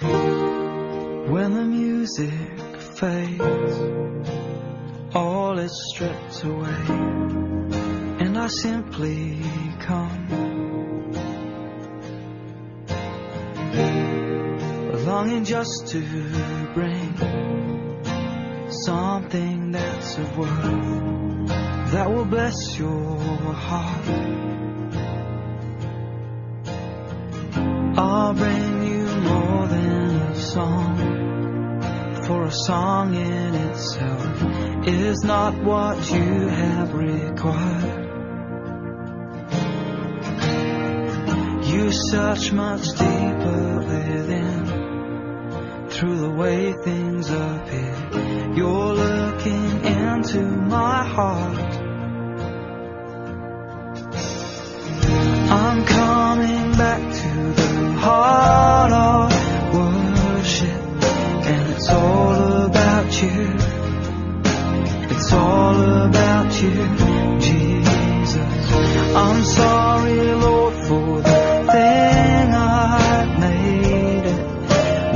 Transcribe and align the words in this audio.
When 0.00 1.52
the 1.54 1.64
music 1.64 2.30
fades, 2.98 3.78
all 5.14 5.58
is 5.58 5.72
stripped 5.92 6.42
away, 6.44 6.86
and 8.20 8.36
I 8.36 8.48
simply 8.48 9.40
come, 9.80 10.28
longing 15.06 15.44
just 15.44 15.86
to 15.88 16.00
bring 16.74 17.14
something 18.84 19.70
that's 19.70 20.18
of 20.18 20.38
worth 20.38 21.48
that 21.92 22.10
will 22.10 22.24
bless 22.24 22.76
your 22.76 23.16
heart. 23.18 24.08
I'll 27.96 28.34
bring 28.34 28.73
more 29.24 29.66
than 29.66 30.16
a 30.16 30.34
song, 30.34 30.96
for 32.26 32.44
a 32.44 32.52
song 32.52 33.14
in 33.14 33.54
itself 33.54 34.24
is 34.86 35.24
not 35.24 35.54
what 35.62 36.10
you 36.10 36.48
have 36.48 36.92
required. 36.94 38.04
You 41.64 41.90
search 41.90 42.52
much 42.52 42.84
deeper 42.90 43.78
within, 43.78 44.66
through 45.88 46.18
the 46.18 46.30
way 46.30 46.72
things 46.72 47.30
appear. 47.30 48.54
You're 48.54 48.94
looking 48.94 49.84
into 49.84 50.42
my 50.42 51.04
heart. 51.04 51.80
I'm 55.50 55.84
coming 55.84 56.72
back 56.72 57.13
heart 58.04 58.92
of 58.92 59.32
worship, 59.74 60.82
and 61.50 61.70
it's 61.74 61.88
all 61.88 62.66
about 62.66 63.22
you. 63.22 63.40
It's 65.14 65.32
all 65.32 65.80
about 66.08 66.62
you, 66.62 66.76
Jesus. 67.40 68.36
I'm 69.16 69.42
sorry, 69.44 70.34
Lord, 70.34 70.74
for 70.86 71.22
the 71.22 71.66
thing 71.72 72.54
I've 72.54 73.40
made 73.40 74.26
it. 74.34 74.42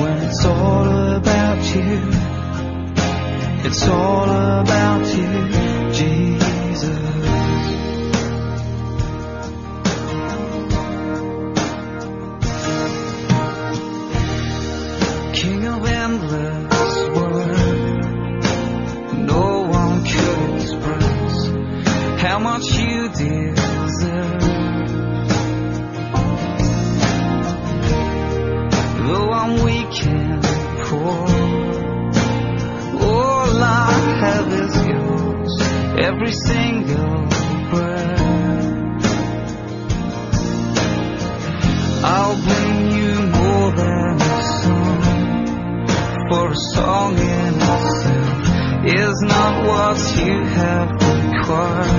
When 0.00 0.16
it's 0.28 0.44
all 0.46 0.88
about 1.16 1.60
you, 1.74 2.00
it's 3.66 3.86
all 3.88 4.30
about 4.62 5.04
you, 5.16 5.47
every 36.08 36.32
single 36.32 37.26
breath. 37.70 38.20
I'll 42.04 42.36
bring 42.42 42.90
you 42.98 43.14
more 43.38 43.70
than 43.72 44.20
a 44.20 44.42
song, 44.62 45.86
for 46.30 46.50
a 46.50 46.56
song 46.74 47.18
in 47.18 47.54
itself 47.68 48.38
is 48.84 49.16
not 49.22 49.66
what 49.66 49.98
you 50.24 50.44
have 50.44 50.90
required. 50.92 51.97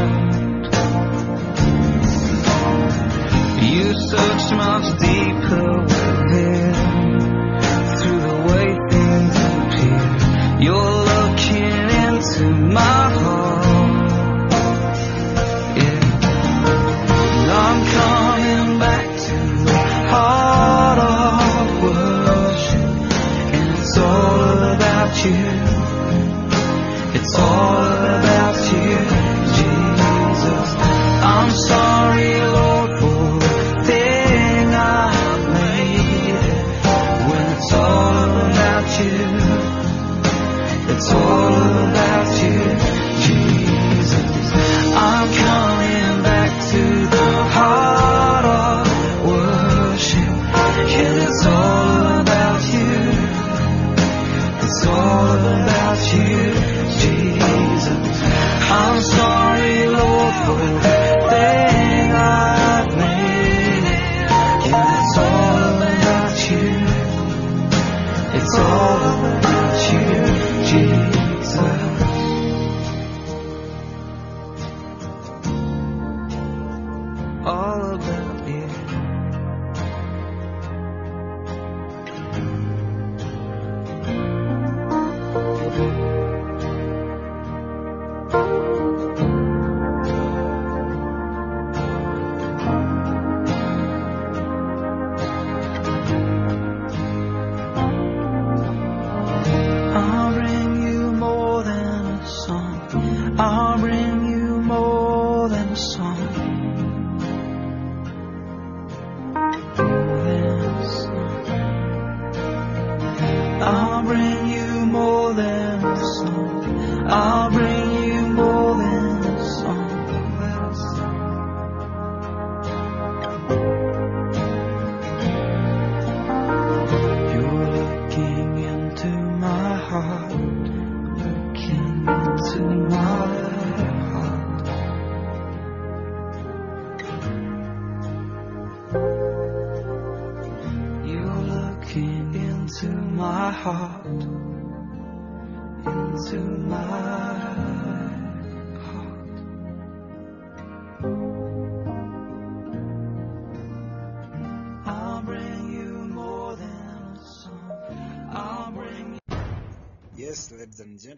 Search 4.09 4.51
much 4.53 4.87
deeper 4.97 5.81
within, 5.81 6.73
through 7.97 8.21
the 8.29 8.37
way 8.49 8.67
things 8.89 9.35
appear. 9.53 10.03
You're 10.65 10.97
looking 11.11 11.79
into 12.05 12.45
my 12.73 13.03
heart. 13.21 14.47
Yeah. 15.77 16.01
I'm 17.61 17.79
coming 17.97 18.79
back 18.79 19.05
to 19.27 19.37
the 19.65 19.77
heart 20.09 20.48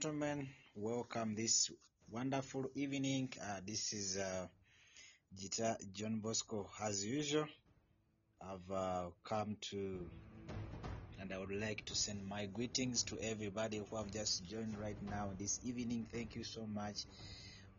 gentlemen, 0.02 0.50
welcome 0.74 1.36
this 1.36 1.70
wonderful 2.10 2.66
evening. 2.74 3.32
Uh, 3.40 3.60
this 3.64 3.94
is 3.94 4.18
uh, 4.18 4.48
Gita 5.38 5.78
John 5.94 6.22
Bosco. 6.22 6.68
As 6.82 7.06
usual, 7.06 7.46
I've 8.42 8.72
uh, 8.76 9.10
come 9.24 9.58
to 9.70 10.08
and 11.20 11.32
I 11.32 11.38
would 11.38 11.52
like 11.54 11.86
to 11.86 11.94
send 11.94 12.26
my 12.26 12.48
greetings 12.48 13.04
to 13.06 13.20
everybody 13.22 13.78
who 13.78 13.96
have 13.96 14.10
just 14.10 14.44
joined 14.50 14.80
right 14.80 14.98
now 15.04 15.34
this 15.38 15.60
evening. 15.62 16.08
Thank 16.12 16.34
you 16.34 16.44
so 16.46 16.66
much. 16.66 17.06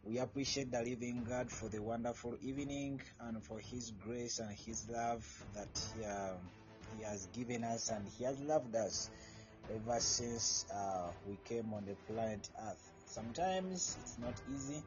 We 0.04 0.18
appreciate 0.18 0.70
the 0.70 0.78
living 0.78 1.24
God 1.28 1.50
for 1.50 1.70
the 1.70 1.82
wonderful 1.82 2.36
evening 2.40 3.00
and 3.18 3.44
for 3.44 3.58
His 3.58 3.90
grace 3.98 4.38
and 4.38 4.56
His 4.64 4.86
love 4.88 5.26
that 5.56 5.76
He, 5.92 6.04
um, 6.04 6.52
he 6.88 7.02
has 7.02 7.26
given 7.34 7.64
us 7.64 7.90
and 7.90 8.06
He 8.06 8.22
has 8.22 8.38
loved 8.38 8.76
us 8.76 9.10
ever 9.70 10.00
since 10.00 10.66
uh, 10.74 11.10
we 11.26 11.36
came 11.44 11.72
on 11.74 11.84
the 11.84 11.94
planet 12.12 12.48
Earth. 12.60 12.90
Sometimes 13.06 13.96
it's 14.00 14.18
not 14.18 14.34
easy 14.54 14.82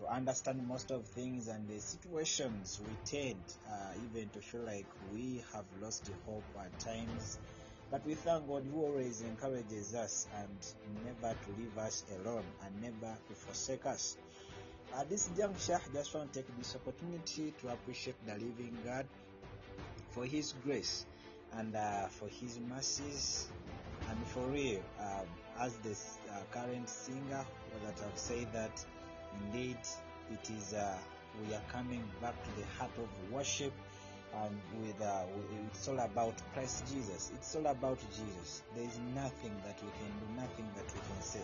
to 0.00 0.06
understand 0.06 0.66
most 0.66 0.90
of 0.90 1.06
things 1.06 1.48
and 1.48 1.68
the 1.68 1.78
situations 1.78 2.80
we 2.86 2.96
tend 3.04 3.36
uh, 3.70 3.92
even 4.02 4.28
to 4.30 4.40
feel 4.40 4.62
like 4.62 4.86
we 5.12 5.42
have 5.52 5.64
lost 5.80 6.10
hope 6.24 6.44
at 6.58 6.78
times 6.78 7.38
but 7.90 8.04
we 8.06 8.14
thank 8.14 8.46
god 8.48 8.64
who 8.72 8.80
always 8.82 9.20
encourages 9.22 9.94
us 9.94 10.26
and 10.38 10.48
never 11.04 11.36
to 11.44 11.50
leave 11.58 11.76
us 11.76 12.04
alone 12.16 12.44
and 12.64 12.82
never 12.82 13.14
to 13.28 13.34
forsake 13.34 13.84
us 13.84 14.16
at 14.96 15.08
this 15.10 15.28
juncture 15.36 15.80
just 15.92 16.14
want 16.14 16.32
to 16.32 16.38
take 16.40 16.56
this 16.58 16.74
opportunity 16.76 17.52
to 17.60 17.68
appreciate 17.68 18.16
the 18.26 18.32
living 18.32 18.74
god 18.84 19.06
for 20.10 20.24
his 20.24 20.54
grace 20.64 21.04
and 21.58 21.76
uh, 21.76 22.06
for 22.06 22.28
his 22.28 22.58
mercies 22.70 23.48
and 24.10 24.26
for 24.26 24.42
real 24.48 24.80
um, 25.00 25.26
as 25.60 25.72
the 25.78 25.90
uh, 26.32 26.40
current 26.50 26.88
singer 26.88 27.44
that 27.84 27.98
have 28.00 28.16
said 28.16 28.46
that 28.52 28.84
indeed 29.44 29.78
it 30.32 30.50
is 30.50 30.74
uh, 30.74 30.96
we 31.46 31.54
are 31.54 31.62
coming 31.72 32.02
back 32.20 32.34
to 32.44 32.50
the 32.60 32.66
heart 32.78 32.90
of 32.98 33.32
worship 33.32 33.72
and 34.44 34.60
with 34.80 35.00
uh, 35.02 35.22
it's 35.66 35.88
all 35.88 35.98
about 35.98 36.34
christ 36.54 36.84
jesus. 36.92 37.32
It's 37.34 37.54
all 37.56 37.66
about 37.66 37.98
jesus. 38.10 38.62
There 38.74 38.84
is 38.84 38.98
nothing 39.14 39.52
that 39.64 39.76
we 39.82 39.90
can 39.98 40.12
do 40.20 40.40
nothing 40.40 40.68
that 40.76 40.86
we 40.94 41.00
can 41.00 41.20
say 41.20 41.42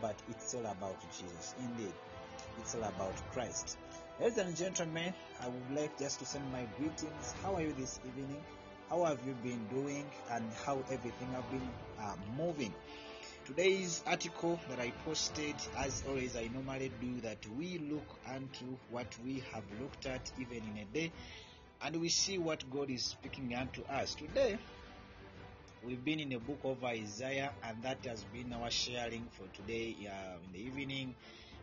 but 0.00 0.16
it's 0.28 0.54
all 0.54 0.66
about 0.66 0.96
jesus. 1.18 1.54
Indeed 1.60 1.92
it's 2.58 2.74
all 2.74 2.84
about 2.84 3.14
christ. 3.32 3.76
Ladies 4.20 4.38
and 4.38 4.56
gentlemen 4.56 5.14
i 5.40 5.46
would 5.46 5.80
like 5.80 5.98
just 5.98 6.18
to 6.20 6.26
send 6.26 6.50
my 6.52 6.66
greetings. 6.78 7.34
How 7.42 7.54
are 7.56 7.62
you 7.62 7.74
this 7.78 8.00
evening 8.06 8.42
how 8.92 9.04
have 9.04 9.18
you 9.26 9.34
been 9.42 9.66
doing 9.70 10.04
and 10.32 10.44
how 10.66 10.76
everything 10.90 11.26
have 11.32 11.50
been 11.50 11.66
uh, 11.98 12.14
moving? 12.36 12.74
Today's 13.46 14.02
article 14.06 14.60
that 14.68 14.80
i 14.80 14.90
posted 15.06 15.54
as 15.78 16.02
always 16.06 16.36
i 16.36 16.50
normally 16.52 16.92
do 17.00 17.20
that 17.22 17.38
we 17.58 17.78
look 17.90 18.04
unto 18.28 18.66
what 18.90 19.06
we 19.24 19.42
have 19.50 19.64
looked 19.80 20.04
at 20.04 20.30
even 20.38 20.58
in 20.58 20.82
a 20.82 20.84
day 20.92 21.10
and 21.80 22.02
we 22.02 22.10
see 22.10 22.36
what 22.36 22.62
god 22.70 22.90
is 22.90 23.02
speaking 23.02 23.54
unto 23.54 23.82
us. 23.84 24.14
Today 24.14 24.58
we've 25.82 26.04
been 26.04 26.20
in 26.20 26.28
the 26.28 26.36
book 26.36 26.60
of 26.62 26.84
isaiah 26.84 27.50
and 27.64 27.82
that 27.82 28.04
has 28.04 28.22
been 28.24 28.52
our 28.52 28.70
sharing 28.70 29.26
for 29.32 29.46
today 29.56 29.96
uh, 30.06 30.36
in 30.44 30.52
the 30.52 30.66
evening. 30.66 31.14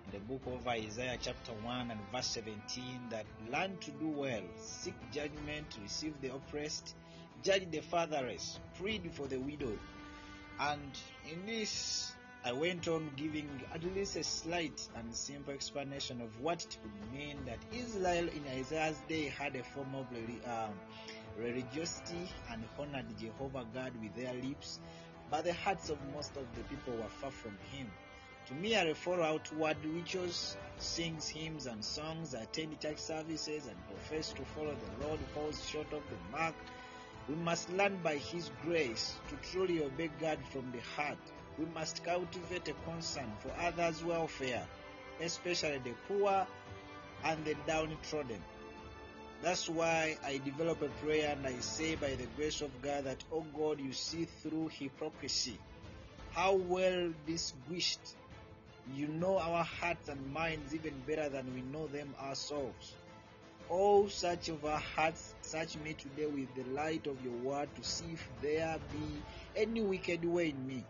In 0.07 0.11
the 0.13 0.25
book 0.25 0.41
of 0.47 0.67
isaiah 0.67 1.17
chapter 1.21 1.51
1 1.51 1.91
and 1.91 1.99
verse 2.11 2.25
17 2.25 3.01
that 3.11 3.25
learn 3.51 3.77
to 3.81 3.91
do 3.91 4.07
well 4.07 4.41
seek 4.59 4.95
judgment 5.11 5.77
receive 5.83 6.19
the 6.21 6.33
oppressed 6.33 6.95
judge 7.43 7.69
the 7.71 7.81
fatherless 7.81 8.59
prayed 8.77 9.11
for 9.13 9.27
the 9.27 9.37
widow 9.37 9.77
and 10.59 10.97
in 11.31 11.45
this, 11.45 12.11
I 12.43 12.51
went 12.51 12.89
on 12.89 13.11
giving 13.15 13.47
at 13.73 13.81
least 13.95 14.17
a 14.17 14.23
slight 14.25 14.89
and 14.97 15.15
simple 15.15 15.53
explanation 15.53 16.19
of 16.19 16.41
what 16.41 16.61
it 16.61 16.77
would 16.83 17.17
mean 17.17 17.37
that 17.45 17.59
Israel 17.71 18.27
in 18.27 18.43
Isaiah's 18.59 18.99
day 19.07 19.29
had 19.29 19.55
a 19.55 19.63
form 19.63 19.95
of 19.95 20.05
um, 20.47 20.73
religiosity 21.37 22.29
and 22.51 22.65
honored 22.77 23.05
Jehovah 23.17 23.65
God 23.73 23.93
with 24.01 24.13
their 24.15 24.33
lips, 24.33 24.79
but 25.31 25.45
the 25.45 25.53
hearts 25.53 25.89
of 25.89 25.97
most 26.13 26.35
of 26.35 26.45
the 26.55 26.63
people 26.63 26.93
were 26.93 27.09
far 27.21 27.31
from 27.31 27.57
Him. 27.71 27.87
To 28.47 28.53
me, 28.55 28.75
are 28.75 28.93
follow 28.95 29.23
outward 29.23 29.77
rituals, 29.85 30.57
sings 30.77 31.29
hymns 31.29 31.67
and 31.67 31.85
songs, 31.85 32.33
attend 32.33 32.79
church 32.81 32.97
services, 32.97 33.67
and 33.67 33.77
profess 33.87 34.33
to 34.33 34.43
follow 34.43 34.75
the 34.75 35.07
Lord 35.07 35.19
falls 35.33 35.63
short 35.69 35.93
of 35.93 36.01
the 36.09 36.37
mark. 36.37 36.55
We 37.29 37.35
must 37.35 37.69
learn 37.69 37.99
by 38.03 38.15
His 38.15 38.49
grace 38.65 39.13
to 39.29 39.51
truly 39.51 39.83
obey 39.83 40.09
God 40.19 40.39
from 40.51 40.71
the 40.71 40.81
heart. 40.95 41.19
We 41.59 41.65
must 41.75 42.03
cultivate 42.03 42.67
a 42.67 42.73
concern 42.89 43.31
for 43.39 43.51
others' 43.61 44.03
welfare, 44.03 44.65
especially 45.21 45.77
the 45.77 45.93
poor 46.07 46.47
and 47.23 47.45
the 47.45 47.55
downtrodden. 47.67 48.41
That's 49.43 49.69
why 49.69 50.17
I 50.25 50.41
develop 50.43 50.81
a 50.81 50.89
prayer 51.05 51.31
and 51.31 51.45
I 51.45 51.59
say, 51.59 51.95
by 51.95 52.15
the 52.15 52.25
grace 52.35 52.61
of 52.61 52.81
God, 52.81 53.03
that, 53.03 53.23
oh 53.31 53.45
God, 53.55 53.79
you 53.79 53.93
see 53.93 54.25
through 54.25 54.69
hypocrisy. 54.69 55.59
How 56.31 56.55
well 56.55 57.13
disguised. 57.27 58.15
You 58.95 59.07
know 59.07 59.37
our 59.37 59.63
hearts 59.63 60.09
and 60.09 60.33
minds 60.33 60.73
even 60.73 60.93
better 61.05 61.29
than 61.29 61.53
we 61.53 61.61
know 61.61 61.85
them 61.85 62.15
ourselves. 62.19 62.95
Oh, 63.69 64.07
search 64.07 64.49
of 64.49 64.65
our 64.65 64.79
hearts, 64.79 65.35
search 65.41 65.77
me 65.77 65.93
today 65.93 66.25
with 66.25 66.55
the 66.55 66.63
light 66.63 67.07
of 67.07 67.21
your 67.21 67.33
word 67.35 67.75
to 67.75 67.83
see 67.83 68.13
if 68.13 68.29
there 68.41 68.79
be 68.79 69.27
any 69.55 69.81
wicked 69.81 70.25
way 70.25 70.49
in 70.49 70.65
me. 70.65 70.87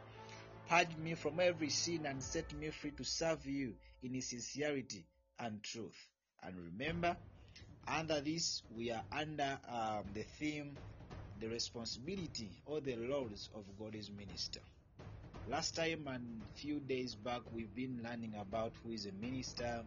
Purge 0.67 0.95
me 0.97 1.15
from 1.15 1.39
every 1.41 1.69
sin 1.69 2.05
and 2.05 2.23
set 2.23 2.53
me 2.53 2.69
free 2.71 2.91
to 2.91 3.03
serve 3.03 3.45
you 3.45 3.75
in 4.03 4.21
sincerity 4.21 5.05
and 5.39 5.63
truth. 5.63 6.07
And 6.41 6.57
remember, 6.57 7.17
under 7.87 8.21
this, 8.21 8.63
we 8.69 8.91
are 8.91 9.03
under 9.11 9.59
um, 9.67 10.13
the 10.13 10.23
theme, 10.23 10.77
the 11.37 11.47
responsibility 11.49 12.61
or 12.65 12.81
the 12.81 12.95
laws 12.95 13.49
of 13.55 13.65
God's 13.77 14.11
minister. 14.11 14.61
Last 15.47 15.75
time 15.75 16.07
and 16.07 16.45
few 16.55 16.79
days 16.79 17.15
back, 17.15 17.41
we've 17.51 17.73
been 17.75 18.01
learning 18.03 18.35
about 18.35 18.73
who 18.83 18.91
is 18.91 19.05
a 19.07 19.11
minister 19.11 19.85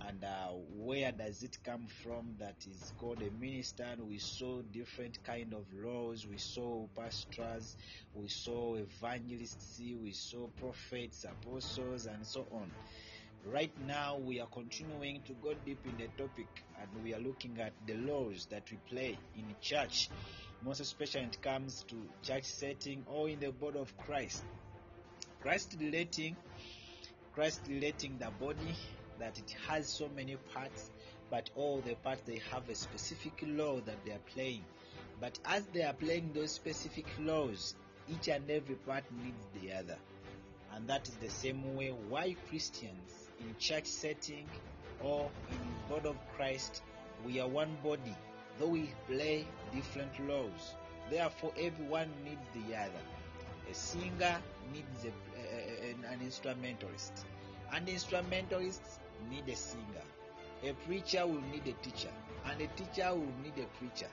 and 0.00 0.24
uh, 0.24 0.48
where 0.76 1.12
does 1.12 1.42
it 1.42 1.58
come 1.64 1.86
from 2.02 2.34
that 2.38 2.56
is 2.66 2.92
called 2.98 3.22
a 3.22 3.30
minister? 3.40 3.86
We 3.98 4.18
saw 4.18 4.60
different 4.62 5.22
kind 5.24 5.54
of 5.54 5.64
laws. 5.72 6.26
We 6.26 6.38
saw 6.38 6.86
pastors. 6.96 7.76
We 8.14 8.28
saw 8.28 8.76
evangelists. 8.76 9.80
We 9.80 10.12
saw 10.12 10.48
prophets 10.58 11.24
apostles 11.24 12.06
and 12.06 12.26
so 12.26 12.46
on. 12.50 12.70
Right 13.52 13.72
now 13.86 14.16
we 14.16 14.40
are 14.40 14.48
continuing 14.48 15.20
to 15.26 15.32
go 15.34 15.54
deep 15.64 15.78
in 15.84 15.96
the 15.96 16.08
topic 16.16 16.48
and 16.80 17.04
we 17.04 17.14
are 17.14 17.20
looking 17.20 17.58
at 17.60 17.72
the 17.86 17.94
laws 17.94 18.46
that 18.50 18.62
we 18.70 18.78
play 18.88 19.18
in 19.36 19.54
church. 19.60 20.08
Most 20.64 20.80
especially 20.80 21.20
when 21.20 21.30
it 21.30 21.42
comes 21.42 21.84
to 21.88 21.96
church 22.22 22.44
setting 22.44 23.04
or 23.06 23.28
in 23.28 23.38
the 23.38 23.52
body 23.52 23.78
of 23.78 23.96
christ. 23.98 24.42
Christ 25.40 25.76
relating 25.78 26.36
christ 27.34 27.60
relating 27.68 28.16
the 28.18 28.30
body 28.40 28.74
that 29.18 29.38
it 29.38 29.54
has 29.68 29.88
so 29.88 30.08
many 30.14 30.36
parts, 30.52 30.90
but 31.30 31.50
all 31.56 31.80
the 31.80 31.94
parts 31.96 32.22
they 32.26 32.40
have 32.50 32.68
a 32.68 32.74
specific 32.74 33.32
law 33.46 33.80
that 33.80 34.04
they 34.04 34.12
are 34.12 34.24
playing. 34.34 34.64
But 35.20 35.38
as 35.44 35.64
they 35.66 35.82
are 35.82 35.92
playing 35.92 36.32
those 36.34 36.50
specific 36.50 37.06
laws, 37.18 37.74
each 38.08 38.28
and 38.28 38.50
every 38.50 38.74
part 38.74 39.04
needs 39.22 39.46
the 39.60 39.72
other. 39.72 39.96
And 40.74 40.88
that 40.88 41.08
is 41.08 41.14
the 41.14 41.30
same 41.30 41.76
way 41.76 41.94
why 42.08 42.36
Christians 42.48 43.30
in 43.40 43.54
church 43.58 43.86
setting 43.86 44.46
or 45.02 45.30
in 45.50 45.58
body 45.88 46.08
of 46.08 46.16
Christ, 46.36 46.82
we 47.24 47.40
are 47.40 47.48
one 47.48 47.76
body, 47.82 48.14
though 48.58 48.68
we 48.68 48.90
play 49.08 49.46
different 49.74 50.28
laws. 50.28 50.74
Therefore, 51.10 51.52
everyone 51.58 52.08
needs 52.24 52.68
the 52.68 52.76
other. 52.76 52.90
A 53.70 53.74
singer 53.74 54.36
needs 54.72 55.04
a, 55.04 56.12
an 56.12 56.20
instrumentalist. 56.22 57.24
An 57.72 57.88
instrumentalist 57.88 58.82
need 59.30 59.48
a 59.48 59.56
singer. 59.56 60.04
A 60.62 60.72
preacher 60.86 61.26
will 61.26 61.42
need 61.52 61.66
a 61.66 61.72
teacher, 61.84 62.12
and 62.46 62.60
a 62.60 62.66
teacher 62.68 63.12
will 63.12 63.32
need 63.42 63.58
a 63.58 63.66
preacher. 63.78 64.10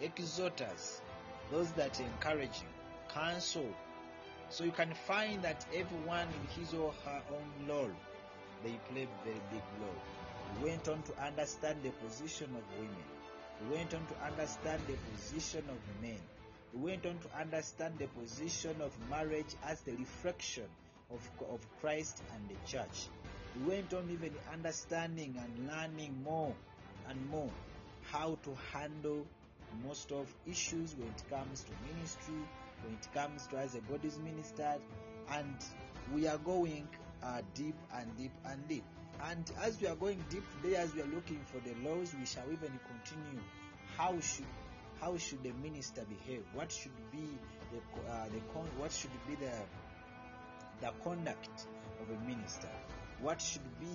Exhorters, 0.00 1.00
those 1.50 1.70
that 1.72 2.00
encourage 2.00 2.60
you, 2.60 2.68
counsel. 3.14 3.68
So 4.48 4.64
you 4.64 4.72
can 4.72 4.92
find 5.06 5.42
that 5.42 5.64
everyone 5.74 6.28
in 6.28 6.60
his 6.60 6.74
or 6.74 6.92
her 7.04 7.22
own 7.30 7.68
role, 7.68 7.90
they 8.64 8.78
play 8.90 9.06
very 9.24 9.40
big 9.50 9.62
role. 9.80 10.02
We 10.60 10.70
went 10.70 10.88
on 10.88 11.02
to 11.02 11.24
understand 11.24 11.82
the 11.82 11.90
position 11.90 12.50
of 12.56 12.62
women. 12.78 13.04
We 13.62 13.76
went 13.76 13.94
on 13.94 14.06
to 14.06 14.26
understand 14.26 14.82
the 14.86 14.96
position 15.12 15.64
of 15.68 16.02
men. 16.02 16.20
We 16.74 16.90
went 16.90 17.06
on 17.06 17.18
to 17.18 17.38
understand 17.38 17.94
the 17.98 18.06
position 18.08 18.80
of 18.80 18.92
marriage 19.08 19.54
as 19.64 19.80
the 19.82 19.92
reflection 19.92 20.64
of, 21.10 21.20
of 21.50 21.66
Christ 21.80 22.22
and 22.34 22.48
the 22.48 22.56
church. 22.70 23.08
We 23.56 23.74
went 23.74 23.92
on 23.92 24.08
even 24.10 24.32
understanding 24.52 25.36
and 25.38 25.68
learning 25.68 26.22
more 26.24 26.54
and 27.08 27.28
more 27.28 27.50
how 28.10 28.38
to 28.44 28.56
handle 28.72 29.26
most 29.84 30.12
of 30.12 30.32
issues 30.46 30.94
when 30.96 31.08
it 31.08 31.22
comes 31.30 31.62
to 31.62 31.72
ministry, 31.94 32.42
when 32.82 32.94
it 32.94 33.08
comes 33.14 33.46
to 33.48 33.58
as 33.58 33.74
a 33.74 33.80
God 33.80 34.04
is 34.04 34.18
ministered, 34.18 34.80
and 35.30 35.56
we 36.12 36.26
are 36.26 36.38
going 36.38 36.88
uh, 37.22 37.42
deep 37.54 37.76
and 37.94 38.16
deep 38.16 38.32
and 38.46 38.68
deep. 38.68 38.84
And 39.24 39.50
as 39.62 39.80
we 39.80 39.86
are 39.86 39.94
going 39.94 40.24
deep 40.30 40.44
today, 40.62 40.76
as 40.76 40.94
we 40.94 41.02
are 41.02 41.12
looking 41.14 41.40
for 41.44 41.60
the 41.60 41.74
laws, 41.88 42.12
we 42.18 42.26
shall 42.26 42.46
even 42.46 42.72
continue. 42.86 43.42
How 43.96 44.18
should 44.20 44.46
how 45.00 45.16
should 45.16 45.42
the 45.42 45.52
minister 45.62 46.02
behave? 46.08 46.44
What 46.54 46.72
should 46.72 46.92
be 47.10 47.28
the 47.72 47.78
uh, 48.10 48.24
the 48.26 48.40
con- 48.52 48.70
what 48.78 48.92
should 48.92 49.10
be 49.26 49.34
the 49.34 49.52
the 50.80 50.92
conduct 51.04 51.66
of 52.00 52.10
a 52.10 52.26
minister? 52.26 52.68
What 53.22 53.40
should 53.40 53.62
be 53.78 53.94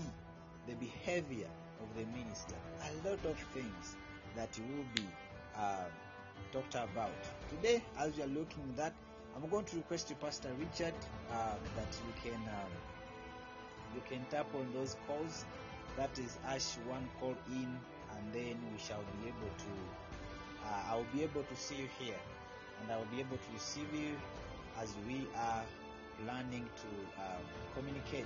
the 0.69 0.75
behavior 0.75 1.50
of 1.81 2.00
the 2.00 2.05
minister? 2.17 2.55
A 2.79 3.10
lot 3.10 3.19
of 3.25 3.38
things 3.53 3.98
that 4.38 4.57
will 4.57 4.86
be 4.96 5.03
um, 5.57 5.91
talked 6.53 6.75
about 6.75 7.12
today. 7.50 7.84
As 8.00 8.15
we 8.15 8.24
are 8.24 8.27
looking 8.27 8.63
at 8.69 8.77
that, 8.77 8.93
I'm 9.36 9.50
going 9.50 9.65
to 9.65 9.75
request 9.75 10.10
you, 10.10 10.15
Pastor 10.15 10.48
Richard, 10.57 10.93
um, 11.34 11.60
that 11.75 11.91
you 12.07 12.13
can 12.24 12.39
um, 12.39 12.72
you 13.93 14.01
can 14.07 14.25
tap 14.31 14.48
on 14.55 14.72
those 14.74 14.96
calls. 15.05 15.43
That 15.98 16.17
is 16.17 16.38
Ash 16.48 16.75
one 16.88 17.10
call 17.19 17.36
in, 17.51 17.67
and 18.15 18.34
then 18.34 18.55
we 18.72 18.79
shall 18.79 19.03
be 19.19 19.27
able 19.27 19.51
to. 19.57 19.74
Uh, 20.65 20.84
I'll 20.89 21.05
be 21.13 21.24
able 21.24 21.43
to 21.43 21.55
see 21.57 21.75
you 21.75 21.89
here, 22.00 22.22
and 22.81 22.91
I'll 22.93 23.12
be 23.12 23.19
able 23.19 23.36
to 23.36 23.50
receive 23.53 23.93
you 23.93 24.15
as 24.79 24.93
we 25.05 25.27
are 25.36 25.63
planning 26.24 26.63
to 26.63 27.22
um, 27.22 27.43
communicate 27.75 28.25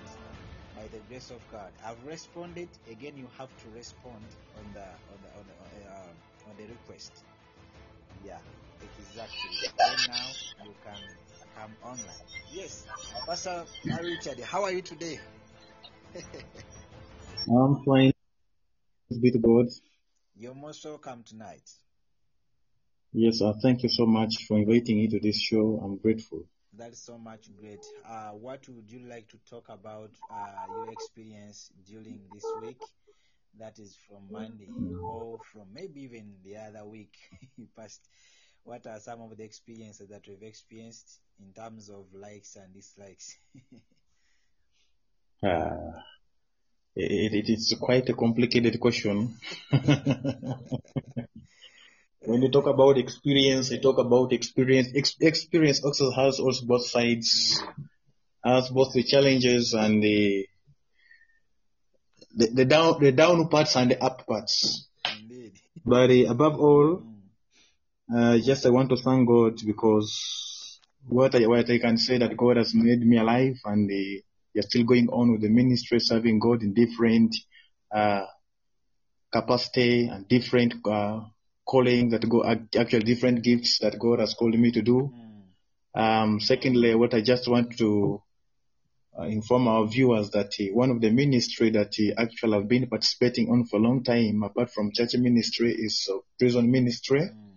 by 0.81 0.88
the 0.88 1.03
grace 1.09 1.29
of 1.29 1.39
God. 1.51 1.71
I've 1.85 2.03
responded. 2.05 2.69
Again, 2.89 3.13
you 3.15 3.27
have 3.38 3.50
to 3.50 3.77
respond 3.77 4.23
on 4.57 4.73
the 4.73 4.81
on 4.81 5.19
the 5.21 5.29
on 5.38 5.45
the, 5.45 5.89
uh, 5.89 6.50
on 6.50 6.57
the 6.57 6.63
request. 6.63 7.23
Yeah, 8.25 8.39
exactly. 8.81 9.50
Then 9.77 9.97
now 10.07 10.27
you 10.65 10.73
can 10.83 11.01
come 11.55 11.75
online. 11.83 12.25
Yes, 12.51 12.88
Pastor 13.27 13.63
Richard, 14.01 14.39
how 14.39 14.63
are 14.63 14.71
you 14.71 14.81
today? 14.81 15.19
I'm 17.47 17.83
fine. 17.85 18.11
Be 19.21 19.31
to 19.31 19.39
God. 19.39 19.67
You're 20.38 20.55
most 20.55 20.83
welcome 20.85 21.23
tonight. 21.23 21.69
Yes, 23.13 23.41
uh, 23.41 23.53
thank 23.61 23.83
you 23.83 23.89
so 23.89 24.05
much 24.05 24.45
for 24.47 24.57
inviting 24.57 24.97
me 24.97 25.07
to 25.09 25.19
this 25.19 25.39
show. 25.39 25.79
I'm 25.83 25.97
grateful. 25.97 26.45
That's 26.73 27.03
so 27.03 27.17
much 27.17 27.49
great. 27.59 27.85
Uh, 28.07 28.29
what 28.29 28.67
would 28.69 28.89
you 28.89 28.99
like 28.99 29.27
to 29.29 29.37
talk 29.49 29.67
about 29.69 30.11
uh, 30.29 30.67
your 30.73 30.89
experience 30.89 31.69
during 31.85 32.21
this 32.31 32.45
week? 32.61 32.81
That 33.59 33.77
is 33.79 33.97
from 34.07 34.31
Monday 34.31 34.69
or 35.05 35.39
from 35.51 35.73
maybe 35.73 36.03
even 36.03 36.35
the 36.45 36.55
other 36.57 36.85
week 36.85 37.17
past. 37.77 38.07
What 38.63 38.87
are 38.87 38.99
some 38.99 39.21
of 39.21 39.35
the 39.35 39.43
experiences 39.43 40.09
that 40.09 40.25
we've 40.27 40.43
experienced 40.43 41.19
in 41.39 41.51
terms 41.53 41.89
of 41.89 42.05
likes 42.13 42.55
and 42.55 42.73
dislikes? 42.73 43.37
Uh, 45.43 45.93
it, 46.95 47.33
it 47.33 47.49
is 47.49 47.75
quite 47.79 48.07
a 48.09 48.13
complicated 48.13 48.79
question. 48.79 49.35
when 52.23 52.41
you 52.41 52.49
talk 52.49 52.67
about 52.67 52.97
experience, 52.97 53.71
you 53.71 53.79
talk 53.79 53.97
about 53.97 54.33
experience. 54.33 54.89
Ex- 54.95 55.17
experience 55.19 55.83
also 55.83 56.11
has 56.11 56.39
also 56.39 56.65
both 56.65 56.85
sides, 56.85 57.61
has 58.43 58.69
both 58.69 58.93
the 58.93 59.03
challenges 59.03 59.73
and 59.73 60.01
the 60.03 60.45
the, 62.35 62.47
the 62.47 62.65
down 62.65 62.99
the 62.99 63.11
down 63.11 63.47
parts 63.49 63.75
and 63.75 63.91
the 63.91 64.03
up 64.03 64.25
parts. 64.25 64.87
Indeed. 65.19 65.53
But 65.85 66.09
uh, 66.11 66.31
above 66.31 66.59
all, 66.59 67.03
Mm. 67.03 67.21
Uh, 68.13 68.37
just 68.39 68.65
I 68.65 68.69
want 68.71 68.89
to 68.89 68.97
thank 68.97 69.25
God 69.25 69.53
because 69.65 70.79
what 71.07 71.33
I, 71.33 71.47
what 71.47 71.69
I 71.69 71.77
can 71.77 71.97
say 71.97 72.17
that 72.17 72.35
God 72.35 72.57
has 72.57 72.73
made 72.75 72.99
me 72.99 73.17
alive 73.17 73.55
and 73.63 73.89
uh, 73.89 74.21
you're 74.53 74.63
still 74.63 74.83
going 74.83 75.07
on 75.09 75.31
with 75.31 75.41
the 75.41 75.49
ministry, 75.49 75.99
serving 76.01 76.39
God 76.39 76.61
in 76.61 76.73
different 76.73 77.33
uh, 77.89 78.25
capacity 79.31 80.07
and 80.07 80.27
different 80.27 80.73
uh, 80.85 81.21
calling 81.71 82.09
that 82.09 82.27
go 82.27 82.43
actually 82.43 83.05
different 83.11 83.43
gifts 83.43 83.79
that 83.79 83.97
God 83.97 84.19
has 84.19 84.33
called 84.33 84.59
me 84.59 84.71
to 84.71 84.81
do. 84.81 84.97
Um, 85.95 86.39
secondly, 86.39 86.95
what 86.95 87.13
I 87.13 87.21
just 87.21 87.47
want 87.47 87.77
to 87.77 88.21
uh, 89.17 89.23
inform 89.23 89.67
our 89.67 89.87
viewers 89.87 90.29
that 90.31 90.51
uh, 90.59 90.73
one 90.73 90.89
of 90.89 90.99
the 91.01 91.11
ministry 91.11 91.69
that 91.71 91.93
uh, 91.99 92.21
actually 92.21 92.57
I've 92.57 92.67
been 92.67 92.87
participating 92.87 93.49
on 93.49 93.65
for 93.65 93.77
a 93.77 93.83
long 93.83 94.03
time, 94.03 94.43
apart 94.43 94.71
from 94.71 94.91
church 94.93 95.15
ministry, 95.15 95.73
is 95.77 96.09
uh, 96.11 96.17
prison 96.39 96.71
ministry. 96.71 97.21
Mm. 97.21 97.47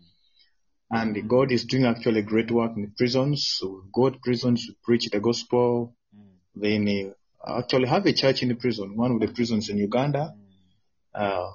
And 0.90 1.28
God 1.28 1.50
is 1.50 1.64
doing 1.64 1.86
actually 1.86 2.22
great 2.22 2.50
work 2.52 2.72
in 2.76 2.92
prisons. 2.96 3.48
So 3.58 3.84
go 3.92 4.10
to 4.10 4.18
prisons 4.18 4.66
to 4.66 4.74
preach 4.84 5.08
the 5.10 5.20
gospel. 5.20 5.96
Mm. 6.14 6.30
Then 6.54 7.14
uh, 7.44 7.58
actually 7.58 7.88
have 7.88 8.06
a 8.06 8.12
church 8.12 8.42
in 8.42 8.48
the 8.48 8.56
prison, 8.56 8.96
one 8.96 9.12
of 9.12 9.20
the 9.20 9.28
prisons 9.28 9.68
in 9.70 9.78
Uganda. 9.78 10.34
Mm. 11.16 11.52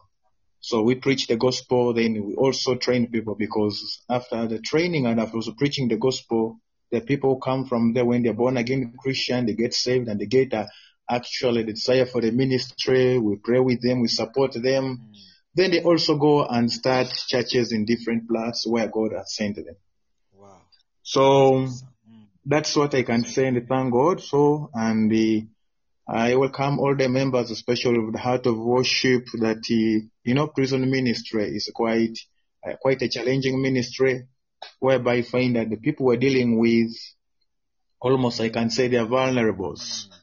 Uh, 0.67 0.79
so 0.79 0.81
we 0.81 0.95
preach 0.95 1.27
the 1.27 1.37
gospel. 1.37 1.93
Then 1.93 2.25
we 2.25 2.35
also 2.35 2.75
train 2.75 3.11
people 3.11 3.35
because 3.35 4.03
after 4.09 4.47
the 4.47 4.59
training 4.59 5.05
and 5.05 5.19
after 5.19 5.37
also 5.37 5.53
preaching 5.53 5.87
the 5.87 5.97
gospel, 5.97 6.59
the 6.91 7.01
people 7.01 7.39
come 7.39 7.65
from 7.65 7.93
there 7.93 8.05
when 8.05 8.23
they're 8.23 8.33
born 8.33 8.57
again 8.57 8.93
Christian, 8.99 9.45
they 9.45 9.53
get 9.53 9.73
saved 9.73 10.07
and 10.07 10.19
they 10.19 10.25
get 10.25 10.53
a, 10.53 10.67
actually 11.09 11.63
the 11.63 11.73
desire 11.73 12.05
for 12.05 12.21
the 12.21 12.31
ministry. 12.31 13.17
We 13.17 13.37
pray 13.37 13.59
with 13.59 13.81
them, 13.81 14.01
we 14.01 14.07
support 14.07 14.53
them. 14.53 14.97
Mm. 14.97 15.15
Then 15.55 15.71
they 15.71 15.83
also 15.83 16.17
go 16.17 16.45
and 16.45 16.71
start 16.71 17.07
churches 17.27 17.71
in 17.71 17.85
different 17.85 18.27
places 18.29 18.65
where 18.67 18.87
God 18.87 19.13
has 19.17 19.35
sent 19.35 19.55
them. 19.57 19.75
Wow. 20.33 20.61
So 21.03 21.67
Mm. 22.09 22.27
that's 22.45 22.75
what 22.75 22.95
I 22.95 23.03
can 23.03 23.23
say 23.23 23.47
and 23.47 23.67
thank 23.67 23.91
God. 23.93 24.21
So, 24.21 24.69
and 24.73 25.11
uh, 25.11 25.45
I 26.11 26.35
welcome 26.37 26.79
all 26.79 26.95
the 26.95 27.07
members, 27.07 27.51
especially 27.51 27.99
of 28.03 28.11
the 28.11 28.17
Heart 28.17 28.47
of 28.47 28.57
Worship, 28.57 29.27
that 29.33 29.57
uh, 29.57 30.07
you 30.23 30.33
know, 30.33 30.47
prison 30.47 30.89
ministry 30.89 31.43
is 31.55 31.69
quite 31.71 32.17
uh, 32.67 32.73
quite 32.81 33.03
a 33.03 33.07
challenging 33.07 33.61
ministry, 33.61 34.25
whereby 34.79 35.17
I 35.17 35.21
find 35.21 35.55
that 35.55 35.69
the 35.69 35.77
people 35.77 36.07
we're 36.07 36.17
dealing 36.17 36.57
with, 36.57 36.89
almost 38.01 38.41
I 38.41 38.49
can 38.49 38.71
say 38.71 38.87
they 38.87 38.97
are 38.97 39.05
vulnerables. 39.05 40.07
Mm. 40.07 40.13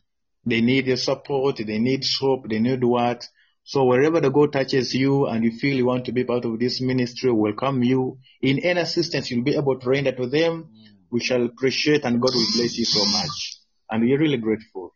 They 0.46 0.60
need 0.60 0.86
the 0.86 0.96
support, 0.96 1.58
they 1.58 1.78
need 1.78 2.04
hope, 2.20 2.48
they 2.48 2.58
need 2.58 2.82
what. 2.82 3.28
So 3.62 3.84
wherever 3.84 4.20
the 4.20 4.30
God 4.30 4.54
touches 4.54 4.92
you 4.92 5.26
and 5.26 5.44
you 5.44 5.52
feel 5.52 5.76
you 5.76 5.86
want 5.86 6.06
to 6.06 6.12
be 6.12 6.24
part 6.24 6.44
of 6.46 6.58
this 6.58 6.80
ministry, 6.80 7.30
welcome 7.30 7.84
you. 7.84 8.18
In 8.42 8.58
any 8.58 8.80
assistance 8.80 9.30
you'll 9.30 9.44
be 9.44 9.54
able 9.54 9.78
to 9.78 9.88
render 9.88 10.10
to 10.10 10.26
them, 10.26 10.64
Mm. 10.64 10.96
we 11.12 11.20
shall 11.20 11.44
appreciate 11.44 12.04
and 12.04 12.20
God 12.20 12.34
will 12.34 12.46
bless 12.56 12.76
you 12.76 12.84
so 12.84 13.04
much. 13.04 13.60
And 13.88 14.02
we're 14.02 14.18
really 14.18 14.38
grateful. 14.38 14.95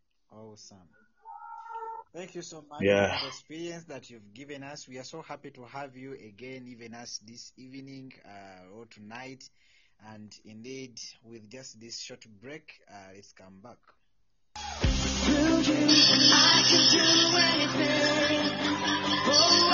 Awesome. 0.61 0.89
Thank 2.13 2.35
you 2.35 2.43
so 2.43 2.63
much 2.69 2.83
Yeah. 2.83 3.17
for 3.17 3.23
the 3.23 3.29
experience 3.29 3.85
that 3.85 4.11
you've 4.11 4.35
given 4.35 4.63
us. 4.63 4.87
We 4.87 4.99
are 4.99 5.05
so 5.05 5.23
happy 5.23 5.51
to 5.53 5.65
have 5.65 5.97
you 5.97 6.13
again, 6.13 6.67
even 6.69 6.93
us 6.95 7.19
this 7.27 7.53
evening 7.57 8.13
uh, 8.27 8.75
or 8.75 8.85
tonight. 8.87 9.49
And 10.07 10.35
indeed, 10.45 11.01
with 11.25 11.49
just 11.49 11.81
this 11.81 11.99
short 11.99 12.27
break, 12.43 12.79
uh, 12.91 13.13
let's 13.15 13.33
come 13.33 13.61
back. 13.63 13.79
You, 14.57 14.63
I 16.33 16.63
can 16.69 16.85
do 16.93 17.05
anything. 17.41 18.51
Oh, 19.33 19.71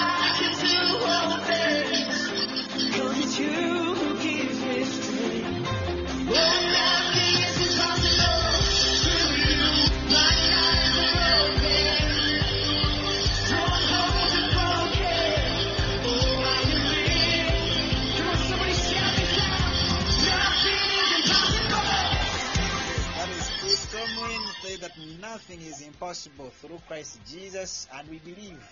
that 24.87 25.21
nothing 25.21 25.61
is 25.62 25.81
impossible 25.81 26.50
through 26.61 26.81
Christ 26.87 27.19
Jesus, 27.26 27.88
and 27.93 28.09
we 28.09 28.19
believe 28.19 28.62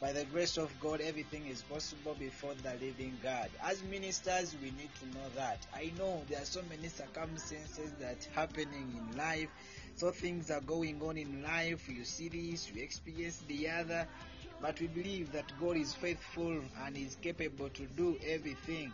by 0.00 0.10
the 0.10 0.24
grace 0.24 0.56
of 0.56 0.70
God 0.80 1.02
everything 1.02 1.46
is 1.48 1.60
possible 1.62 2.16
before 2.18 2.54
the 2.62 2.72
living 2.82 3.18
God. 3.22 3.50
As 3.62 3.82
ministers, 3.82 4.56
we 4.62 4.70
need 4.70 4.88
to 5.00 5.18
know 5.18 5.26
that. 5.36 5.66
I 5.74 5.92
know 5.98 6.22
there 6.30 6.40
are 6.40 6.46
so 6.46 6.62
many 6.70 6.88
circumstances 6.88 7.92
that 8.00 8.26
happening 8.34 8.94
in 8.96 9.18
life, 9.18 9.50
so 9.96 10.10
things 10.10 10.50
are 10.50 10.62
going 10.62 11.02
on 11.02 11.18
in 11.18 11.42
life. 11.42 11.86
You 11.90 12.04
see 12.04 12.28
this, 12.30 12.72
you 12.72 12.82
experience 12.82 13.42
the 13.46 13.68
other, 13.68 14.08
but 14.62 14.80
we 14.80 14.86
believe 14.86 15.30
that 15.32 15.52
God 15.60 15.76
is 15.76 15.92
faithful 15.92 16.62
and 16.86 16.96
is 16.96 17.16
capable 17.20 17.68
to 17.68 17.82
do 17.98 18.16
everything. 18.26 18.92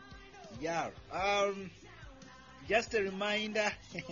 Yeah. 0.60 0.88
Um. 1.12 1.70
Just 2.68 2.94
a 2.94 3.02
reminder. 3.02 3.70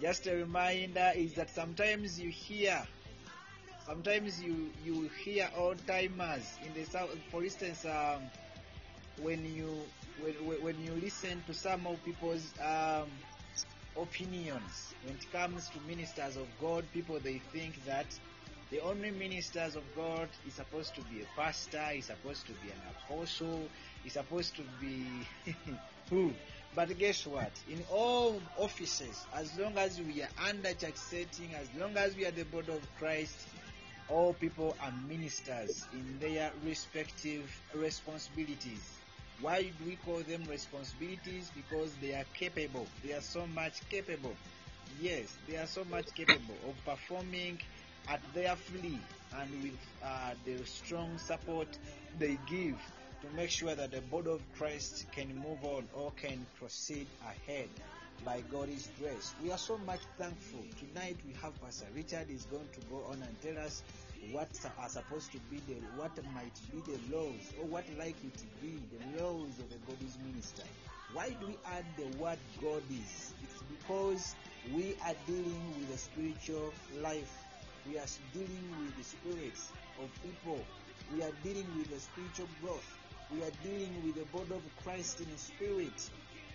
just 0.00 0.26
a 0.26 0.34
reminder 0.36 1.12
is 1.16 1.34
that 1.34 1.50
sometimes 1.50 2.20
you 2.20 2.30
hear 2.30 2.82
sometimes 3.86 4.42
you 4.42 4.70
you 4.84 5.08
hear 5.24 5.48
old 5.56 5.78
timers 5.86 6.58
in 6.64 6.74
the 6.74 6.84
south 6.84 7.16
for 7.30 7.44
instance 7.44 7.84
um, 7.84 8.30
when 9.22 9.44
you 9.54 9.70
when, 10.20 10.34
when- 10.34 10.62
you 10.82 10.92
listen 10.94 11.42
to 11.46 11.54
some 11.54 11.86
of 11.86 12.02
people's 12.04 12.52
um, 12.60 13.08
opinions 13.96 14.94
when 15.04 15.14
it 15.14 15.32
comes 15.32 15.68
to 15.70 15.78
ministers 15.86 16.36
of 16.36 16.46
god 16.60 16.84
people 16.92 17.18
they 17.20 17.38
think 17.52 17.84
that 17.86 18.06
The 18.70 18.80
only 18.80 19.12
ministers 19.12 19.76
of 19.76 19.84
God 19.94 20.28
is 20.46 20.54
supposed 20.54 20.94
to 20.96 21.00
be 21.02 21.22
a 21.22 21.26
pastor, 21.36 21.84
is 21.94 22.06
supposed 22.06 22.46
to 22.48 22.52
be 22.54 22.70
an 22.70 22.82
apostle, 22.90 23.70
is 24.04 24.14
supposed 24.14 24.56
to 24.56 24.62
be 24.80 25.28
who? 26.10 26.34
But 26.76 26.98
guess 26.98 27.26
what? 27.26 27.52
In 27.70 27.82
all 27.90 28.38
offices, 28.58 29.24
as 29.34 29.58
long 29.58 29.78
as 29.78 29.98
we 29.98 30.22
are 30.22 30.28
under 30.50 30.74
church 30.74 30.96
setting, 30.96 31.54
as 31.54 31.68
long 31.80 31.96
as 31.96 32.14
we 32.14 32.26
are 32.26 32.30
the 32.30 32.44
body 32.44 32.70
of 32.72 32.82
Christ, 32.98 33.34
all 34.10 34.34
people 34.34 34.76
are 34.82 34.92
ministers 35.08 35.86
in 35.94 36.18
their 36.20 36.50
respective 36.66 37.50
responsibilities. 37.74 38.84
Why 39.40 39.62
do 39.62 39.84
we 39.86 39.96
call 39.96 40.18
them 40.18 40.44
responsibilities? 40.50 41.50
Because 41.56 41.94
they 42.02 42.12
are 42.12 42.26
capable. 42.34 42.86
They 43.02 43.14
are 43.14 43.22
so 43.22 43.46
much 43.46 43.80
capable. 43.88 44.36
Yes, 45.00 45.34
they 45.48 45.56
are 45.56 45.66
so 45.66 45.82
much 45.90 46.14
capable 46.14 46.56
of 46.68 46.74
performing 46.84 47.58
at 48.08 48.20
their 48.34 48.54
free 48.54 49.00
and 49.40 49.62
with 49.62 49.78
uh, 50.04 50.34
the 50.44 50.64
strong 50.66 51.16
support 51.18 51.68
they 52.18 52.38
give 52.46 52.76
to 53.28 53.36
make 53.36 53.50
sure 53.50 53.74
that 53.74 53.90
the 53.90 54.00
body 54.02 54.30
of 54.30 54.40
Christ 54.56 55.06
can 55.12 55.34
move 55.36 55.64
on 55.64 55.88
or 55.94 56.12
can 56.16 56.46
proceed 56.58 57.06
ahead 57.22 57.68
by 58.24 58.42
God's 58.52 58.88
grace. 59.00 59.34
We 59.42 59.50
are 59.50 59.58
so 59.58 59.78
much 59.78 60.00
thankful. 60.18 60.60
Tonight 60.78 61.16
we 61.26 61.32
have 61.42 61.60
Pastor 61.60 61.86
Richard 61.94 62.30
is 62.30 62.44
going 62.46 62.68
to 62.72 62.80
go 62.88 63.04
on 63.10 63.22
and 63.22 63.40
tell 63.42 63.64
us 63.64 63.82
what 64.32 64.48
are 64.78 64.88
supposed 64.88 65.32
to 65.32 65.38
be 65.50 65.60
the 65.68 65.74
what 65.96 66.12
might 66.34 66.52
be 66.72 66.80
the 66.90 67.16
laws 67.16 67.52
or 67.60 67.66
what 67.66 67.84
likely 67.98 68.30
to 68.30 68.44
be 68.62 68.78
the 68.92 69.22
laws 69.22 69.50
of 69.58 69.66
a 69.70 69.90
God's 69.90 70.16
minister. 70.26 70.64
Why 71.12 71.30
do 71.40 71.46
we 71.46 71.56
add 71.72 71.84
the 71.96 72.18
word 72.18 72.38
God 72.62 72.82
is? 72.90 73.32
It's 73.42 73.62
because 73.70 74.34
we 74.74 74.94
are 75.04 75.14
dealing 75.26 75.74
with 75.80 75.94
a 75.94 75.98
spiritual 75.98 76.72
life. 77.02 77.44
We 77.88 77.98
are 77.98 78.10
dealing 78.32 78.68
with 78.80 78.96
the 78.96 79.04
spirits 79.04 79.70
of 80.02 80.10
people. 80.22 80.60
We 81.14 81.22
are 81.22 81.32
dealing 81.42 81.66
with 81.78 81.90
the 81.90 82.00
spiritual 82.00 82.48
growth. 82.60 82.84
We 83.32 83.42
are 83.42 83.50
dealing 83.62 84.02
with 84.04 84.14
the 84.14 84.24
body 84.36 84.54
of 84.54 84.62
Christ 84.84 85.20
in 85.20 85.36
spirit, 85.36 86.10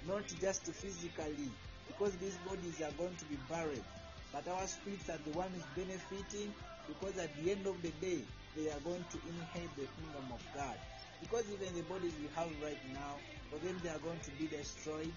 not 0.08 0.24
just 0.40 0.66
physically, 0.74 1.50
because 1.88 2.16
these 2.18 2.38
bodies 2.38 2.82
are 2.82 2.92
going 2.98 3.16
to 3.16 3.26
be 3.26 3.38
buried. 3.50 3.84
But 4.32 4.48
our 4.48 4.66
spirits 4.68 5.10
are 5.10 5.20
the 5.26 5.38
ones 5.38 5.64
benefiting 5.76 6.54
because 6.88 7.18
at 7.18 7.30
the 7.44 7.52
end 7.52 7.68
of 7.68 7.82
the 7.82 7.92
day, 8.00 8.22
they 8.56 8.70
are 8.70 8.80
going 8.84 9.04
to 9.12 9.18
inherit 9.28 9.76
the 9.76 9.88
kingdom 10.00 10.32
of 10.32 10.42
God. 10.54 10.76
Because 11.22 11.46
even 11.52 11.76
the 11.76 11.84
bodies 11.84 12.14
we 12.22 12.30
have 12.36 12.50
right 12.64 12.80
now, 12.94 13.16
for 13.50 13.60
them 13.60 13.78
they 13.84 13.90
are 13.90 14.00
going 14.00 14.20
to 14.20 14.32
be 14.32 14.48
destroyed 14.48 15.14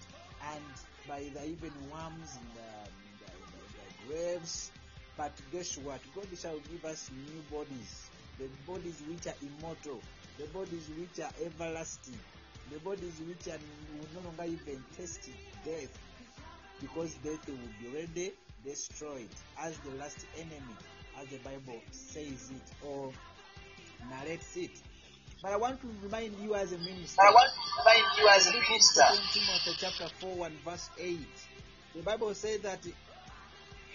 and 0.53 0.63
by 1.07 1.19
the 1.33 1.45
even 1.45 1.73
worms 1.91 2.37
in 2.37 2.47
the, 2.53 2.69
in 2.91 3.13
the, 3.19 3.31
the, 3.51 3.63
the 3.79 4.07
graves. 4.07 4.71
But 5.17 5.31
guess 5.51 5.77
what? 5.77 6.01
God 6.13 6.27
shall 6.37 6.59
give 6.71 6.83
us 6.85 7.09
new 7.11 7.41
bodies, 7.49 8.09
the 8.37 8.47
bodies 8.67 9.01
which 9.07 9.27
are 9.27 9.37
immortal, 9.41 10.01
the 10.37 10.45
bodies 10.47 10.89
which 10.97 11.23
are 11.23 11.31
everlasting, 11.45 12.19
the 12.71 12.79
bodies 12.79 13.21
which 13.27 13.47
are 13.53 13.59
will 13.97 14.21
no 14.21 14.27
longer 14.27 14.43
even 14.43 14.83
taste 14.97 15.29
death, 15.63 15.97
because 16.81 17.13
death 17.23 17.47
will 17.47 17.57
be 17.79 17.87
already 17.87 18.33
destroyed 18.63 19.29
as 19.59 19.77
the 19.79 19.91
last 19.97 20.25
enemy, 20.37 20.75
as 21.19 21.27
the 21.27 21.37
Bible 21.37 21.79
says 21.91 22.51
it 22.51 22.85
or 22.85 23.11
narrates 24.09 24.57
it. 24.57 24.71
But 25.41 25.53
I 25.53 25.57
want 25.57 25.79
to 25.81 25.87
remind 26.01 26.37
you 26.39 26.55
as 26.55 26.71
a 26.73 26.77
minister. 26.79 27.21
I 27.21 27.31
want 27.31 27.51
to 27.53 27.61
remind 27.79 28.17
you 28.17 28.27
as 28.29 28.47
a 28.47 28.53
minister. 28.53 29.03
2 29.33 29.39
Timothy 29.39 29.75
chapter 29.79 30.07
4 30.19 30.45
and 30.47 30.55
verse 30.65 30.89
8. 30.99 31.19
The 31.95 32.01
Bible 32.01 32.33
says 32.33 32.61
that 32.61 32.79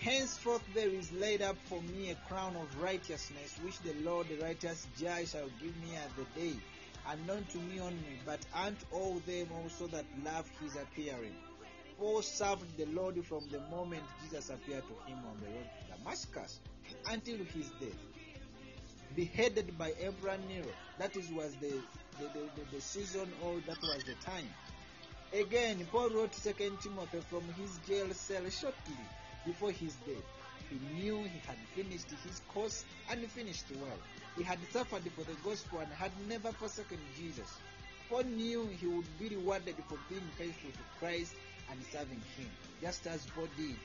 henceforth 0.00 0.62
there 0.74 0.88
is 0.88 1.12
laid 1.12 1.42
up 1.42 1.56
for 1.68 1.80
me 1.82 2.10
a 2.10 2.14
crown 2.28 2.56
of 2.56 2.82
righteousness, 2.82 3.58
which 3.62 3.78
the 3.80 3.92
Lord 4.02 4.28
the 4.28 4.42
righteous 4.42 4.86
judge 4.98 5.30
shall 5.30 5.48
give 5.62 5.76
me 5.76 5.94
at 5.94 6.10
the 6.16 6.40
day, 6.40 6.56
not 7.26 7.48
to 7.50 7.58
me 7.58 7.80
only, 7.80 8.18
but 8.24 8.40
unto 8.54 8.84
all 8.92 9.20
them 9.26 9.48
also 9.62 9.86
that 9.88 10.06
love 10.24 10.48
his 10.62 10.76
appearing. 10.76 11.34
Paul 11.98 12.22
served 12.22 12.78
the 12.78 12.86
Lord 12.86 13.22
from 13.26 13.42
the 13.50 13.60
moment 13.70 14.02
Jesus 14.22 14.48
appeared 14.48 14.84
to 14.84 15.10
him 15.10 15.18
on 15.28 15.36
the 15.38 15.48
road 15.48 15.66
to 15.66 15.98
Damascus 15.98 16.60
until 17.10 17.36
his 17.36 17.68
death 17.78 17.98
beheaded 19.14 19.76
by 19.76 19.92
Emperor 20.00 20.38
Nero. 20.48 20.72
That 20.98 21.14
is 21.14 21.30
was 21.30 21.54
the 21.56 21.72
the, 22.18 22.26
the, 22.32 22.40
the, 22.56 22.76
the 22.76 22.80
season 22.80 23.30
or 23.44 23.56
that 23.66 23.82
was 23.82 24.02
the 24.04 24.14
time. 24.24 24.48
Again, 25.32 25.86
Paul 25.92 26.10
wrote 26.10 26.34
Second 26.34 26.80
Timothy 26.80 27.20
from 27.28 27.42
his 27.58 27.78
jail 27.86 28.12
cell 28.12 28.48
shortly 28.48 28.96
before 29.46 29.70
his 29.70 29.94
death. 30.06 30.24
He 30.70 30.78
knew 30.94 31.16
he 31.22 31.40
had 31.46 31.56
finished 31.74 32.10
his 32.10 32.40
course 32.52 32.84
and 33.10 33.20
finished 33.30 33.64
well. 33.80 33.98
He 34.36 34.42
had 34.42 34.58
suffered 34.72 35.02
for 35.12 35.24
the 35.24 35.36
gospel 35.44 35.80
and 35.80 35.92
had 35.92 36.12
never 36.28 36.52
forsaken 36.52 36.98
Jesus. 37.18 37.58
Paul 38.08 38.24
knew 38.24 38.66
he 38.66 38.86
would 38.86 39.18
be 39.18 39.28
rewarded 39.28 39.76
for 39.88 39.98
being 40.08 40.28
faithful 40.36 40.70
to 40.70 40.98
Christ 40.98 41.34
and 41.70 41.78
serving 41.92 42.20
him. 42.36 42.48
Just 42.80 43.06
as 43.06 43.26
Paul 43.34 43.48
did, 43.56 43.76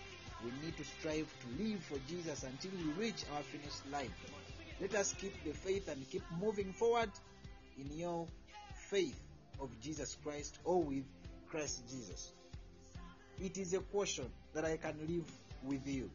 we 0.43 0.51
need 0.63 0.77
to 0.77 0.83
strive 0.83 1.27
to 1.41 1.63
live 1.63 1.83
for 1.83 1.97
Jesus 2.07 2.43
until 2.43 2.71
we 2.71 3.03
reach 3.03 3.23
our 3.35 3.41
finished 3.43 3.81
life. 3.91 4.11
Let 4.79 4.95
us 4.95 5.13
keep 5.13 5.43
the 5.43 5.53
faith 5.53 5.87
and 5.87 6.09
keep 6.09 6.23
moving 6.39 6.73
forward 6.73 7.09
in 7.79 7.97
your 7.97 8.27
faith 8.89 9.19
of 9.59 9.69
Jesus 9.81 10.17
Christ 10.23 10.59
or 10.63 10.83
with 10.83 11.05
Christ 11.49 11.83
Jesus. 11.89 12.31
It 13.39 13.57
is 13.57 13.73
a 13.73 13.79
question 13.79 14.25
that 14.53 14.65
I 14.65 14.77
can 14.77 14.95
live 15.07 15.29
with 15.63 15.87
you. 15.87 16.09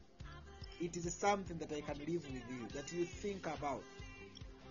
It 0.81 0.96
is 0.96 1.12
something 1.14 1.59
that 1.59 1.70
I 1.72 1.81
can 1.81 1.98
live 1.98 2.22
with 2.33 2.42
you, 2.50 2.66
that 2.74 2.92
you 2.92 3.05
think 3.05 3.46
about. 3.46 3.83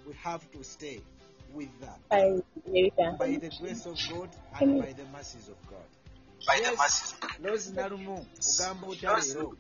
We 0.08 0.14
have 0.24 0.50
to 0.52 0.64
stay 0.64 1.02
with 1.54 1.70
that 1.82 2.00
by 2.10 3.28
the 3.38 3.52
grace 3.62 3.86
of 3.86 3.98
God 4.12 4.30
and 4.60 4.82
by 4.82 4.94
the 4.94 5.06
mercies 5.12 5.50
of 5.50 5.58
God. 5.70 5.86
By 6.48 6.56
the 6.58 6.62
Yes, 6.72 6.78
masses. 6.78 7.16
Lozi 7.44 7.74
Nalumu, 7.76 8.26
ugamba 8.40 8.88
otya 8.88 9.10
leero? 9.18 9.54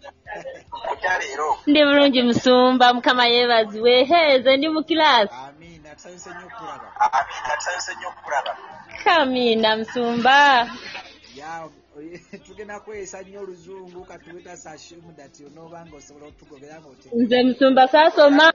Kujja 0.72 1.20
leero. 1.20 1.58
ndi 1.68 1.84
bulungi 1.86 2.24
musumba 2.24 2.94
mukama 2.94 3.26
yeebazibwe 3.28 4.04
heeze 4.04 4.58
ndi 4.58 4.70
mu 4.70 4.84
kirasi 4.84 5.34
Amiina, 5.34 5.96
tusanyuse 5.96 6.30
nnyo 6.30 6.48
okulaba. 6.48 6.92
Amiina, 7.00 7.56
tusanyuse 7.58 7.96
nnyo 7.96 8.08
okukulaba. 8.10 8.58
kamiina 9.04 9.78
musumba 9.78 10.70
Ya, 11.36 11.70
tugenda 12.46 12.80
kweyisa 12.80 13.22
nnyo 13.22 13.40
oluzungu 13.44 14.06
katuweta 14.10 14.58
sashumu 14.58 15.12
dati 15.18 15.46
onooba 15.46 15.86
nga 15.86 15.96
osobola 15.98 16.26
otugobera 16.26 16.76
ngaote 16.80 17.08
nze 17.14 17.38
musumba 17.44 17.88
saasoma 17.88 18.46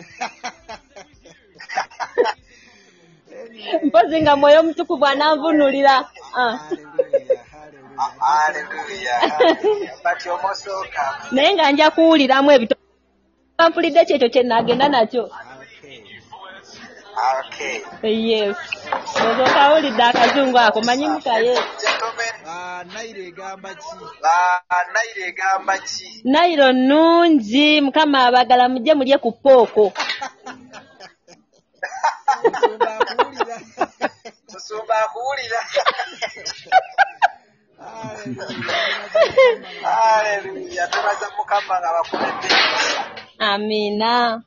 mpozi 3.86 4.22
nga 4.22 4.36
mwoyo 4.36 4.60
omutukuvu 4.60 5.06
ananvunulira 5.06 5.94
ah. 6.36 6.58
naye 11.32 11.54
nga 11.54 11.72
nja 11.72 11.90
kuwuliramu 11.90 12.50
ebito. 12.50 12.76
Mpulidde 13.68 14.04
kyekyo 14.04 14.28
kyenagenda 14.34 14.88
nakyo. 14.88 15.30
Yes. 18.02 18.56
Osooka 19.14 19.60
awulidde 19.62 20.02
akazungu 20.02 20.58
ako 20.58 20.80
manyi 20.82 21.08
mukaye 21.08 21.54
Ah, 22.46 22.84
Nairo 22.92 23.22
egamba 23.24 23.70
ki? 23.74 23.86
ah, 24.24 24.60
Nairo 24.92 25.24
nayiro 26.24 26.72
nnungi. 26.72 27.80
Mukama 27.80 28.26
abagala 28.26 28.68
mujje 28.68 28.94
mulye 28.94 29.16
ku 29.18 29.32
pooko. 29.32 29.92
Musumba 34.52 34.94
akuwulira. 35.04 35.60
Hallelujah. 39.82 40.88
Tubaza 40.90 41.26
Mukama 41.38 41.74
nga 41.80 41.90
bakulembere. 41.96 42.56
amiina 43.38 44.42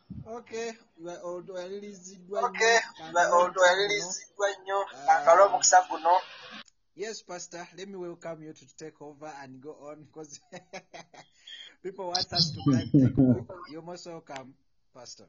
Okay, 0.99 1.53
yaliriziddwa 1.55 2.41
Okay. 2.45 2.77
nnyo. 2.77 3.13
Ba- 3.13 3.29
Olwo 3.31 3.65
yaliriziddwa 3.65 4.47
nnyo 4.61 4.85
kankala 4.85 5.43
omukisa 5.45 5.81
guno. 5.89 6.19
Yes, 6.95 7.23
Pastor, 7.23 7.67
let 7.77 7.87
me 7.87 7.95
welcome 7.97 8.43
you 8.43 8.53
to 8.53 8.65
take 8.77 8.99
over 9.01 9.31
and 9.43 9.61
go 9.61 9.73
on 9.91 10.03
because 10.05 10.39
people 11.83 12.07
want 12.07 12.33
us 12.33 12.51
to 12.51 12.63
can 12.71 12.89
take 12.91 13.17
over. 13.19 13.55
You're 13.69 13.83
most 13.83 14.07
welcome, 14.07 14.55
Pastor. 14.95 15.27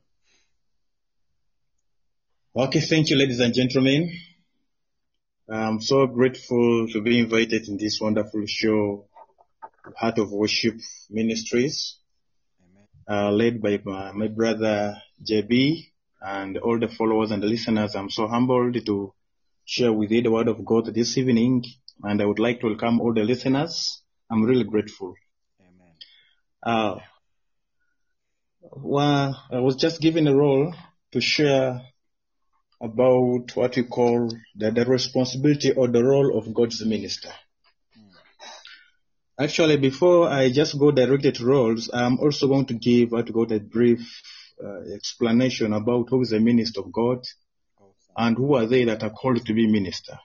Okay, 2.57 2.81
thank 2.81 3.11
you, 3.11 3.17
ladies 3.17 3.41
and 3.41 3.53
gentlemen. 3.55 4.11
I'm 5.51 5.81
so 5.83 6.07
grateful 6.07 6.89
to 6.93 7.03
be 7.03 7.19
invited 7.21 7.69
in 7.69 7.77
this 7.77 8.01
wonderful 8.01 8.45
show, 8.47 9.07
Heart 9.97 10.19
of 10.19 10.31
Worship 10.33 10.77
Ministries, 11.11 11.99
uh, 13.09 13.31
led 13.31 13.61
by 13.61 13.79
my, 13.85 14.13
my 14.13 14.29
brother 14.29 14.97
JB 15.25 15.87
and 16.21 16.59
all 16.59 16.79
the 16.79 16.89
followers 16.89 17.31
and 17.31 17.43
the 17.43 17.47
listeners. 17.47 17.95
I'm 17.95 18.11
so 18.11 18.27
humbled 18.27 18.85
to 18.87 19.13
share 19.65 19.93
with 19.93 20.11
you 20.11 20.23
the 20.23 20.31
word 20.31 20.49
of 20.49 20.65
God 20.65 20.87
this 20.95 21.17
evening, 21.19 21.65
and 22.03 22.21
I 22.23 22.25
would 22.25 22.39
like 22.39 22.61
to 22.61 22.67
welcome 22.69 23.01
all 23.01 23.13
the 23.13 23.23
listeners. 23.25 24.03
I'm 24.31 24.43
really 24.45 24.65
grateful. 24.65 25.15
Amen. 25.61 25.95
Uh, 26.63 27.01
Well, 28.61 29.41
I 29.51 29.61
was 29.61 29.77
just 29.77 30.01
given 30.01 30.27
a 30.29 30.35
role 30.35 30.75
to 31.13 31.21
share 31.21 31.81
about 32.81 33.57
what 33.57 33.77
we 33.77 33.83
call 33.85 34.31
the, 34.55 34.71
the 34.71 34.85
responsibility 34.85 35.73
or 35.73 35.89
the 35.89 36.05
role 36.05 36.39
of 36.39 36.53
God's 36.55 36.85
minister. 36.85 37.31
Actually, 39.41 39.77
before 39.77 40.29
I 40.29 40.51
just 40.51 40.79
go 40.79 40.91
directly 40.91 41.33
to 41.33 41.45
roles, 41.45 41.89
I'm 41.93 42.19
also 42.19 42.49
going 42.49 42.67
to 42.67 42.75
give 42.75 43.13
what 43.13 43.27
we 43.27 43.33
call 43.33 43.53
a 43.53 43.61
brief 43.61 44.01
explanation 44.95 45.73
about 45.73 46.09
who 46.11 46.23
is 46.23 46.33
a 46.33 46.41
minister 46.41 46.81
of 46.81 46.93
God 46.93 47.25
and 48.17 48.37
who 48.37 48.55
are 48.55 48.67
they 48.67 48.85
that 48.85 49.03
are 49.03 49.11
called 49.11 49.45
to 49.47 49.55
be 49.55 49.67
minister. 49.67 50.19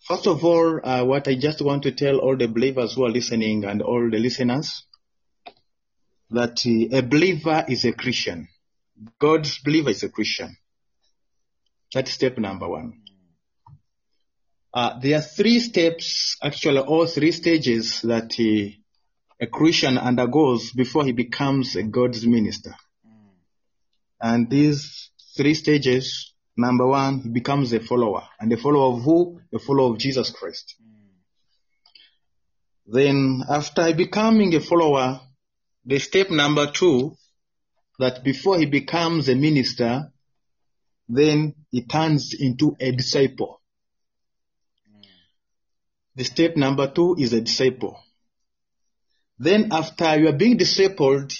First 0.00 0.26
of 0.26 0.44
all, 0.44 0.80
uh, 0.82 1.04
what 1.04 1.28
I 1.28 1.34
just 1.34 1.60
want 1.60 1.82
to 1.82 1.92
tell 1.92 2.18
all 2.18 2.36
the 2.36 2.48
believers 2.48 2.94
who 2.94 3.04
are 3.04 3.10
listening 3.10 3.64
and 3.64 3.82
all 3.82 4.08
the 4.10 4.18
listeners 4.18 4.84
that 6.30 6.60
uh, 6.66 6.96
a 6.96 7.02
believer 7.02 7.64
is 7.68 7.84
a 7.84 7.92
Christian. 7.92 8.48
God's 9.18 9.58
believer 9.58 9.90
is 9.90 10.02
a 10.02 10.08
Christian. 10.08 10.56
That's 11.92 12.12
step 12.12 12.38
number 12.38 12.68
one. 12.68 13.02
Uh, 14.72 14.98
there 15.00 15.18
are 15.18 15.22
three 15.22 15.60
steps, 15.60 16.36
actually, 16.42 16.78
all 16.78 17.06
three 17.06 17.32
stages 17.32 18.02
that 18.02 18.32
he, 18.32 18.82
a 19.40 19.46
Christian 19.46 19.98
undergoes 19.98 20.72
before 20.72 21.04
he 21.04 21.12
becomes 21.12 21.76
a 21.76 21.82
God's 21.82 22.26
minister. 22.26 22.74
And 24.20 24.50
these 24.50 25.10
three 25.36 25.54
stages, 25.54 26.32
number 26.56 26.86
one, 26.86 27.20
he 27.20 27.28
becomes 27.28 27.72
a 27.72 27.80
follower. 27.80 28.22
And 28.40 28.52
a 28.52 28.56
follower 28.56 28.96
of 28.96 29.04
who? 29.04 29.40
A 29.54 29.58
follower 29.58 29.92
of 29.92 29.98
Jesus 29.98 30.30
Christ. 30.30 30.74
Then, 32.86 33.42
after 33.48 33.94
becoming 33.94 34.54
a 34.54 34.60
follower, 34.60 35.20
the 35.84 35.98
step 35.98 36.30
number 36.30 36.70
two, 36.72 37.16
that 37.98 38.24
before 38.24 38.58
he 38.58 38.66
becomes 38.66 39.28
a 39.28 39.34
minister, 39.34 40.10
then 41.08 41.54
he 41.70 41.82
turns 41.82 42.34
into 42.38 42.76
a 42.80 42.92
disciple. 42.92 43.60
The 46.16 46.24
step 46.24 46.56
number 46.56 46.90
two 46.90 47.16
is 47.18 47.32
a 47.32 47.40
disciple. 47.40 48.00
Then 49.38 49.68
after 49.70 50.18
you 50.18 50.28
are 50.28 50.36
being 50.36 50.58
discipled, 50.58 51.32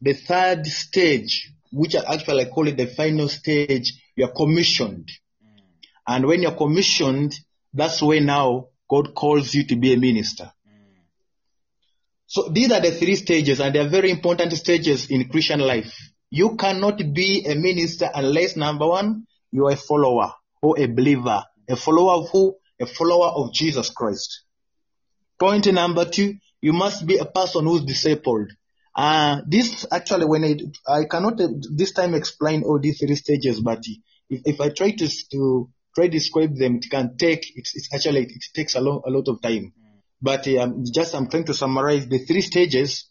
the 0.00 0.12
third 0.12 0.66
stage, 0.66 1.52
which 1.72 1.96
I 1.96 2.14
actually 2.14 2.46
call 2.46 2.68
it 2.68 2.76
the 2.76 2.86
final 2.86 3.28
stage, 3.28 3.94
you 4.16 4.24
are 4.24 4.32
commissioned. 4.32 5.10
Mm. 5.42 5.60
And 6.06 6.26
when 6.26 6.42
you're 6.42 6.56
commissioned, 6.56 7.34
that's 7.72 8.02
when 8.02 8.26
now 8.26 8.68
God 8.88 9.14
calls 9.14 9.54
you 9.54 9.64
to 9.64 9.76
be 9.76 9.94
a 9.94 9.96
minister. 9.96 10.52
Mm. 10.66 11.00
So 12.26 12.48
these 12.50 12.70
are 12.70 12.80
the 12.80 12.92
three 12.92 13.16
stages 13.16 13.60
and 13.60 13.74
they 13.74 13.80
are 13.80 13.88
very 13.88 14.10
important 14.10 14.52
stages 14.52 15.10
in 15.10 15.28
Christian 15.28 15.60
life. 15.60 15.94
You 16.30 16.56
cannot 16.56 16.98
be 17.14 17.46
a 17.46 17.54
minister 17.54 18.10
unless 18.14 18.56
number 18.56 18.86
one, 18.86 19.26
you 19.50 19.66
are 19.66 19.72
a 19.72 19.76
follower 19.76 20.32
or 20.60 20.78
a 20.78 20.86
believer. 20.86 21.44
A 21.68 21.76
follower 21.76 22.12
of 22.12 22.30
who? 22.30 22.56
A 22.80 22.86
follower 22.86 23.28
of 23.28 23.52
Jesus 23.52 23.90
Christ. 23.90 24.42
Point 25.38 25.72
number 25.72 26.04
two, 26.04 26.34
you 26.60 26.72
must 26.72 27.06
be 27.06 27.18
a 27.18 27.24
person 27.24 27.64
who's 27.66 27.84
discipled. 27.84 28.50
Uh, 28.94 29.42
this 29.46 29.86
actually, 29.92 30.26
when 30.26 30.44
I, 30.44 30.56
I 30.92 31.04
cannot 31.04 31.40
uh, 31.40 31.48
this 31.72 31.92
time 31.92 32.14
explain 32.14 32.64
all 32.64 32.80
these 32.80 32.98
three 32.98 33.14
stages, 33.14 33.60
but 33.60 33.84
if, 34.28 34.42
if 34.44 34.60
I 34.60 34.70
try 34.70 34.90
to, 34.90 35.08
to 35.30 35.70
try 35.94 36.06
to 36.06 36.10
describe 36.10 36.56
them, 36.56 36.76
it 36.76 36.90
can 36.90 37.16
take, 37.16 37.56
it's, 37.56 37.76
it's 37.76 37.94
actually, 37.94 38.22
it 38.24 38.44
takes 38.54 38.74
a 38.74 38.80
lot, 38.80 39.02
a 39.06 39.10
lot 39.10 39.28
of 39.28 39.40
time. 39.40 39.72
But 40.20 40.48
um, 40.48 40.84
just 40.92 41.14
I'm 41.14 41.28
trying 41.28 41.44
to 41.44 41.54
summarize 41.54 42.08
the 42.08 42.18
three 42.18 42.40
stages 42.40 43.08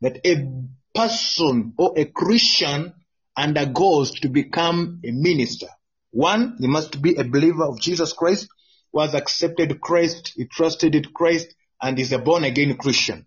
that 0.00 0.18
a 0.26 0.48
person 0.94 1.74
or 1.78 1.94
a 1.96 2.06
Christian 2.06 2.92
undergoes 3.36 4.10
to 4.20 4.28
become 4.28 5.00
a 5.04 5.12
minister. 5.12 5.68
One, 6.10 6.56
he 6.58 6.66
must 6.66 7.00
be 7.00 7.14
a 7.14 7.24
believer 7.24 7.64
of 7.64 7.80
Jesus 7.80 8.12
Christ, 8.12 8.48
who 8.92 9.00
has 9.00 9.14
accepted 9.14 9.80
Christ, 9.80 10.32
he 10.34 10.46
trusted 10.46 11.14
Christ, 11.14 11.54
and 11.80 11.98
is 11.98 12.12
a 12.12 12.18
born 12.18 12.44
again 12.44 12.76
Christian. 12.76 13.26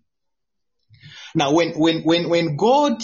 Now, 1.34 1.52
when, 1.52 1.72
when, 1.72 2.02
when, 2.02 2.28
when 2.28 2.56
God 2.56 3.02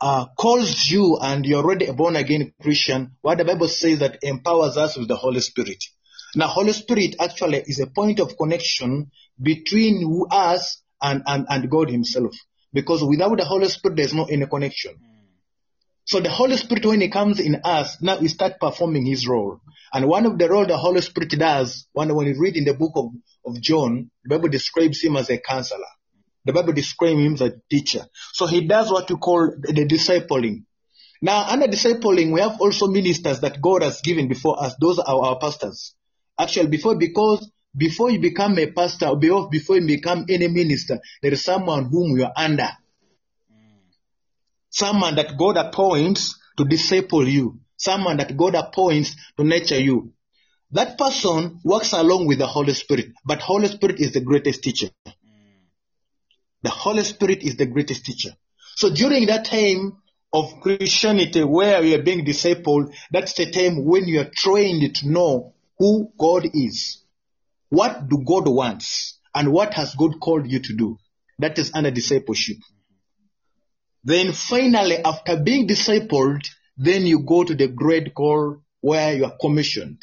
uh, 0.00 0.26
calls 0.38 0.88
you 0.88 1.18
and 1.20 1.44
you're 1.46 1.62
already 1.62 1.86
a 1.86 1.92
born 1.92 2.16
again 2.16 2.52
Christian, 2.60 3.16
what 3.22 3.38
the 3.38 3.44
Bible 3.44 3.68
says 3.68 4.00
that 4.00 4.18
empowers 4.22 4.76
us 4.76 4.96
with 4.96 5.08
the 5.08 5.16
Holy 5.16 5.40
Spirit. 5.40 5.82
Now, 6.34 6.48
Holy 6.48 6.72
Spirit 6.72 7.16
actually 7.20 7.58
is 7.66 7.80
a 7.80 7.86
point 7.86 8.20
of 8.20 8.36
connection 8.36 9.10
between 9.40 10.26
us 10.30 10.82
and, 11.02 11.22
and, 11.26 11.46
and 11.48 11.70
God 11.70 11.90
Himself. 11.90 12.34
Because 12.72 13.02
without 13.02 13.36
the 13.36 13.44
Holy 13.44 13.68
Spirit, 13.68 13.96
there's 13.96 14.14
no 14.14 14.24
any 14.26 14.46
connection. 14.46 14.94
So 16.04 16.20
the 16.20 16.30
Holy 16.30 16.56
Spirit, 16.56 16.86
when 16.86 17.00
He 17.00 17.08
comes 17.08 17.40
in 17.40 17.60
us, 17.64 18.00
now 18.00 18.18
He 18.18 18.28
starts 18.28 18.56
performing 18.60 19.06
His 19.06 19.26
role. 19.26 19.60
And 19.92 20.06
one 20.06 20.26
of 20.26 20.38
the 20.38 20.48
role 20.48 20.66
the 20.66 20.76
Holy 20.76 21.00
Spirit 21.00 21.30
does, 21.30 21.86
when, 21.92 22.14
when 22.14 22.28
you 22.28 22.40
read 22.40 22.56
in 22.56 22.64
the 22.64 22.74
book 22.74 22.92
of, 22.94 23.06
of 23.44 23.60
John, 23.60 24.10
the 24.24 24.36
Bible 24.36 24.48
describes 24.48 25.02
Him 25.02 25.16
as 25.16 25.30
a 25.30 25.38
counselor. 25.38 25.80
The 26.44 26.52
Bible 26.52 26.72
describes 26.72 27.18
Him 27.18 27.34
as 27.34 27.40
a 27.40 27.52
teacher. 27.70 28.06
So 28.32 28.46
He 28.46 28.66
does 28.66 28.90
what 28.90 29.10
you 29.10 29.18
call 29.18 29.52
the, 29.60 29.86
discipling. 29.86 30.64
Now, 31.22 31.44
under 31.48 31.66
discipling, 31.66 32.32
we 32.32 32.40
have 32.40 32.60
also 32.60 32.86
ministers 32.86 33.40
that 33.40 33.60
God 33.60 33.82
has 33.82 34.00
given 34.00 34.28
before 34.28 34.62
us. 34.62 34.74
Those 34.80 34.98
are 34.98 35.24
our 35.24 35.38
pastors. 35.38 35.94
Actually, 36.38 36.68
before, 36.68 36.96
because 36.96 37.50
before 37.76 38.10
you 38.10 38.20
become 38.20 38.58
a 38.58 38.70
pastor, 38.72 39.06
or 39.06 39.18
before 39.18 39.50
before 39.50 39.76
you 39.76 39.86
become 39.86 40.24
any 40.28 40.48
minister, 40.48 40.98
there 41.22 41.32
is 41.32 41.44
someone 41.44 41.84
whom 41.90 42.16
you 42.16 42.24
are 42.24 42.32
under. 42.34 42.68
Someone 44.70 45.16
that 45.16 45.36
God 45.36 45.56
appoints 45.56 46.38
to 46.56 46.64
disciple 46.64 47.28
you. 47.28 47.58
Someone 47.76 48.16
that 48.18 48.36
God 48.36 48.54
appoints 48.54 49.14
to 49.36 49.44
nurture 49.44 49.80
you. 49.80 50.12
That 50.72 50.98
person 50.98 51.60
works 51.64 51.92
along 51.92 52.26
with 52.26 52.38
the 52.38 52.46
Holy 52.46 52.74
Spirit, 52.74 53.12
but 53.24 53.40
Holy 53.40 53.66
Spirit 53.68 53.98
is 53.98 54.12
the 54.12 54.20
greatest 54.20 54.62
teacher. 54.62 54.90
Mm. 55.06 55.12
The 56.62 56.70
Holy 56.70 57.02
Spirit 57.02 57.42
is 57.42 57.56
the 57.56 57.66
greatest 57.66 58.04
teacher. 58.04 58.30
So 58.76 58.90
during 58.90 59.26
that 59.26 59.46
time 59.46 59.96
of 60.32 60.60
Christianity 60.60 61.42
where 61.42 61.82
you 61.82 61.96
are 61.96 62.02
being 62.02 62.24
discipled, 62.24 62.94
that's 63.10 63.34
the 63.34 63.50
time 63.50 63.84
when 63.84 64.06
you 64.06 64.20
are 64.20 64.30
trained 64.32 64.94
to 64.96 65.08
know 65.08 65.54
who 65.78 66.12
God 66.16 66.46
is. 66.54 67.02
What 67.68 68.08
do 68.08 68.22
God 68.24 68.48
wants? 68.48 69.18
And 69.34 69.52
what 69.52 69.74
has 69.74 69.94
God 69.94 70.20
called 70.20 70.50
you 70.50 70.60
to 70.60 70.72
do? 70.74 70.98
That 71.38 71.58
is 71.58 71.72
under 71.74 71.90
discipleship. 71.90 72.58
Then 74.04 74.32
finally, 74.32 74.98
after 74.98 75.36
being 75.36 75.68
discipled, 75.68 76.46
then 76.76 77.06
you 77.06 77.20
go 77.20 77.44
to 77.44 77.54
the 77.54 77.68
grade 77.68 78.14
called 78.14 78.62
where 78.80 79.14
you 79.14 79.24
are 79.24 79.36
commissioned. 79.40 79.98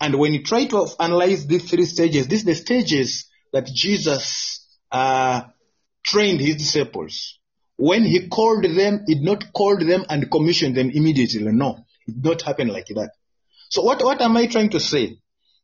And 0.00 0.18
when 0.18 0.34
you 0.34 0.42
try 0.42 0.66
to 0.66 0.86
analyze 1.00 1.46
these 1.46 1.70
three 1.70 1.86
stages, 1.86 2.26
these 2.28 2.42
are 2.42 2.46
the 2.46 2.54
stages 2.54 3.26
that 3.52 3.66
Jesus 3.66 4.66
uh, 4.92 5.42
trained 6.04 6.40
his 6.40 6.56
disciples. 6.56 7.38
When 7.76 8.04
he 8.04 8.28
called 8.28 8.64
them, 8.64 9.04
he 9.06 9.14
did 9.14 9.24
not 9.24 9.52
call 9.52 9.78
them 9.78 10.04
and 10.08 10.30
commissioned 10.30 10.76
them 10.76 10.90
immediately. 10.90 11.50
No, 11.52 11.84
it 12.06 12.14
did 12.14 12.24
not 12.24 12.42
happen 12.42 12.68
like 12.68 12.86
that. 12.88 13.10
So 13.70 13.82
what, 13.82 14.02
what 14.02 14.20
am 14.20 14.36
I 14.36 14.46
trying 14.46 14.70
to 14.70 14.80
say? 14.80 15.18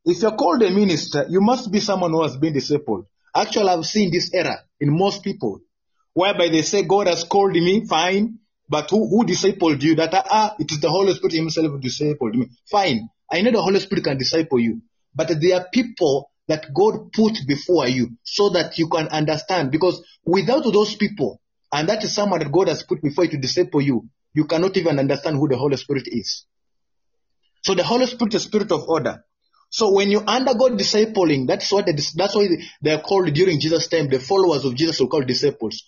If 0.05 0.23
you're 0.23 0.37
called 0.37 0.63
a 0.63 0.71
minister, 0.71 1.27
you 1.29 1.41
must 1.41 1.71
be 1.71 1.81
someone 1.81 2.11
who 2.11 2.23
has 2.23 2.37
been 2.37 2.55
discipled. 2.55 3.07
Actually, 3.35 3.69
I've 3.69 3.87
seen 3.87 4.11
this 4.11 4.33
error 4.35 4.59
in 4.81 4.97
most 4.97 5.23
people, 5.23 5.61
whereby 6.13 6.49
they 6.49 6.63
say, 6.63 6.83
God 6.83 7.07
has 7.07 7.25
called 7.25 7.53
me, 7.53 7.87
fine, 7.87 8.39
but 8.69 8.91
who, 8.91 9.09
who 9.09 9.25
discipled 9.25 9.81
you? 9.83 9.95
That, 9.95 10.11
ah, 10.13 10.55
it 10.59 10.71
is 10.71 10.81
the 10.81 10.91
Holy 10.91 11.15
Spirit 11.15 11.35
himself 11.35 11.69
who 11.69 11.81
discipled 11.81 12.35
me. 12.35 12.49
Fine. 12.71 13.09
I 13.33 13.41
know 13.41 13.51
the 13.51 13.63
Holy 13.63 13.81
Spirit 13.81 14.05
can 14.05 14.19
disciple 14.19 14.61
you, 14.61 14.83
but 15.15 15.29
there 15.41 15.57
are 15.59 15.67
people 15.73 16.31
that 16.49 16.67
God 16.75 17.13
put 17.13 17.39
before 17.47 17.89
you 17.89 18.11
so 18.23 18.51
that 18.51 18.79
you 18.79 18.89
can 18.89 19.09
understand. 19.09 19.71
Because 19.71 20.05
without 20.25 20.65
those 20.65 20.95
people, 20.97 21.41
and 21.73 21.89
that 21.89 22.05
is 22.05 22.15
someone 22.15 22.41
that 22.41 22.53
God 22.53 22.69
has 22.69 22.83
put 22.83 23.01
before 23.01 23.25
you 23.25 23.31
to 23.31 23.39
disciple 23.39 23.81
you, 23.81 24.09
you 24.35 24.45
cannot 24.45 24.77
even 24.77 24.99
understand 24.99 25.37
who 25.37 25.49
the 25.49 25.57
Holy 25.57 25.77
Spirit 25.79 26.05
is. 26.07 26.45
So 27.63 27.75
the 27.75 27.85
Holy 27.85 28.07
Spirit 28.07 28.35
is 28.35 28.43
spirit 28.43 28.71
of 28.71 28.89
order. 28.89 29.25
So 29.71 29.93
when 29.93 30.11
you 30.11 30.21
undergo 30.21 30.69
discipling, 30.69 31.47
that's 31.47 31.73
what 31.73 31.87
that's 31.87 32.37
why 32.37 32.49
they 32.83 32.93
are 32.93 33.01
called 33.01 33.33
during 33.33 33.59
Jesus' 33.59 33.89
time. 33.89 34.09
The 34.09 34.21
followers 34.21 34.67
of 34.67 34.75
Jesus 34.75 35.01
were 35.01 35.07
called 35.07 35.27
disciples. 35.27 35.83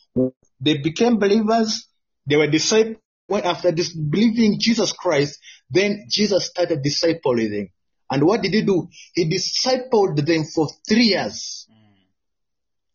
They 0.58 0.78
became 0.78 1.18
believers. 1.18 1.86
They 2.26 2.36
were 2.36 2.46
disciples. 2.46 2.96
After 3.30 3.72
this 3.72 3.94
believing 3.94 4.58
Jesus 4.60 4.92
Christ, 4.92 5.38
then 5.70 6.06
Jesus 6.08 6.46
started 6.46 6.82
discipling 6.82 7.50
them. 7.50 7.68
And 8.10 8.24
what 8.24 8.42
did 8.42 8.54
he 8.54 8.62
do? 8.62 8.88
He 9.14 9.28
discipled 9.28 10.24
them 10.24 10.44
for 10.44 10.68
three 10.88 11.06
years. 11.06 11.66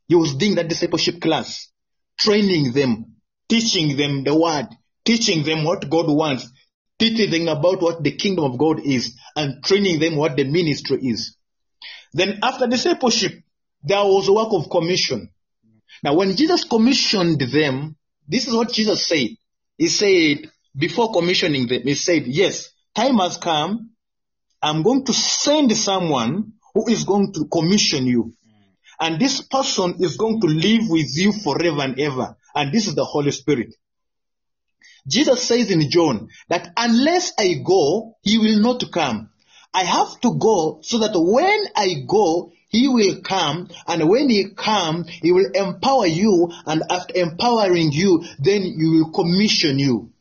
He 0.08 0.16
was 0.16 0.36
doing 0.36 0.56
that 0.56 0.68
discipleship 0.68 1.22
class, 1.22 1.68
training 2.18 2.74
them, 2.74 3.16
teaching 3.48 3.96
them 3.96 4.24
the 4.24 4.36
word, 4.36 4.68
teaching 5.06 5.44
them 5.44 5.64
what 5.64 5.90
God 5.90 6.08
wants, 6.08 6.50
teaching 6.98 7.30
them 7.30 7.48
about 7.48 7.82
what 7.82 8.04
the 8.04 8.12
kingdom 8.12 8.46
of 8.46 8.58
God 8.58 8.80
is, 8.86 9.16
and 9.36 9.64
training 9.64 10.00
them 10.00 10.16
what 10.16 10.36
the 10.36 10.44
ministry 10.46 11.00
is. 11.02 11.36
Then 12.14 12.40
after 12.42 12.68
discipleship, 12.68 13.34
there 13.84 14.04
was 14.04 14.28
a 14.28 14.34
work 14.34 14.50
of 14.52 14.70
commission. 14.70 15.30
Now, 16.04 16.16
when 16.16 16.36
Jesus 16.36 16.64
commissioned 16.64 17.40
them, 17.40 17.96
this 18.28 18.48
is 18.48 18.54
what 18.54 18.72
Jesus 18.72 19.08
said. 19.08 19.30
He 19.78 19.88
said, 19.88 20.50
before 20.78 21.12
commissioning 21.12 21.68
them, 21.68 21.84
he 21.84 21.96
said, 21.96 22.28
yes, 22.28 22.70
time 22.96 23.18
has 23.18 23.38
come. 23.38 23.92
I'm 24.62 24.84
going 24.84 25.06
to 25.06 25.14
send 25.14 25.76
someone 25.76 26.54
who 26.74 26.88
is 26.90 27.04
going 27.06 27.34
to 27.34 27.46
commission 27.46 28.06
you. 28.06 28.34
And 29.00 29.20
this 29.20 29.42
person 29.42 29.96
is 30.00 30.18
going 30.18 30.42
to 30.42 30.48
live 30.48 30.90
with 30.90 31.08
you 31.16 31.32
forever 31.32 31.82
and 31.82 32.00
ever. 32.00 32.36
And 32.54 32.74
this 32.74 32.88
is 32.88 32.96
the 32.96 33.06
Holy 33.06 33.32
Spirit. 33.32 33.74
Jesus 35.08 35.44
says 35.44 35.72
in 35.72 35.90
John 35.90 36.28
that 36.50 36.74
unless 36.76 37.32
I 37.40 37.56
go, 37.66 38.18
he 38.22 38.38
will 38.38 38.60
not 38.60 38.92
come. 38.92 39.30
I 39.74 39.84
have 39.84 40.20
to 40.22 40.38
go 40.38 40.80
so 40.82 41.00
that 41.00 41.12
when 41.16 41.66
I 41.76 42.04
go, 42.08 42.52
he 42.70 42.88
will 42.88 43.22
come. 43.22 43.70
And 43.88 44.10
when 44.10 44.30
he 44.30 44.50
comes, 44.56 45.10
he 45.10 45.32
will 45.32 45.50
empower 45.54 46.06
you. 46.06 46.52
And 46.66 46.84
after 46.90 47.16
empowering 47.16 47.92
you, 47.92 48.24
then 48.40 48.62
he 48.62 48.86
will 48.86 49.12
commission 49.12 49.80
you. 49.80 50.12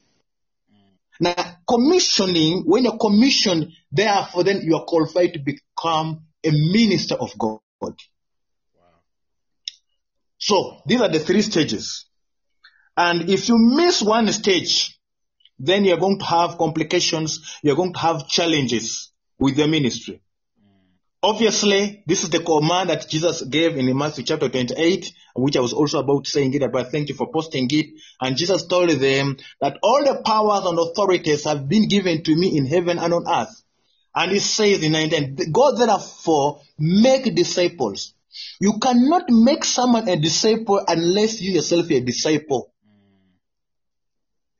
Now, 1.20 1.34
commissioning, 1.68 2.62
when 2.66 2.84
you're 2.84 2.98
commissioned, 2.98 3.72
therefore 3.90 4.44
then 4.44 4.60
you 4.62 4.76
are 4.76 4.84
qualified 4.84 5.32
to 5.34 5.40
become 5.40 6.26
a 6.44 6.50
minister 6.50 7.16
of 7.16 7.36
God. 7.36 7.60
Wow. 7.80 7.94
So, 10.38 10.82
these 10.86 11.00
are 11.00 11.08
the 11.08 11.18
three 11.18 11.42
stages. 11.42 12.06
And 12.96 13.30
if 13.30 13.48
you 13.48 13.56
miss 13.58 14.02
one 14.02 14.28
stage, 14.32 14.98
then 15.58 15.84
you're 15.84 15.98
going 15.98 16.18
to 16.18 16.24
have 16.24 16.58
complications, 16.58 17.58
you're 17.62 17.76
going 17.76 17.92
to 17.92 17.98
have 17.98 18.28
challenges 18.28 19.10
with 19.38 19.56
the 19.56 19.66
ministry. 19.66 20.20
Hmm. 20.60 20.94
Obviously, 21.22 22.02
this 22.06 22.22
is 22.22 22.30
the 22.30 22.40
command 22.40 22.90
that 22.90 23.08
Jesus 23.08 23.42
gave 23.42 23.76
in 23.76 23.96
Matthew 23.96 24.24
chapter 24.24 24.48
28, 24.48 25.12
which 25.40 25.56
I 25.56 25.60
was 25.60 25.72
also 25.72 26.00
about 26.00 26.26
saying 26.26 26.54
it, 26.54 26.72
but 26.72 26.90
thank 26.90 27.08
you 27.08 27.14
for 27.14 27.30
posting 27.30 27.68
it. 27.70 27.86
And 28.20 28.36
Jesus 28.36 28.66
told 28.66 28.90
them 28.90 29.36
that 29.60 29.78
all 29.82 30.04
the 30.04 30.22
powers 30.24 30.64
and 30.66 30.78
authorities 30.78 31.44
have 31.44 31.68
been 31.68 31.88
given 31.88 32.22
to 32.24 32.36
me 32.36 32.56
in 32.56 32.66
heaven 32.66 32.98
and 32.98 33.14
on 33.14 33.28
earth. 33.28 33.62
And 34.14 34.32
he 34.32 34.38
says 34.38 34.82
in 34.82 34.92
19, 34.92 35.52
go 35.52 35.76
therefore 35.76 36.60
make 36.78 37.34
disciples. 37.34 38.14
You 38.60 38.78
cannot 38.78 39.24
make 39.28 39.64
someone 39.64 40.08
a 40.08 40.16
disciple 40.16 40.82
unless 40.86 41.40
you 41.40 41.52
yourself 41.52 41.90
are 41.90 41.94
a 41.94 42.00
disciple. 42.00 42.72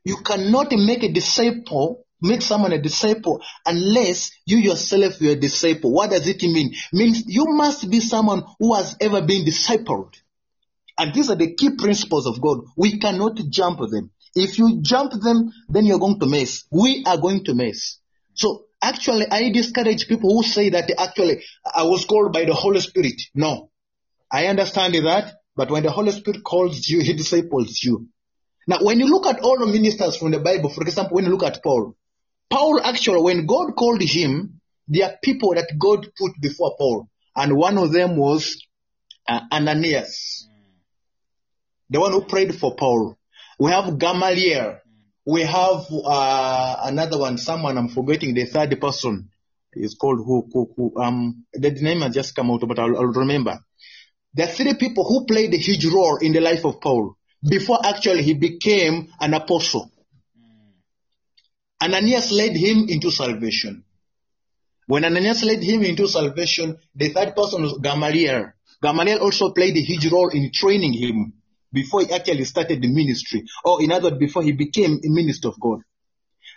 You 0.04 0.16
cannot 0.24 0.72
make 0.72 1.02
a 1.02 1.12
disciple, 1.12 2.06
make 2.20 2.42
someone 2.42 2.72
a 2.72 2.80
disciple 2.80 3.42
unless 3.66 4.30
you 4.46 4.58
yourself 4.58 5.20
are 5.20 5.30
a 5.30 5.36
disciple. 5.36 5.92
What 5.92 6.10
does 6.10 6.26
it 6.28 6.42
mean? 6.42 6.74
Means 6.92 7.24
you 7.26 7.44
must 7.48 7.90
be 7.90 8.00
someone 8.00 8.44
who 8.58 8.74
has 8.74 8.96
ever 9.00 9.20
been 9.22 9.44
discipled. 9.44 10.14
And 10.98 11.14
these 11.14 11.30
are 11.30 11.36
the 11.36 11.54
key 11.54 11.70
principles 11.76 12.26
of 12.26 12.40
God. 12.40 12.58
We 12.76 12.98
cannot 12.98 13.38
jump 13.48 13.78
them. 13.88 14.10
If 14.34 14.58
you 14.58 14.80
jump 14.82 15.12
them, 15.12 15.50
then 15.68 15.86
you're 15.86 15.98
going 15.98 16.18
to 16.20 16.26
mess. 16.26 16.64
We 16.70 17.04
are 17.06 17.16
going 17.16 17.44
to 17.44 17.54
mess. 17.54 17.98
So 18.34 18.64
actually, 18.82 19.26
I 19.30 19.50
discourage 19.50 20.08
people 20.08 20.34
who 20.34 20.42
say 20.42 20.70
that 20.70 20.90
actually 20.98 21.42
I 21.74 21.84
was 21.84 22.04
called 22.04 22.32
by 22.32 22.44
the 22.44 22.54
Holy 22.54 22.80
Spirit. 22.80 23.20
No. 23.34 23.70
I 24.30 24.46
understand 24.46 24.94
that, 24.94 25.34
but 25.56 25.70
when 25.70 25.84
the 25.84 25.90
Holy 25.90 26.12
Spirit 26.12 26.42
calls 26.44 26.86
you, 26.88 27.00
He 27.00 27.14
disciples 27.14 27.80
you. 27.82 28.08
Now, 28.66 28.78
when 28.82 28.98
you 28.98 29.06
look 29.06 29.26
at 29.26 29.40
all 29.40 29.58
the 29.58 29.66
ministers 29.66 30.16
from 30.16 30.32
the 30.32 30.40
Bible, 30.40 30.68
for 30.68 30.82
example, 30.82 31.14
when 31.14 31.24
you 31.24 31.30
look 31.30 31.42
at 31.42 31.62
Paul, 31.62 31.96
Paul 32.50 32.80
actually, 32.84 33.22
when 33.22 33.46
God 33.46 33.74
called 33.76 34.02
him, 34.02 34.60
there 34.86 35.08
are 35.08 35.16
people 35.22 35.54
that 35.54 35.70
God 35.78 36.06
put 36.18 36.32
before 36.40 36.76
Paul. 36.78 37.08
And 37.34 37.56
one 37.56 37.78
of 37.78 37.92
them 37.92 38.16
was 38.16 38.62
uh, 39.26 39.40
Ananias, 39.52 40.47
the 41.90 42.00
one 42.00 42.12
who 42.12 42.22
prayed 42.22 42.54
for 42.54 42.74
Paul. 42.76 43.16
We 43.58 43.70
have 43.70 43.98
Gamaliel. 43.98 44.78
We 45.24 45.42
have 45.42 45.86
uh, 45.90 46.76
another 46.84 47.18
one, 47.18 47.36
someone 47.38 47.76
I'm 47.76 47.88
forgetting, 47.88 48.34
the 48.34 48.46
third 48.46 48.80
person 48.80 49.28
is 49.74 49.94
called 49.94 50.18
who, 50.24 50.48
who, 50.52 50.72
who 50.74 51.00
um, 51.00 51.44
the 51.52 51.70
name 51.70 52.00
has 52.00 52.14
just 52.14 52.34
come 52.34 52.50
out, 52.50 52.62
but 52.66 52.78
I'll, 52.78 52.96
I'll 52.96 53.04
remember. 53.04 53.58
Are 54.38 54.46
three 54.46 54.74
people 54.74 55.04
who 55.04 55.26
played 55.26 55.52
a 55.52 55.58
huge 55.58 55.84
role 55.86 56.16
in 56.18 56.32
the 56.32 56.40
life 56.40 56.64
of 56.64 56.80
Paul 56.80 57.16
before 57.46 57.78
actually 57.84 58.22
he 58.22 58.34
became 58.34 59.08
an 59.20 59.34
apostle. 59.34 59.90
Ananias 61.82 62.32
led 62.32 62.56
him 62.56 62.86
into 62.88 63.10
salvation. 63.10 63.84
When 64.86 65.04
Ananias 65.04 65.44
led 65.44 65.62
him 65.62 65.82
into 65.82 66.08
salvation, 66.08 66.78
the 66.94 67.10
third 67.10 67.36
person 67.36 67.62
was 67.62 67.78
Gamaliel. 67.82 68.52
Gamaliel 68.82 69.18
also 69.18 69.50
played 69.50 69.76
a 69.76 69.80
huge 69.80 70.10
role 70.10 70.30
in 70.30 70.50
training 70.52 70.94
him 70.94 71.34
before 71.72 72.00
he 72.00 72.12
actually 72.12 72.44
started 72.44 72.82
the 72.82 72.88
ministry, 72.88 73.44
or 73.64 73.82
in 73.82 73.92
other 73.92 74.10
words, 74.10 74.18
before 74.18 74.42
he 74.42 74.52
became 74.52 75.00
a 75.04 75.08
minister 75.08 75.48
of 75.48 75.60
God. 75.60 75.80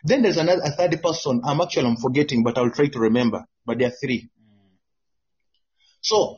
Then 0.03 0.21
there's 0.21 0.37
another 0.37 0.61
a 0.63 0.71
third 0.71 1.01
person. 1.01 1.41
I'm 1.43 1.61
actually 1.61 1.87
I'm 1.87 1.97
forgetting, 1.97 2.43
but 2.43 2.57
I'll 2.57 2.71
try 2.71 2.87
to 2.87 2.99
remember. 2.99 3.45
But 3.65 3.79
there 3.79 3.89
are 3.89 3.93
three. 4.01 4.29
So, 6.01 6.37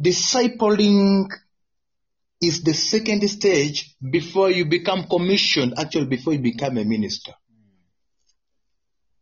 discipling 0.00 1.26
is 2.40 2.62
the 2.62 2.74
second 2.74 3.26
stage 3.28 3.94
before 4.10 4.50
you 4.50 4.66
become 4.66 5.06
commissioned, 5.08 5.74
actually 5.78 6.06
before 6.06 6.32
you 6.32 6.40
become 6.40 6.76
a 6.76 6.84
minister. 6.84 7.32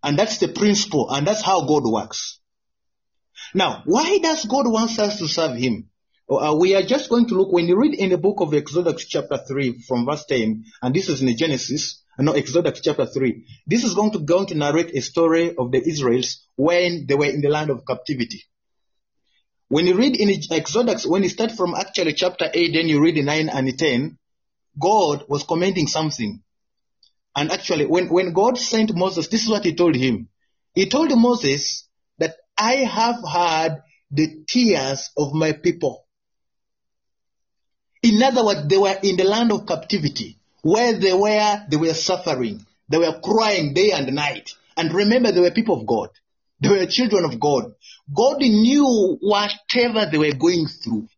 And 0.03 0.19
that's 0.19 0.39
the 0.39 0.49
principle, 0.49 1.11
and 1.11 1.27
that's 1.27 1.43
how 1.43 1.67
God 1.67 1.83
works. 1.85 2.41
Now, 3.55 3.83
why 3.85 4.19
does 4.19 4.45
God 4.47 4.67
want 4.67 4.99
us 4.99 5.19
to 5.19 5.29
serve 5.29 5.57
Him? 5.57 5.89
Uh, 6.31 6.55
we 6.57 6.77
are 6.77 6.83
just 6.83 7.11
going 7.11 7.27
to 7.27 7.35
look, 7.35 7.53
when 7.53 7.66
you 7.66 7.77
read 7.77 7.93
in 7.93 8.11
the 8.11 8.19
book 8.19 8.37
of 8.40 8.55
Exodus 8.55 9.05
chapter 9.05 9.37
3 9.37 9.83
from 9.88 10.07
verse 10.07 10.25
10, 10.27 10.64
and 10.81 10.95
this 10.95 11.09
is 11.09 11.21
in 11.21 11.27
the 11.27 11.35
Genesis, 11.35 12.05
no, 12.21 12.33
Exodus 12.33 12.81
chapter 12.81 13.05
3, 13.05 13.45
this 13.66 13.83
is 13.83 13.95
going 13.95 14.12
to, 14.12 14.21
going 14.21 14.47
to 14.47 14.55
narrate 14.55 14.95
a 14.95 15.01
story 15.01 15.57
of 15.57 15.73
the 15.73 15.83
Israelites 15.85 16.47
when 16.55 17.07
they 17.09 17.16
were 17.16 17.27
in 17.27 17.40
the 17.40 17.49
land 17.49 17.71
of 17.71 17.85
captivity. 17.85 18.45
When 19.66 19.88
you 19.88 19.97
read 19.97 20.16
in 20.16 20.31
Exodus, 20.53 21.05
when 21.05 21.25
you 21.25 21.29
start 21.29 21.51
from 21.51 21.75
actually 21.75 22.12
chapter 22.12 22.49
8, 22.53 22.75
then 22.75 22.88
you 22.88 23.03
read 23.03 23.16
in 23.16 23.25
9 23.25 23.49
and 23.49 23.77
10, 23.77 24.16
God 24.81 25.25
was 25.29 25.43
commenting 25.43 25.88
something. 25.88 26.43
And 27.35 27.51
actually, 27.51 27.87
when, 27.87 28.09
when 28.09 28.35
God 28.35 28.57
sent 28.57 28.95
Moses, 28.95 29.27
this 29.27 29.43
is 29.43 29.49
what 29.49 29.64
he 29.64 29.75
told 29.75 29.97
him. 29.97 30.29
He 30.75 30.88
told 30.88 31.11
Moses 31.19 31.88
that 32.19 32.37
I 32.57 32.75
have 32.77 33.16
heard 33.16 33.83
the 34.12 34.45
tears 34.47 35.11
of 35.16 35.33
my 35.33 35.53
people. 35.53 36.07
In 38.03 38.23
other 38.23 38.45
words, 38.45 38.67
they 38.67 38.79
were 38.79 38.97
in 39.03 39.17
the 39.17 39.25
land 39.25 39.53
of 39.53 39.67
captivity 39.67 40.39
where 40.63 40.99
they 40.99 41.13
were, 41.13 41.67
they 41.69 41.77
were 41.77 41.95
suffering. 41.95 42.65
They 42.89 42.99
were 42.99 43.21
crying 43.23 43.75
day 43.75 43.93
and 43.93 44.13
night. 44.15 44.55
And 44.77 44.93
remember, 44.93 45.33
they 45.33 45.41
were 45.41 45.51
people 45.51 45.81
of 45.81 45.87
God. 45.87 46.09
They 46.61 46.69
were 46.69 46.87
children 46.87 47.25
of 47.25 47.39
God. 47.41 47.75
God 48.15 48.41
knew 48.41 49.19
whatever 49.21 50.07
they 50.11 50.19
were 50.19 50.35
going 50.35 50.67
through. 50.67 51.09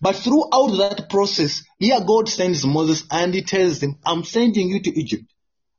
But 0.00 0.16
throughout 0.16 0.76
that 0.78 1.06
process, 1.08 1.62
here 1.78 2.00
God 2.04 2.28
sends 2.28 2.66
Moses 2.66 3.04
and 3.10 3.32
he 3.32 3.42
tells 3.42 3.82
him, 3.82 3.98
I'm 4.04 4.24
sending 4.24 4.68
you 4.68 4.80
to 4.82 4.98
Egypt. 4.98 5.24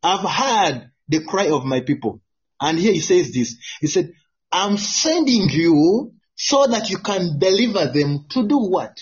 I've 0.02 0.28
heard 0.28 0.92
the 1.10 1.24
cry 1.24 1.50
of 1.50 1.66
my 1.66 1.82
people. 1.82 2.22
And 2.60 2.80
here 2.80 2.94
he 2.94 3.02
says 3.02 3.34
this. 3.34 3.56
He 3.82 3.88
said, 3.88 4.14
I'm 4.52 4.78
sending 4.78 5.50
you 5.50 6.14
so 6.36 6.68
that 6.68 6.90
you 6.90 7.00
can 7.00 7.38
deliver 7.40 7.92
them 7.92 8.26
to 8.30 8.48
do 8.48 8.58
what? 8.58 8.98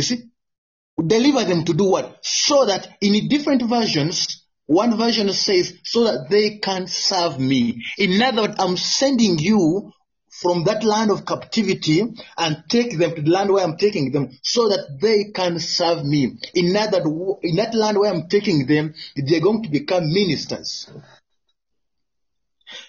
You 0.00 0.04
see? 0.04 0.22
Deliver 1.06 1.44
them 1.44 1.64
to 1.66 1.74
do 1.74 1.84
what? 1.84 2.24
So 2.24 2.64
that 2.64 2.96
in 3.02 3.28
different 3.28 3.62
versions, 3.68 4.46
one 4.64 4.96
version 4.96 5.30
says, 5.30 5.76
so 5.84 6.04
that 6.04 6.30
they 6.30 6.56
can 6.56 6.86
serve 6.86 7.38
me. 7.38 7.84
In 7.98 8.20
other 8.22 8.42
words, 8.42 8.54
I'm 8.58 8.78
sending 8.78 9.38
you 9.38 9.92
from 10.30 10.64
that 10.64 10.84
land 10.84 11.10
of 11.10 11.26
captivity 11.26 12.02
and 12.38 12.64
take 12.70 12.96
them 12.96 13.14
to 13.14 13.20
the 13.20 13.30
land 13.30 13.50
where 13.50 13.62
I'm 13.62 13.76
taking 13.76 14.10
them 14.10 14.30
so 14.42 14.68
that 14.70 14.98
they 15.02 15.32
can 15.34 15.58
serve 15.58 16.02
me. 16.02 16.38
In 16.54 16.66
in 16.68 16.72
that 16.72 17.74
land 17.74 17.98
where 17.98 18.10
I'm 18.10 18.28
taking 18.28 18.66
them, 18.66 18.94
they're 19.16 19.40
going 19.42 19.64
to 19.64 19.68
become 19.68 20.10
ministers. 20.14 20.90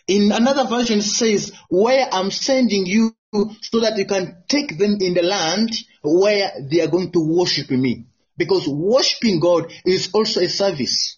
In 0.07 0.31
another 0.31 0.65
version 0.65 1.01
says, 1.01 1.51
where 1.69 2.07
I'm 2.09 2.31
sending 2.31 2.85
you 2.85 3.13
so 3.33 3.79
that 3.81 3.97
you 3.97 4.05
can 4.05 4.43
take 4.47 4.77
them 4.77 4.97
in 5.01 5.13
the 5.13 5.23
land 5.23 5.71
where 6.03 6.51
they 6.69 6.81
are 6.81 6.87
going 6.87 7.11
to 7.11 7.19
worship 7.19 7.69
me. 7.71 8.05
Because 8.37 8.67
worshiping 8.67 9.39
God 9.39 9.71
is 9.85 10.09
also 10.13 10.41
a 10.41 10.49
service. 10.49 11.17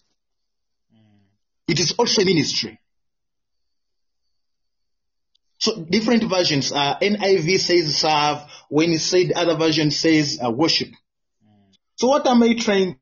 It 1.66 1.80
is 1.80 1.92
also 1.92 2.22
a 2.22 2.24
ministry. 2.24 2.78
So 5.58 5.82
different 5.82 6.24
versions. 6.24 6.72
Uh, 6.72 6.98
NIV 7.00 7.58
says 7.60 7.96
serve. 7.96 8.42
When 8.68 8.92
it 8.92 9.00
said 9.00 9.32
other 9.32 9.56
version 9.56 9.90
says 9.90 10.38
uh, 10.44 10.50
worship. 10.50 10.88
So 11.96 12.08
what 12.08 12.26
am 12.26 12.42
I 12.42 12.54
trying? 12.54 12.98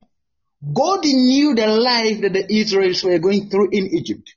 God 0.73 1.05
knew 1.05 1.55
the 1.55 1.67
life 1.67 2.21
that 2.21 2.33
the 2.35 2.55
Israelites 2.55 3.03
were 3.03 3.19
going 3.19 3.49
through 3.49 3.71
in 3.73 3.89
Egypt. 3.89 4.35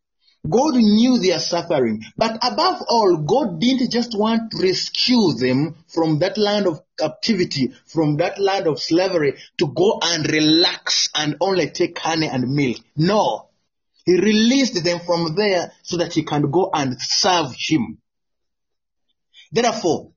God 0.49 0.75
knew 0.75 1.17
their 1.19 1.39
suffering. 1.39 2.03
But 2.17 2.37
above 2.41 2.81
all, 2.87 3.17
God 3.17 3.59
didn't 3.59 3.91
just 3.91 4.17
want 4.17 4.51
to 4.51 4.57
rescue 4.61 5.33
them 5.33 5.75
from 5.87 6.19
that 6.19 6.37
land 6.37 6.67
of 6.67 6.81
captivity, 6.97 7.73
from 7.85 8.17
that 8.17 8.39
land 8.39 8.67
of 8.67 8.79
slavery, 8.79 9.37
to 9.59 9.67
go 9.67 9.99
and 10.03 10.29
relax 10.29 11.09
and 11.15 11.35
only 11.41 11.69
take 11.69 11.97
honey 11.99 12.27
and 12.27 12.53
milk. 12.53 12.77
No. 12.95 13.49
He 14.05 14.13
released 14.19 14.83
them 14.83 14.99
from 15.05 15.35
there 15.35 15.71
so 15.83 15.97
that 15.97 16.13
he 16.13 16.23
can 16.23 16.51
go 16.51 16.69
and 16.73 16.95
serve 16.99 17.53
him. 17.57 17.97
Therefore, 19.51 20.11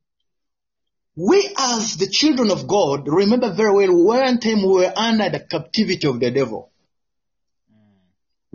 we 1.16 1.50
as 1.56 1.96
the 1.96 2.06
children 2.06 2.50
of 2.50 2.68
God, 2.68 3.08
remember 3.08 3.52
very 3.52 3.72
well, 3.72 4.04
one 4.04 4.38
time 4.38 4.62
we 4.62 4.68
were 4.68 4.92
under 4.94 5.28
the 5.30 5.40
captivity 5.40 6.06
of 6.06 6.20
the 6.20 6.30
devil. 6.30 6.70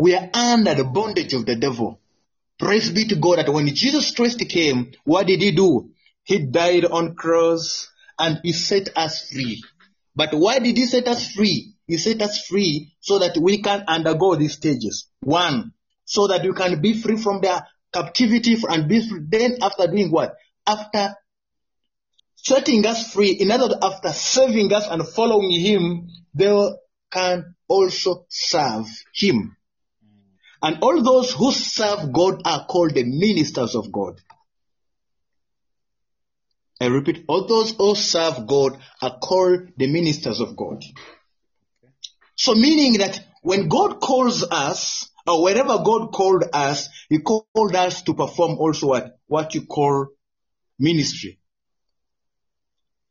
We 0.03 0.13
are 0.15 0.29
under 0.33 0.75
the 0.75 0.83
bondage 0.83 1.31
of 1.31 1.45
the 1.45 1.55
devil. 1.55 2.01
Praise 2.59 2.91
be 2.91 3.05
to 3.05 3.15
God 3.15 3.37
that 3.37 3.47
when 3.47 3.73
Jesus 3.73 4.13
Christ 4.13 4.37
came, 4.49 4.91
what 5.05 5.27
did 5.27 5.41
he 5.41 5.51
do? 5.51 5.91
He 6.25 6.39
died 6.39 6.83
on 6.83 7.15
cross 7.15 7.87
and 8.19 8.37
he 8.43 8.51
set 8.51 8.89
us 8.97 9.29
free. 9.29 9.63
But 10.13 10.33
why 10.33 10.59
did 10.59 10.75
he 10.75 10.87
set 10.87 11.07
us 11.07 11.31
free? 11.31 11.75
He 11.87 11.95
set 11.95 12.21
us 12.21 12.45
free 12.45 12.93
so 12.99 13.19
that 13.19 13.37
we 13.37 13.61
can 13.61 13.85
undergo 13.87 14.35
these 14.35 14.55
stages. 14.55 15.07
One, 15.21 15.71
so 16.03 16.27
that 16.27 16.43
you 16.43 16.53
can 16.53 16.81
be 16.81 17.01
free 17.01 17.15
from 17.15 17.39
the 17.39 17.65
captivity 17.93 18.57
and 18.67 18.89
be 18.89 19.07
free. 19.07 19.21
Then 19.25 19.59
after 19.61 19.87
doing 19.87 20.11
what? 20.11 20.35
After 20.67 21.15
setting 22.35 22.85
us 22.85 23.13
free, 23.13 23.31
in 23.31 23.51
other 23.51 23.69
words, 23.69 23.79
after 23.81 24.09
serving 24.09 24.73
us 24.73 24.85
and 24.85 25.07
following 25.07 25.51
him, 25.51 26.09
they 26.33 26.71
can 27.09 27.55
also 27.69 28.25
serve 28.27 28.87
him. 29.15 29.55
And 30.63 30.77
all 30.81 31.03
those 31.03 31.33
who 31.33 31.51
serve 31.51 32.13
God 32.13 32.41
are 32.45 32.65
called 32.65 32.93
the 32.93 33.03
ministers 33.03 33.75
of 33.75 33.91
God. 33.91 34.21
I 36.79 36.85
repeat, 36.85 37.25
all 37.27 37.45
those 37.47 37.71
who 37.71 37.95
serve 37.95 38.47
God 38.47 38.79
are 39.01 39.19
called 39.19 39.73
the 39.75 39.87
ministers 39.87 40.39
of 40.39 40.55
God. 40.55 40.81
So 42.35 42.55
meaning 42.55 42.93
that 42.99 43.19
when 43.41 43.67
God 43.67 43.99
calls 43.99 44.43
us, 44.49 45.09
or 45.27 45.43
wherever 45.43 45.77
God 45.83 46.11
called 46.13 46.45
us, 46.53 46.87
He 47.09 47.19
called 47.19 47.75
us 47.75 48.01
to 48.03 48.13
perform 48.13 48.57
also 48.57 48.87
what, 48.87 49.19
what 49.27 49.53
you 49.53 49.65
call 49.65 50.07
ministry. 50.79 51.39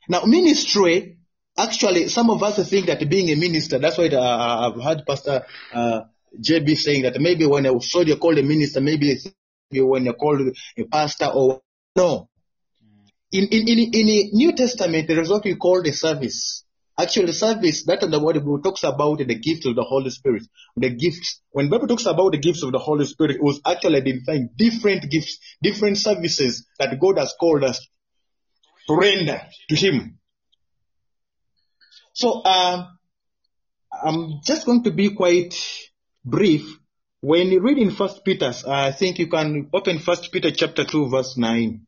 Now 0.09 0.23
ministry, 0.25 1.19
actually 1.57 2.09
some 2.09 2.31
of 2.31 2.43
us 2.43 2.69
think 2.69 2.87
that 2.87 3.09
being 3.11 3.31
a 3.31 3.37
minister, 3.37 3.79
that's 3.79 3.99
why 3.99 4.09
uh, 4.09 4.71
I've 4.71 4.83
heard 4.83 5.05
Pastor 5.07 5.45
uh, 5.73 6.01
JB 6.41 6.77
saying 6.77 7.03
that 7.03 7.21
maybe 7.21 7.47
when 7.47 7.67
a 7.67 7.81
soldier 7.81 8.17
called 8.17 8.39
a 8.39 8.43
minister, 8.43 8.81
maybe 8.81 9.19
when 9.71 10.05
you're 10.05 10.15
called 10.15 10.41
a 10.79 10.85
pastor 10.85 11.27
or 11.27 11.61
no. 11.97 12.29
In, 13.31 13.49
in, 13.49 13.69
in, 13.69 13.79
in 13.79 14.07
the 14.07 14.31
New 14.33 14.53
Testament, 14.53 15.09
there 15.09 15.21
is 15.21 15.31
what 15.31 15.45
we 15.45 15.55
call 15.57 15.83
the 15.83 15.93
service. 15.93 16.65
Actually, 16.99 17.33
service, 17.33 17.85
that 17.87 18.03
the 18.03 18.21
Bible 18.21 18.61
talks 18.61 18.85
about 18.85 19.19
the 19.19 19.35
gift 19.35 19.65
of 19.65 19.75
the 19.75 19.83
Holy 19.83 20.11
Spirit. 20.11 20.43
The 20.77 20.91
gifts. 20.91 21.41
When 21.51 21.71
Bible 21.71 21.89
talks 21.89 22.05
about 22.05 22.33
the 22.33 22.39
gifts 22.39 22.63
of 22.63 22.73
the 22.73 22.79
Holy 22.79 23.07
Spirit, 23.07 23.37
it 23.37 23.43
was 23.43 23.61
actually 23.65 23.97
identifying 23.97 24.51
different 24.57 25.11
gifts, 25.11 25.39
different 25.63 25.97
services 25.97 26.67
that 26.79 27.01
God 27.01 27.19
has 27.19 27.35
called 27.41 27.65
us 27.65 27.87
to 28.89 28.97
render 28.97 29.41
to 29.71 29.75
Him. 29.75 30.19
So, 32.13 32.43
uh, 32.43 32.87
I'm 34.05 34.41
just 34.45 34.67
going 34.67 34.83
to 34.85 34.91
be 34.91 35.15
quite 35.15 35.55
brief. 36.25 36.79
When 37.21 37.49
you 37.49 37.61
read 37.61 37.79
in 37.79 37.93
First 37.93 38.25
Peter, 38.25 38.53
I 38.67 38.91
think 38.93 39.19
you 39.19 39.29
can 39.29 39.69
open 39.73 39.99
First 40.01 40.33
Peter 40.33 40.51
chapter 40.51 40.85
2 40.85 41.09
verse 41.09 41.37
9. 41.37 41.87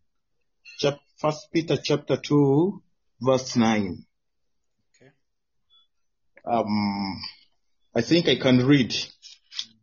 Chap- 0.78 1.00
First 1.18 1.48
Peter 1.52 1.76
chapter 1.76 2.16
2 2.16 2.82
verse 3.20 3.56
9. 3.56 4.04
Okay. 4.96 5.10
Um, 6.44 7.20
I 7.94 8.02
think 8.02 8.28
I 8.28 8.36
can 8.36 8.64
read. 8.66 8.94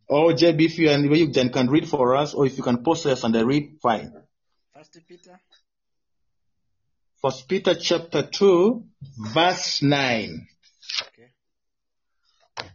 Or 0.08 0.34
JB, 0.34 0.62
if 0.66 0.78
you, 0.78 0.90
and 0.90 1.16
you 1.16 1.32
can, 1.32 1.50
can 1.50 1.70
read 1.70 1.88
for 1.88 2.16
us, 2.16 2.34
or 2.34 2.46
if 2.46 2.58
you 2.58 2.64
can 2.64 2.84
post 2.84 3.06
us 3.06 3.24
and 3.24 3.36
I 3.36 3.42
read, 3.42 3.78
fine. 3.82 4.14
First 4.74 4.98
Peter. 5.08 5.40
First 7.22 7.48
Peter 7.48 7.76
chapter 7.76 8.24
2 8.24 8.84
verse 9.34 9.82
9. 9.84 10.48
Okay. 11.02 11.30
It 12.60 12.72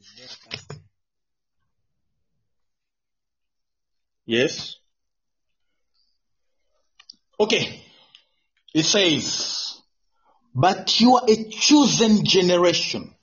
is 0.00 0.12
there 0.18 0.26
first. 0.50 0.72
Yes. 4.26 4.76
Okay. 7.38 7.82
It 8.74 8.84
says, 8.84 9.80
but 10.54 11.00
you 11.00 11.16
are 11.16 11.24
a 11.28 11.48
chosen 11.50 12.24
generation, 12.24 13.14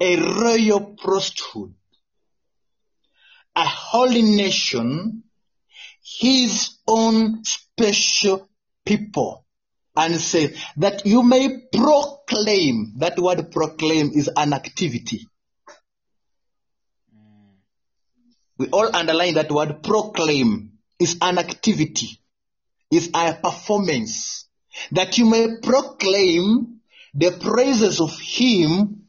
a 0.00 0.16
royal 0.16 0.96
priesthood, 0.96 1.74
a 3.56 3.64
holy 3.64 4.22
nation, 4.22 5.24
his 6.02 6.78
own 6.86 7.44
special 7.44 8.48
people. 8.84 9.44
And 9.96 10.14
says 10.20 10.56
that 10.76 11.06
you 11.06 11.24
may 11.24 11.62
proclaim, 11.72 12.92
that 12.98 13.18
word 13.18 13.50
proclaim 13.50 14.12
is 14.14 14.30
an 14.36 14.52
activity. 14.52 15.26
We 18.58 18.66
all 18.68 18.94
underline 18.94 19.34
that 19.34 19.52
word 19.52 19.82
proclaim 19.82 20.72
is 20.98 21.16
an 21.22 21.38
activity, 21.38 22.20
is 22.90 23.10
a 23.14 23.34
performance. 23.34 24.46
That 24.92 25.16
you 25.16 25.26
may 25.26 25.46
proclaim 25.62 26.80
the 27.14 27.30
praises 27.30 28.00
of 28.00 28.18
him 28.20 29.06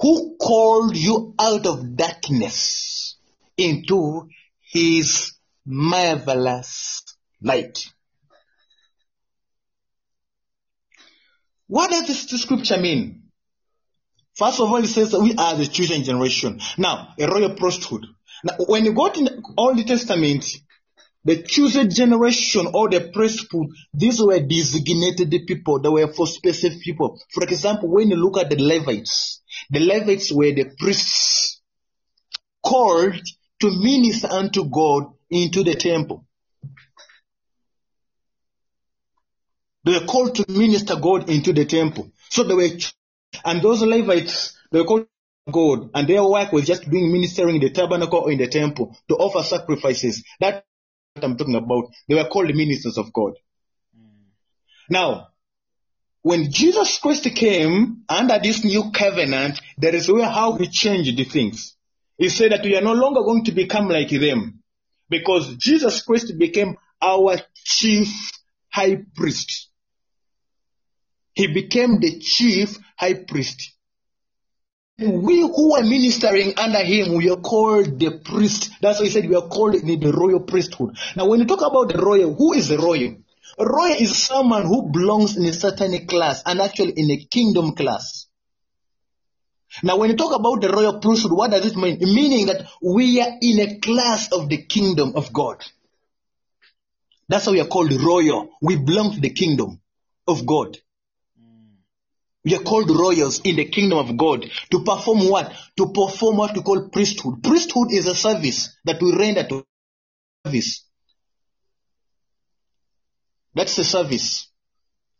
who 0.00 0.36
called 0.40 0.96
you 0.96 1.34
out 1.38 1.66
of 1.66 1.96
darkness 1.96 3.16
into 3.56 4.28
his 4.60 5.32
marvelous 5.66 7.02
light. 7.42 7.92
What 11.66 11.90
does 11.90 12.06
this 12.06 12.42
scripture 12.42 12.78
mean? 12.78 13.24
First 14.34 14.60
of 14.60 14.70
all, 14.70 14.76
it 14.76 14.86
says 14.86 15.10
that 15.10 15.20
we 15.20 15.34
are 15.36 15.56
the 15.56 15.66
chosen 15.66 16.04
generation. 16.04 16.60
Now, 16.78 17.14
a 17.18 17.26
royal 17.26 17.54
priesthood. 17.54 18.06
Now, 18.44 18.54
when 18.66 18.84
you 18.84 18.92
go 18.92 19.10
to 19.10 19.24
the 19.24 19.42
Old 19.56 19.86
Testament, 19.86 20.44
the 21.24 21.42
chosen 21.42 21.90
generation 21.90 22.68
or 22.72 22.88
the 22.88 23.10
priesthood, 23.12 23.66
these 23.92 24.22
were 24.22 24.38
designated 24.38 25.30
people. 25.46 25.80
They 25.80 25.88
were 25.88 26.12
for 26.12 26.26
specific 26.26 26.80
people. 26.80 27.20
For 27.32 27.44
example, 27.44 27.90
when 27.90 28.10
you 28.10 28.16
look 28.16 28.38
at 28.38 28.50
the 28.50 28.56
Levites, 28.62 29.42
the 29.70 29.80
Levites 29.80 30.32
were 30.32 30.52
the 30.52 30.70
priests 30.78 31.60
called 32.62 33.20
to 33.60 33.70
minister 33.70 34.28
unto 34.28 34.68
God 34.68 35.12
into 35.30 35.64
the 35.64 35.74
temple. 35.74 36.24
They 39.84 39.92
were 39.92 40.06
called 40.06 40.34
to 40.36 40.44
minister 40.48 40.96
God 40.96 41.28
into 41.28 41.52
the 41.52 41.64
temple. 41.64 42.10
So 42.30 42.44
they 42.44 42.54
were, 42.54 42.68
and 43.44 43.62
those 43.62 43.82
Levites, 43.82 44.56
they 44.70 44.80
were 44.80 44.84
called 44.86 45.06
God, 45.50 45.90
and 45.94 46.08
their 46.08 46.24
work 46.24 46.52
was 46.52 46.66
just 46.66 46.88
doing 46.88 47.12
ministering 47.12 47.56
in 47.56 47.60
the 47.60 47.70
tabernacle 47.70 48.20
or 48.20 48.32
in 48.32 48.38
the 48.38 48.48
temple 48.48 48.96
to 49.08 49.14
offer 49.16 49.42
sacrifices. 49.46 50.24
That's 50.40 50.64
what 51.14 51.24
I'm 51.24 51.36
talking 51.36 51.54
about. 51.54 51.90
They 52.08 52.14
were 52.14 52.28
called 52.28 52.54
ministers 52.54 52.98
of 52.98 53.12
God. 53.12 53.34
Mm. 53.96 54.28
Now, 54.90 55.28
when 56.22 56.50
Jesus 56.50 56.98
Christ 56.98 57.24
came 57.34 58.02
under 58.08 58.38
this 58.38 58.64
new 58.64 58.90
covenant, 58.92 59.60
there 59.76 59.94
is 59.94 60.10
where 60.10 60.28
how 60.28 60.54
he 60.54 60.68
changed 60.68 61.16
the 61.16 61.24
things. 61.24 61.74
He 62.16 62.28
said 62.28 62.52
that 62.52 62.64
we 62.64 62.76
are 62.76 62.82
no 62.82 62.94
longer 62.94 63.22
going 63.22 63.44
to 63.44 63.52
become 63.52 63.88
like 63.88 64.10
them 64.10 64.62
because 65.08 65.56
Jesus 65.56 66.02
Christ 66.02 66.32
became 66.36 66.76
our 67.00 67.36
chief 67.64 68.08
high 68.70 69.04
priest. 69.14 69.68
He 71.34 71.46
became 71.46 72.00
the 72.00 72.18
chief 72.18 72.76
high 72.96 73.14
priest. 73.14 73.72
We 74.98 75.40
who 75.40 75.76
are 75.76 75.84
ministering 75.84 76.54
under 76.58 76.82
him, 76.82 77.14
we 77.14 77.30
are 77.30 77.36
called 77.36 78.00
the 78.00 78.18
priest. 78.18 78.72
That's 78.80 78.98
why 78.98 79.06
he 79.06 79.12
said 79.12 79.28
we 79.28 79.36
are 79.36 79.46
called 79.46 79.74
the 79.74 80.12
royal 80.12 80.40
priesthood. 80.40 80.96
Now, 81.14 81.28
when 81.28 81.38
you 81.38 81.46
talk 81.46 81.60
about 81.60 81.92
the 81.92 82.02
royal, 82.02 82.34
who 82.34 82.54
is 82.54 82.66
the 82.66 82.78
royal? 82.78 83.16
A 83.60 83.64
royal 83.64 83.94
is 83.94 84.18
someone 84.18 84.64
who 84.66 84.90
belongs 84.90 85.36
in 85.36 85.44
a 85.44 85.52
certain 85.52 86.04
class 86.08 86.42
and 86.44 86.60
actually 86.60 86.94
in 86.96 87.12
a 87.12 87.16
kingdom 87.16 87.76
class. 87.76 88.26
Now, 89.84 89.98
when 89.98 90.10
you 90.10 90.16
talk 90.16 90.34
about 90.34 90.60
the 90.62 90.68
royal 90.68 90.98
priesthood, 90.98 91.32
what 91.32 91.52
does 91.52 91.64
it 91.64 91.76
mean? 91.76 91.98
Meaning 92.00 92.46
that 92.46 92.66
we 92.82 93.20
are 93.20 93.38
in 93.40 93.60
a 93.60 93.78
class 93.78 94.32
of 94.32 94.48
the 94.48 94.64
kingdom 94.64 95.12
of 95.14 95.32
God. 95.32 95.64
That's 97.28 97.46
why 97.46 97.52
we 97.52 97.60
are 97.60 97.66
called 97.66 97.92
royal. 97.92 98.50
We 98.60 98.76
belong 98.76 99.12
to 99.14 99.20
the 99.20 99.30
kingdom 99.30 99.80
of 100.26 100.44
God. 100.44 100.76
We 102.44 102.54
are 102.54 102.62
called 102.62 102.90
royals 102.90 103.40
in 103.40 103.56
the 103.56 103.66
kingdom 103.66 103.98
of 103.98 104.16
God 104.16 104.46
to 104.70 104.84
perform 104.84 105.28
what? 105.28 105.52
To 105.76 105.92
perform 105.92 106.36
what 106.36 106.54
we 106.54 106.62
call 106.62 106.88
priesthood. 106.88 107.42
Priesthood 107.42 107.88
is 107.90 108.06
a 108.06 108.14
service 108.14 108.76
that 108.84 109.02
we 109.02 109.14
render 109.16 109.44
to 109.44 109.64
service. 110.46 110.84
That's 113.54 113.76
a 113.78 113.84
service. 113.84 114.48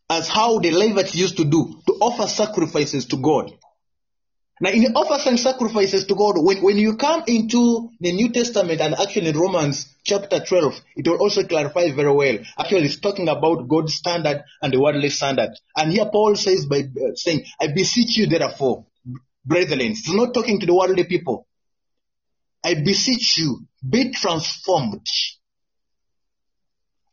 As 0.08 0.28
how 0.28 0.58
the 0.58 0.70
Levites 0.70 1.14
used 1.14 1.36
to 1.36 1.44
do, 1.44 1.82
to 1.86 1.92
offer 2.00 2.26
sacrifices 2.26 3.06
to 3.06 3.16
God. 3.16 3.52
Now, 4.60 4.70
in 4.70 4.86
offering 4.94 5.36
sacrifices 5.36 6.06
to 6.06 6.14
God, 6.14 6.34
when, 6.38 6.62
when 6.62 6.78
you 6.78 6.96
come 6.96 7.22
into 7.26 7.90
the 8.00 8.12
New 8.12 8.32
Testament 8.32 8.80
and 8.80 8.94
actually 8.94 9.28
in 9.28 9.38
Romans 9.38 9.94
chapter 10.04 10.40
12, 10.40 10.80
it 10.96 11.06
will 11.06 11.18
also 11.18 11.44
clarify 11.44 11.92
very 11.92 12.12
well. 12.12 12.38
Actually, 12.58 12.86
it's 12.86 12.98
talking 12.98 13.28
about 13.28 13.68
God's 13.68 13.94
standard 13.94 14.42
and 14.60 14.72
the 14.72 14.80
worldly 14.80 15.10
standard. 15.10 15.50
And 15.76 15.92
here 15.92 16.06
Paul 16.10 16.34
says 16.34 16.66
by 16.66 16.80
uh, 16.80 17.14
saying, 17.14 17.44
I 17.60 17.68
beseech 17.68 18.16
you 18.16 18.26
therefore, 18.26 18.86
brethren, 19.44 19.80
it's 19.80 20.08
not 20.10 20.34
talking 20.34 20.58
to 20.60 20.66
the 20.66 20.74
worldly 20.74 21.04
people. 21.04 21.46
I 22.64 22.74
beseech 22.74 23.38
you, 23.38 23.66
be 23.88 24.10
transformed. 24.10 25.06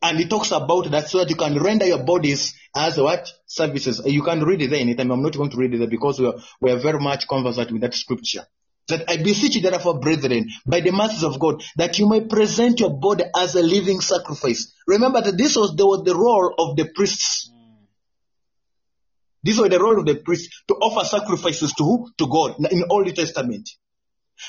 And 0.05 0.19
he 0.19 0.27
talks 0.27 0.51
about 0.51 0.91
that 0.91 1.09
so 1.09 1.17
that 1.17 1.31
you 1.31 1.35
can 1.35 1.57
render 1.57 1.87
your 1.87 2.03
bodies 2.03 2.53
as 2.75 2.95
what? 2.99 3.27
Services. 3.47 4.01
You 4.05 4.21
can 4.21 4.43
read 4.43 4.61
it 4.61 4.69
there 4.69 4.79
anytime. 4.79 5.09
I'm 5.09 5.23
not 5.23 5.35
going 5.35 5.49
to 5.49 5.57
read 5.57 5.73
it 5.73 5.79
there 5.79 5.87
because 5.87 6.19
we 6.19 6.27
are, 6.27 6.35
we 6.61 6.69
are 6.69 6.77
very 6.77 6.99
much 6.99 7.27
conversant 7.27 7.71
with 7.71 7.81
that 7.81 7.95
scripture. 7.95 8.45
That 8.87 9.09
I 9.09 9.17
beseech 9.17 9.55
you 9.55 9.61
therefore, 9.63 9.99
brethren, 9.99 10.49
by 10.63 10.81
the 10.81 10.91
mercies 10.91 11.23
of 11.23 11.39
God, 11.39 11.63
that 11.77 11.97
you 11.97 12.07
may 12.07 12.21
present 12.21 12.79
your 12.81 12.91
body 12.91 13.23
as 13.35 13.55
a 13.55 13.63
living 13.63 13.99
sacrifice. 13.99 14.71
Remember 14.85 15.21
that 15.21 15.39
this 15.39 15.55
was 15.55 15.75
the, 15.75 15.87
was 15.87 16.03
the 16.03 16.15
role 16.15 16.53
of 16.55 16.77
the 16.77 16.87
priests. 16.93 17.51
This 19.41 19.57
was 19.57 19.69
the 19.69 19.79
role 19.79 19.97
of 19.97 20.05
the 20.05 20.17
priests 20.17 20.61
to 20.67 20.75
offer 20.75 21.03
sacrifices 21.03 21.73
to 21.73 21.83
who? 21.83 22.11
To 22.19 22.27
God 22.27 22.57
in 22.59 22.81
the 22.81 22.87
Old 22.91 23.15
Testament. 23.15 23.67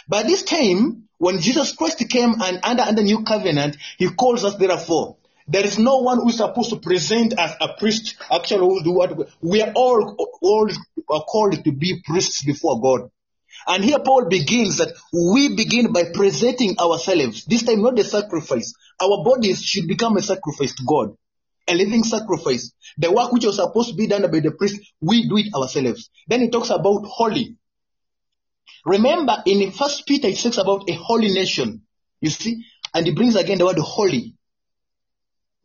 By 0.06 0.22
this 0.22 0.42
time, 0.42 1.08
when 1.16 1.40
Jesus 1.40 1.72
Christ 1.72 2.06
came 2.10 2.34
and 2.42 2.60
under, 2.62 2.82
under 2.82 3.02
new 3.02 3.24
covenant, 3.24 3.78
he 3.96 4.10
calls 4.10 4.44
us 4.44 4.56
therefore. 4.56 5.16
There 5.48 5.64
is 5.64 5.78
no 5.78 5.98
one 5.98 6.18
who 6.18 6.28
is 6.28 6.38
supposed 6.38 6.70
to 6.70 6.76
present 6.76 7.34
as 7.38 7.54
a 7.60 7.74
priest. 7.78 8.16
Actually, 8.30 8.66
who 8.66 8.82
do 8.82 8.92
what 8.92 9.28
we 9.40 9.62
are 9.62 9.72
all, 9.74 10.16
all 10.42 10.68
called 11.22 11.64
to 11.64 11.72
be 11.72 12.02
priests 12.04 12.44
before 12.44 12.80
God. 12.80 13.10
And 13.66 13.84
here 13.84 13.98
Paul 13.98 14.28
begins 14.28 14.78
that 14.78 14.92
we 15.12 15.54
begin 15.54 15.92
by 15.92 16.04
presenting 16.12 16.78
ourselves. 16.78 17.44
This 17.44 17.62
time 17.62 17.82
not 17.82 17.98
a 17.98 18.04
sacrifice. 18.04 18.74
Our 19.00 19.24
bodies 19.24 19.62
should 19.62 19.86
become 19.88 20.16
a 20.16 20.22
sacrifice 20.22 20.74
to 20.74 20.84
God. 20.86 21.16
A 21.68 21.74
living 21.74 22.04
sacrifice. 22.04 22.72
The 22.98 23.10
work 23.10 23.32
which 23.32 23.44
was 23.44 23.56
supposed 23.56 23.90
to 23.90 23.96
be 23.96 24.06
done 24.06 24.22
by 24.22 24.40
the 24.40 24.52
priest, 24.52 24.80
we 25.00 25.28
do 25.28 25.36
it 25.36 25.52
ourselves. 25.54 26.10
Then 26.28 26.42
he 26.42 26.50
talks 26.50 26.70
about 26.70 27.04
holy. 27.06 27.56
Remember, 28.84 29.42
in 29.46 29.72
First 29.72 30.06
Peter, 30.06 30.28
it 30.28 30.38
talks 30.38 30.58
about 30.58 30.88
a 30.88 30.92
holy 30.94 31.32
nation. 31.32 31.82
You 32.20 32.30
see, 32.30 32.64
and 32.94 33.04
he 33.04 33.12
brings 33.12 33.34
again 33.34 33.58
the 33.58 33.66
word 33.66 33.78
holy. 33.78 34.35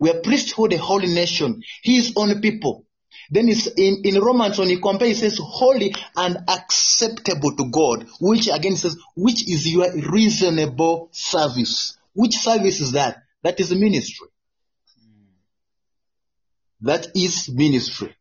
We 0.01 0.09
are 0.09 0.19
priesthood, 0.19 0.73
a 0.73 0.77
holy 0.79 1.13
nation, 1.13 1.61
his 1.83 2.13
own 2.15 2.41
people. 2.41 2.87
Then 3.29 3.47
it's 3.49 3.67
in, 3.67 4.01
in 4.03 4.19
Romans, 4.19 4.57
when 4.57 4.69
he 4.69 4.77
compares, 4.81 5.17
it 5.21 5.29
says 5.29 5.39
holy 5.39 5.93
and 6.15 6.37
acceptable 6.47 7.55
to 7.55 7.69
God, 7.69 8.07
which 8.19 8.47
again 8.47 8.75
says, 8.75 8.97
which 9.15 9.47
is 9.47 9.71
your 9.71 9.93
reasonable 10.11 11.09
service. 11.11 11.97
Which 12.13 12.35
service 12.35 12.81
is 12.81 12.93
that? 12.93 13.17
That 13.43 13.59
is 13.59 13.75
ministry. 13.75 14.27
That 16.81 17.07
is 17.15 17.47
ministry. 17.49 18.15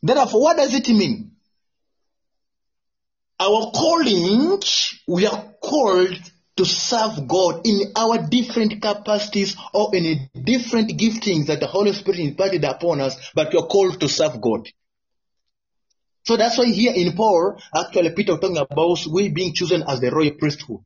Therefore, 0.00 0.42
what 0.42 0.58
does 0.58 0.72
it 0.74 0.88
mean? 0.90 1.32
Our 3.40 3.72
calling, 3.72 4.62
we 5.08 5.26
are 5.26 5.54
called 5.60 6.20
to 6.56 6.64
serve 6.64 7.28
God 7.28 7.66
in 7.66 7.92
our 7.96 8.26
different 8.28 8.80
capacities 8.80 9.56
or 9.74 9.94
in 9.94 10.28
different 10.42 10.90
giftings 10.98 11.46
that 11.46 11.60
the 11.60 11.66
Holy 11.66 11.92
Spirit 11.92 12.20
imparted 12.20 12.64
upon 12.64 13.00
us, 13.00 13.30
but 13.34 13.52
we 13.52 13.58
are 13.58 13.66
called 13.66 14.00
to 14.00 14.08
serve 14.08 14.40
God. 14.40 14.68
So 16.24 16.36
that's 16.36 16.58
why 16.58 16.66
here 16.66 16.92
in 16.94 17.12
Paul, 17.12 17.60
actually 17.74 18.10
Peter 18.10 18.36
talking 18.36 18.56
about 18.58 18.98
we 19.12 19.28
being 19.28 19.54
chosen 19.54 19.84
as 19.86 20.00
the 20.00 20.10
royal 20.10 20.32
priesthood. 20.32 20.80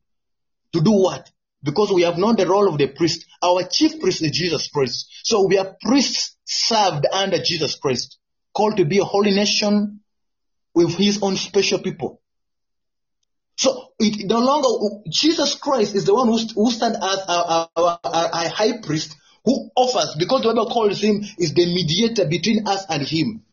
To 0.73 0.81
do 0.81 0.91
what? 0.91 1.29
Because 1.63 1.91
we 1.91 2.03
have 2.03 2.17
known 2.17 2.35
the 2.35 2.47
role 2.47 2.67
of 2.67 2.77
the 2.77 2.87
priest. 2.87 3.25
Our 3.41 3.63
chief 3.63 3.99
priest 3.99 4.21
is 4.21 4.31
Jesus 4.31 4.67
Christ. 4.67 5.07
So 5.23 5.47
we 5.47 5.57
are 5.57 5.75
priests 5.81 6.35
served 6.45 7.05
under 7.11 7.41
Jesus 7.41 7.75
Christ, 7.75 8.19
called 8.55 8.77
to 8.77 8.85
be 8.85 8.99
a 8.99 9.03
holy 9.03 9.31
nation 9.31 10.01
with 10.75 10.95
his 10.95 11.21
own 11.21 11.35
special 11.37 11.79
people. 11.79 12.20
So 13.61 13.89
it 13.99 14.25
no 14.25 14.39
longer 14.39 15.03
Jesus 15.07 15.53
Christ 15.53 15.93
is 15.93 16.05
the 16.05 16.15
one 16.15 16.29
who, 16.29 16.39
who 16.55 16.71
stands 16.71 16.97
as 16.97 17.19
our, 17.27 17.69
our, 17.75 17.99
our, 18.03 18.49
high 18.49 18.79
priest 18.81 19.15
who 19.45 19.69
offers 19.75 20.15
because 20.17 20.41
the 20.41 20.47
Bible 20.47 20.65
calls 20.65 20.99
him 20.99 21.21
is 21.37 21.53
the 21.53 21.67
mediator 21.67 22.25
between 22.25 22.67
us 22.67 22.87
and 22.89 23.07
him. 23.07 23.43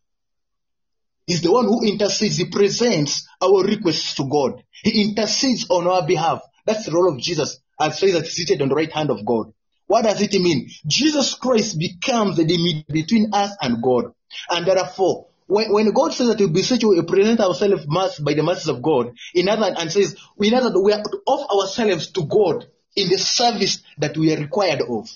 He's 1.26 1.42
the 1.42 1.52
one 1.52 1.66
who 1.66 1.84
intercedes. 1.84 2.38
He 2.38 2.46
presents 2.46 3.28
our 3.42 3.62
requests 3.62 4.14
to 4.14 4.26
God. 4.26 4.64
He 4.82 5.02
intercedes 5.02 5.68
on 5.68 5.86
our 5.86 6.06
behalf. 6.06 6.40
That's 6.64 6.86
the 6.86 6.92
role 6.92 7.12
of 7.12 7.20
Jesus 7.20 7.60
as 7.78 7.98
says 7.98 8.14
that 8.14 8.22
he's 8.22 8.32
seated 8.32 8.62
on 8.62 8.70
the 8.70 8.76
right 8.76 8.90
hand 8.90 9.10
of 9.10 9.26
God. 9.26 9.52
What 9.88 10.04
does 10.04 10.22
it 10.22 10.32
mean? 10.40 10.70
Jesus 10.86 11.34
Christ 11.34 11.78
becomes 11.78 12.38
the 12.38 12.44
mediator 12.44 12.90
between 12.90 13.34
us 13.34 13.54
and 13.60 13.82
God. 13.82 14.12
And 14.48 14.66
therefore, 14.66 15.27
when, 15.48 15.72
when 15.72 15.92
God 15.92 16.12
says 16.12 16.28
that 16.28 16.38
we 16.38 16.46
beseech 16.46 16.82
you, 16.82 17.02
present 17.04 17.40
ourselves 17.40 17.86
mass 17.88 18.18
by 18.18 18.34
the 18.34 18.42
masses 18.42 18.68
of 18.68 18.82
God, 18.82 19.16
in 19.34 19.48
other 19.48 19.74
and 19.76 19.90
says, 19.90 20.14
in 20.38 20.52
other 20.52 20.78
we 20.78 20.92
are 20.92 21.02
to 21.02 21.18
offer 21.26 21.52
ourselves 21.54 22.12
to 22.12 22.26
God 22.26 22.66
in 22.94 23.08
the 23.08 23.16
service 23.16 23.82
that 23.96 24.16
we 24.16 24.32
are 24.32 24.38
required 24.38 24.82
of. 24.82 25.08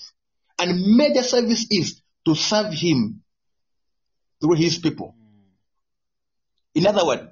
And 0.57 0.97
major 0.97 1.21
service 1.21 1.67
is 1.69 2.01
to 2.25 2.33
serve 2.33 2.73
Him 2.73 3.21
through 4.41 4.55
His 4.55 4.79
people. 4.79 5.15
In 6.73 6.87
other 6.87 7.05
words, 7.05 7.23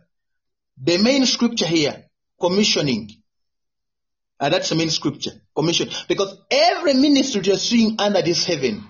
the 0.80 1.00
main 1.00 1.26
scripture 1.26 1.66
here, 1.66 2.06
commissioning, 2.40 3.10
and 4.40 4.54
that's 4.54 4.70
the 4.70 4.76
main 4.76 4.92
scripture, 4.92 5.32
commission. 5.56 5.90
Because 6.08 6.38
every 6.52 6.94
ministry 6.94 7.42
you're 7.46 7.58
seeing 7.58 7.96
under 7.98 8.22
this 8.22 8.44
heaven, 8.46 8.84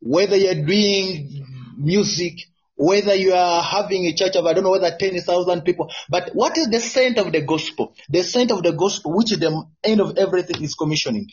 whether 0.00 0.36
you're 0.36 0.66
doing 0.66 1.46
music, 1.76 2.40
whether 2.78 3.14
you 3.14 3.34
are 3.34 3.60
having 3.60 4.06
a 4.06 4.12
church 4.12 4.36
of, 4.36 4.46
I 4.46 4.52
don't 4.52 4.62
know 4.62 4.70
whether 4.70 4.96
10,000 4.96 5.62
people, 5.62 5.90
but 6.08 6.30
what 6.32 6.56
is 6.56 6.68
the 6.68 6.78
center 6.78 7.22
of 7.22 7.32
the 7.32 7.42
gospel? 7.42 7.92
The 8.08 8.22
center 8.22 8.54
of 8.54 8.62
the 8.62 8.72
gospel, 8.72 9.16
which 9.16 9.32
is 9.32 9.40
the 9.40 9.64
end 9.82 10.00
of 10.00 10.16
everything, 10.16 10.62
is 10.62 10.74
commissioning. 10.74 11.26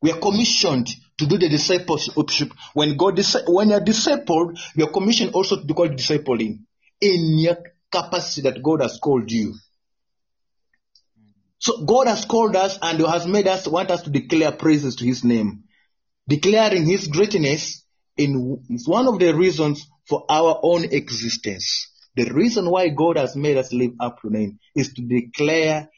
We 0.00 0.12
are 0.12 0.20
commissioned 0.20 0.88
to 1.18 1.26
do 1.26 1.36
the 1.36 1.48
discipleship. 1.48 2.52
When 2.74 2.96
God, 2.96 3.20
when 3.48 3.70
you're 3.70 3.80
discipled, 3.80 4.60
you're 4.76 4.92
commissioned 4.92 5.34
also 5.34 5.56
to 5.56 5.66
do 5.66 5.74
called 5.74 5.92
discipling 5.92 6.60
in 7.00 7.38
your 7.38 7.56
capacity 7.90 8.42
that 8.42 8.62
God 8.62 8.82
has 8.82 8.98
called 9.02 9.32
you. 9.32 9.54
So 11.58 11.84
God 11.84 12.06
has 12.06 12.24
called 12.24 12.54
us 12.54 12.78
and 12.80 13.00
has 13.00 13.26
made 13.26 13.48
us 13.48 13.66
want 13.66 13.90
us 13.90 14.02
to 14.02 14.10
declare 14.10 14.52
praises 14.52 14.94
to 14.96 15.04
His 15.04 15.24
name, 15.24 15.64
declaring 16.28 16.86
His 16.86 17.08
greatness 17.08 17.82
in 18.16 18.64
is 18.70 18.88
one 18.88 19.06
of 19.06 19.18
the 19.18 19.34
reasons 19.34 19.86
for 20.08 20.24
our 20.28 20.58
own 20.62 20.84
existence. 20.84 21.90
The 22.14 22.32
reason 22.32 22.70
why 22.70 22.88
God 22.88 23.18
has 23.18 23.36
made 23.36 23.58
us 23.58 23.72
live 23.72 23.92
up 24.00 24.22
to 24.22 24.30
name 24.30 24.58
is 24.74 24.92
to 24.94 25.02
declare 25.02 25.88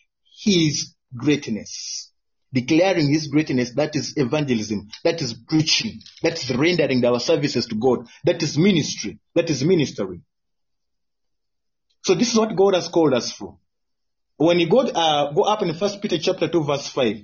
His 0.43 0.95
greatness. 1.17 2.11
Declaring 2.53 3.13
His 3.13 3.29
greatness, 3.29 3.73
that 3.75 3.95
is 3.95 4.15
evangelism, 4.17 4.89
that 5.05 5.21
is 5.23 5.35
preaching, 5.35 6.01
that 6.23 6.43
is 6.43 6.57
rendering 6.57 7.05
our 7.05 7.21
services 7.21 7.67
to 7.67 7.77
God, 7.77 8.07
that 8.25 8.43
is 8.43 8.59
ministry, 8.59 9.19
that 9.35 9.49
is 9.51 9.63
ministry. 9.63 10.21
So 12.03 12.15
this 12.15 12.33
is 12.33 12.39
what 12.39 12.57
God 12.57 12.75
has 12.75 12.89
called 12.89 13.15
us 13.15 13.31
for. 13.31 13.59
When 14.39 14.59
you 14.61 14.69
go, 14.69 14.81
uh, 14.81 15.33
go 15.33 15.43
up 15.43 15.63
in 15.63 15.75
First 15.75 16.01
Peter 16.01 16.19
chapter 16.19 16.49
2 16.49 16.65
verse 16.65 16.89
5, 16.89 17.17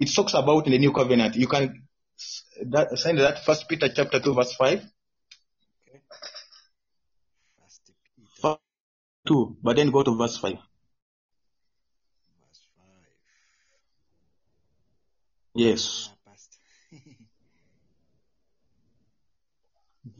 it 0.00 0.14
talks 0.14 0.34
about 0.34 0.66
in 0.66 0.72
the 0.72 0.78
new 0.78 0.92
covenant. 0.92 1.36
You 1.36 1.46
can 1.46 1.86
that, 2.66 2.98
send 2.98 3.18
that 3.20 3.44
First 3.44 3.68
Peter 3.68 3.88
chapter 3.94 4.20
2 4.20 4.34
verse 4.34 4.52
5. 4.54 4.82
First 7.62 7.82
Peter 7.86 8.56
2, 9.26 9.56
but 9.62 9.76
then 9.76 9.90
go 9.90 10.02
to 10.02 10.16
verse 10.16 10.36
5. 10.38 10.54
verse 12.40 12.60
5. 12.76 12.84
Yes, 15.54 16.10
Ah, 16.26 16.34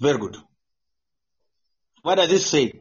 very 0.01 0.19
good. 0.19 0.37
What 2.03 2.17
does 2.17 2.33
it 2.33 2.41
say? 2.41 2.73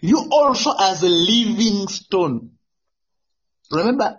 You 0.00 0.28
also 0.30 0.72
as 0.78 1.02
a 1.02 1.08
living 1.08 1.88
stone. 1.88 2.52
Remember, 3.70 4.16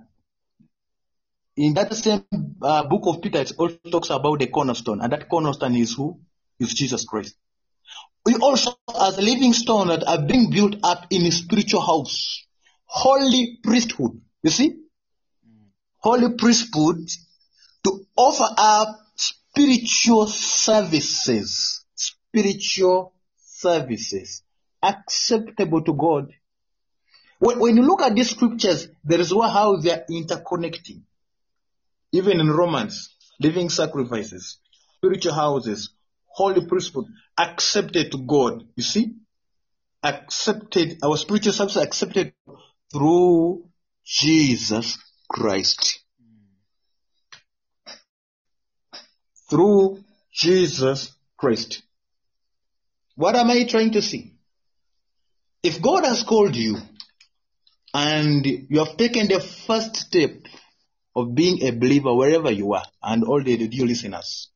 in 1.59 1.73
that 1.73 1.93
same 1.93 2.23
uh, 2.61 2.87
book 2.87 3.01
of 3.05 3.21
Peter, 3.21 3.39
it 3.39 3.51
also 3.57 3.77
talks 3.91 4.09
about 4.09 4.39
the 4.39 4.47
cornerstone, 4.47 5.01
and 5.01 5.11
that 5.11 5.27
cornerstone 5.27 5.75
is 5.75 5.93
who? 5.93 6.19
is 6.59 6.73
Jesus 6.73 7.05
Christ. 7.05 7.35
We 8.25 8.35
also, 8.35 8.71
as 8.99 9.17
a 9.17 9.21
living 9.21 9.53
stone, 9.53 9.87
that 9.87 10.05
are 10.07 10.21
being 10.21 10.49
built 10.51 10.75
up 10.83 11.05
in 11.09 11.25
a 11.25 11.31
spiritual 11.31 11.81
house, 11.81 12.45
holy 12.85 13.59
priesthood. 13.63 14.21
You 14.43 14.49
see, 14.49 14.75
holy 15.97 16.35
priesthood 16.37 17.09
to 17.85 18.05
offer 18.15 18.47
up 18.57 18.99
spiritual 19.15 20.27
services, 20.27 21.85
spiritual 21.95 23.13
services 23.37 24.43
acceptable 24.81 25.81
to 25.83 25.93
God. 25.93 26.31
When, 27.39 27.59
when 27.59 27.77
you 27.77 27.83
look 27.83 28.01
at 28.01 28.15
these 28.15 28.31
scriptures, 28.31 28.89
there 29.03 29.19
is 29.19 29.31
how 29.31 29.77
they 29.77 29.91
are 29.91 30.05
interconnecting. 30.09 31.03
Even 32.11 32.39
in 32.39 32.49
Romans, 32.49 33.09
living 33.39 33.69
sacrifices, 33.69 34.57
spiritual 34.97 35.33
houses, 35.33 35.89
holy 36.27 36.65
priesthood, 36.65 37.05
accepted 37.37 38.11
to 38.11 38.17
God. 38.17 38.63
You 38.75 38.83
see? 38.83 39.15
Accepted, 40.03 40.99
our 41.03 41.17
spiritual 41.17 41.53
service 41.53 41.75
accepted 41.75 42.33
through 42.91 43.65
Jesus 44.05 44.97
Christ. 45.29 45.99
Through 49.49 50.03
Jesus 50.33 51.13
Christ. 51.37 51.83
What 53.15 53.35
am 53.35 53.49
I 53.49 53.65
trying 53.65 53.91
to 53.91 54.01
see? 54.01 54.33
If 55.61 55.81
God 55.81 56.05
has 56.05 56.23
called 56.23 56.55
you 56.55 56.77
and 57.93 58.45
you 58.45 58.79
have 58.79 58.95
taken 58.97 59.27
the 59.27 59.41
first 59.41 59.95
step 59.95 60.31
of 61.19 61.35
being 61.35 61.63
a 61.63 61.71
believer 61.71 62.13
wherever 62.13 62.51
you 62.51 62.73
are 62.73 62.85
and 63.03 63.23
all 63.23 63.41
the 63.43 63.67
dear 63.67 63.85
listeners, 63.85 64.49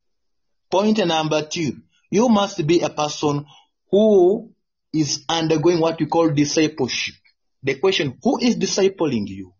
point 0.70 0.98
number 1.06 1.42
two, 1.42 1.76
you 2.10 2.28
must 2.28 2.66
be 2.66 2.80
a 2.80 2.90
person 2.90 3.44
who 3.90 4.50
is 4.92 5.24
undergoing 5.28 5.80
what 5.80 5.98
we 5.98 6.06
call 6.06 6.30
discipleship. 6.30 7.14
The 7.62 7.74
question, 7.76 8.18
who 8.22 8.38
is 8.40 8.56
discipling 8.56 9.26
you? 9.26 9.52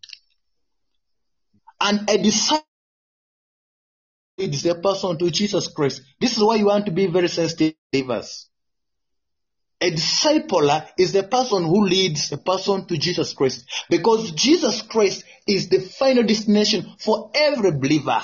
And 1.81 2.09
a 2.09 2.17
disciple 2.17 2.63
is 4.37 4.65
a 4.65 4.75
person 4.75 5.17
to 5.17 5.29
Jesus 5.31 5.67
Christ. 5.67 6.01
This 6.19 6.37
is 6.37 6.43
why 6.43 6.55
you 6.55 6.65
want 6.67 6.85
to 6.85 6.91
be 6.91 7.07
very 7.07 7.27
sensitive. 7.27 7.75
A 9.81 9.91
discipler 9.91 10.87
is 10.97 11.11
the 11.11 11.23
person 11.23 11.65
who 11.65 11.85
leads 11.85 12.31
a 12.31 12.37
person 12.37 12.85
to 12.87 12.97
Jesus 12.97 13.33
Christ 13.33 13.65
because 13.89 14.31
Jesus 14.31 14.81
Christ 14.81 15.25
is 15.47 15.69
the 15.69 15.79
final 15.79 16.23
destination 16.23 16.95
for 16.99 17.31
every 17.35 17.71
believer. 17.71 18.21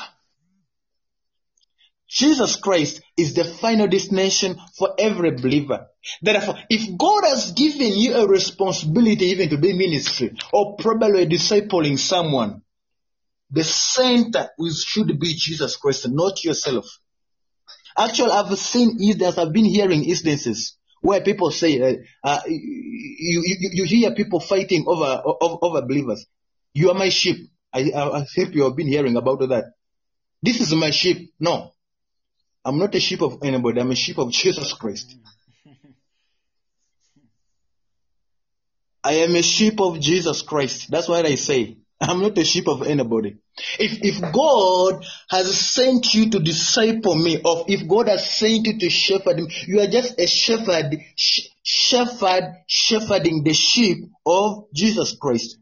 Jesus 2.08 2.56
Christ 2.58 3.02
is 3.18 3.34
the 3.34 3.44
final 3.46 3.88
destination 3.88 4.58
for 4.78 4.96
every 4.98 5.32
believer. 5.32 5.88
Therefore, 6.22 6.56
if 6.70 6.98
God 6.98 7.24
has 7.26 7.52
given 7.52 7.94
you 7.98 8.16
a 8.16 8.28
responsibility 8.28 9.28
even 9.28 9.50
to 9.50 9.58
be 9.58 9.74
ministry 9.74 10.34
or 10.52 10.76
probably 10.78 11.26
discipling 11.26 11.98
someone, 11.98 12.64
the 13.50 13.64
center 13.64 14.50
should 14.86 15.20
be 15.20 15.34
Jesus 15.36 15.76
Christ, 15.78 16.08
not 16.10 16.44
yourself. 16.44 16.86
Actually, 17.98 18.32
I've 18.32 18.58
seen 18.58 18.98
I've 19.22 19.54
been 19.54 19.66
hearing 19.66 20.06
instances 20.06 20.78
where 21.02 21.22
people 21.22 21.52
say, 21.52 22.00
uh, 22.24 22.40
you, 22.48 23.44
you, 23.44 23.70
you 23.74 23.86
hear 23.86 24.14
people 24.14 24.40
fighting 24.40 24.86
over, 24.88 25.22
over, 25.26 25.58
over 25.62 25.82
believers. 25.82 26.26
You 26.74 26.90
are 26.90 26.96
my 26.96 27.10
sheep. 27.10 27.50
I, 27.74 27.92
I, 27.94 28.26
think 28.26 28.54
you 28.54 28.64
have 28.64 28.76
been 28.76 28.88
hearing 28.88 29.16
about 29.16 29.40
that. 29.40 29.74
This 30.42 30.62
is 30.62 30.74
my 30.74 30.92
sheep. 30.92 31.34
No. 31.40 31.74
I'm 32.64 32.78
not 32.78 32.94
a 32.94 33.00
sheep 33.00 33.22
of 33.22 33.40
anybody. 33.44 33.82
I'm 33.82 33.92
a 33.92 33.96
sheep 33.96 34.18
of 34.20 34.32
Jesus 34.32 34.74
Christ. 34.74 35.16
I 39.04 39.14
am 39.14 39.36
a 39.36 39.42
sheep 39.42 39.82
of 39.82 40.00
Jesus 40.00 40.44
Christ. 40.44 40.92
That's 40.92 41.08
what 41.08 41.26
I 41.26 41.36
say. 41.36 41.78
I'm 42.02 42.22
not 42.22 42.38
a 42.38 42.44
sheep 42.44 42.68
of 42.68 42.82
anybody. 42.82 43.38
If, 43.78 44.00
if 44.02 44.34
God 44.34 45.06
has 45.30 45.56
sent 45.56 46.14
you 46.16 46.32
to 46.32 46.40
disciple 46.40 47.16
me, 47.16 47.40
or 47.46 47.66
if 47.68 47.88
God 47.88 48.08
has 48.08 48.28
sent 48.28 48.66
you 48.66 48.80
to 48.80 48.90
shepherd 48.90 49.38
me, 49.38 49.48
you 49.68 49.82
are 49.82 49.88
just 49.88 50.20
a 50.20 50.26
shepherd, 50.26 50.98
sh- 51.16 51.48
shepherd, 51.62 52.56
shepherding 52.68 53.44
the 53.44 53.54
sheep 53.54 54.10
of 54.26 54.66
Jesus 54.74 55.16
Christ. 55.16 55.58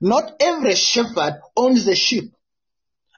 Not 0.00 0.32
every 0.40 0.74
shepherd 0.74 1.40
owns 1.56 1.84
the 1.84 1.94
sheep. 1.94 2.32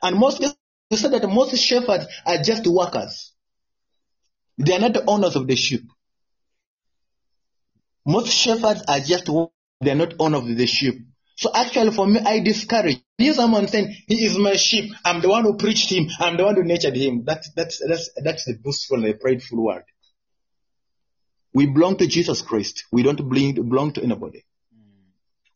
And 0.02 0.18
most, 0.18 0.40
you 0.40 0.96
said 0.96 1.12
that 1.12 1.28
most 1.28 1.56
shepherds 1.56 2.06
are 2.26 2.38
just 2.42 2.66
workers. 2.66 3.32
They 4.58 4.74
are 4.74 4.80
not 4.80 4.94
the 4.94 5.04
owners 5.06 5.36
of 5.36 5.46
the 5.46 5.56
sheep. 5.56 5.82
Most 8.04 8.32
shepherds 8.32 8.82
are 8.88 9.00
just. 9.00 9.30
They 9.80 9.90
are 9.90 9.96
not 9.96 10.14
owners 10.18 10.40
of 10.40 10.56
the 10.56 10.66
sheep. 10.66 11.06
So 11.37 11.51
actually 11.55 11.91
for 11.91 12.07
me, 12.07 12.20
I 12.20 12.41
discourage. 12.41 12.99
Hear 13.18 13.34
someone 13.34 13.68
saying, 13.68 13.95
he 14.09 14.24
is 14.24 14.39
my 14.39 14.57
sheep. 14.57 14.93
I'm 15.05 15.20
the 15.20 15.28
one 15.28 15.45
who 15.45 15.57
preached 15.57 15.91
him. 15.91 16.09
I'm 16.18 16.37
the 16.37 16.45
one 16.45 16.55
who 16.55 16.64
nurtured 16.64 16.97
him. 16.97 17.24
That, 17.26 17.45
that's, 17.55 17.82
that's, 17.87 18.11
that's 18.22 18.45
the 18.47 18.55
boastful 18.62 18.99
and 18.99 19.07
the 19.07 19.14
prideful 19.14 19.62
word. 19.62 19.84
We 21.53 21.66
belong 21.66 21.97
to 21.99 22.07
Jesus 22.07 22.43
Christ. 22.43 22.84
We 22.91 23.03
don't 23.03 23.16
belong, 23.16 23.93
to 23.93 24.03
anybody. 24.03 24.45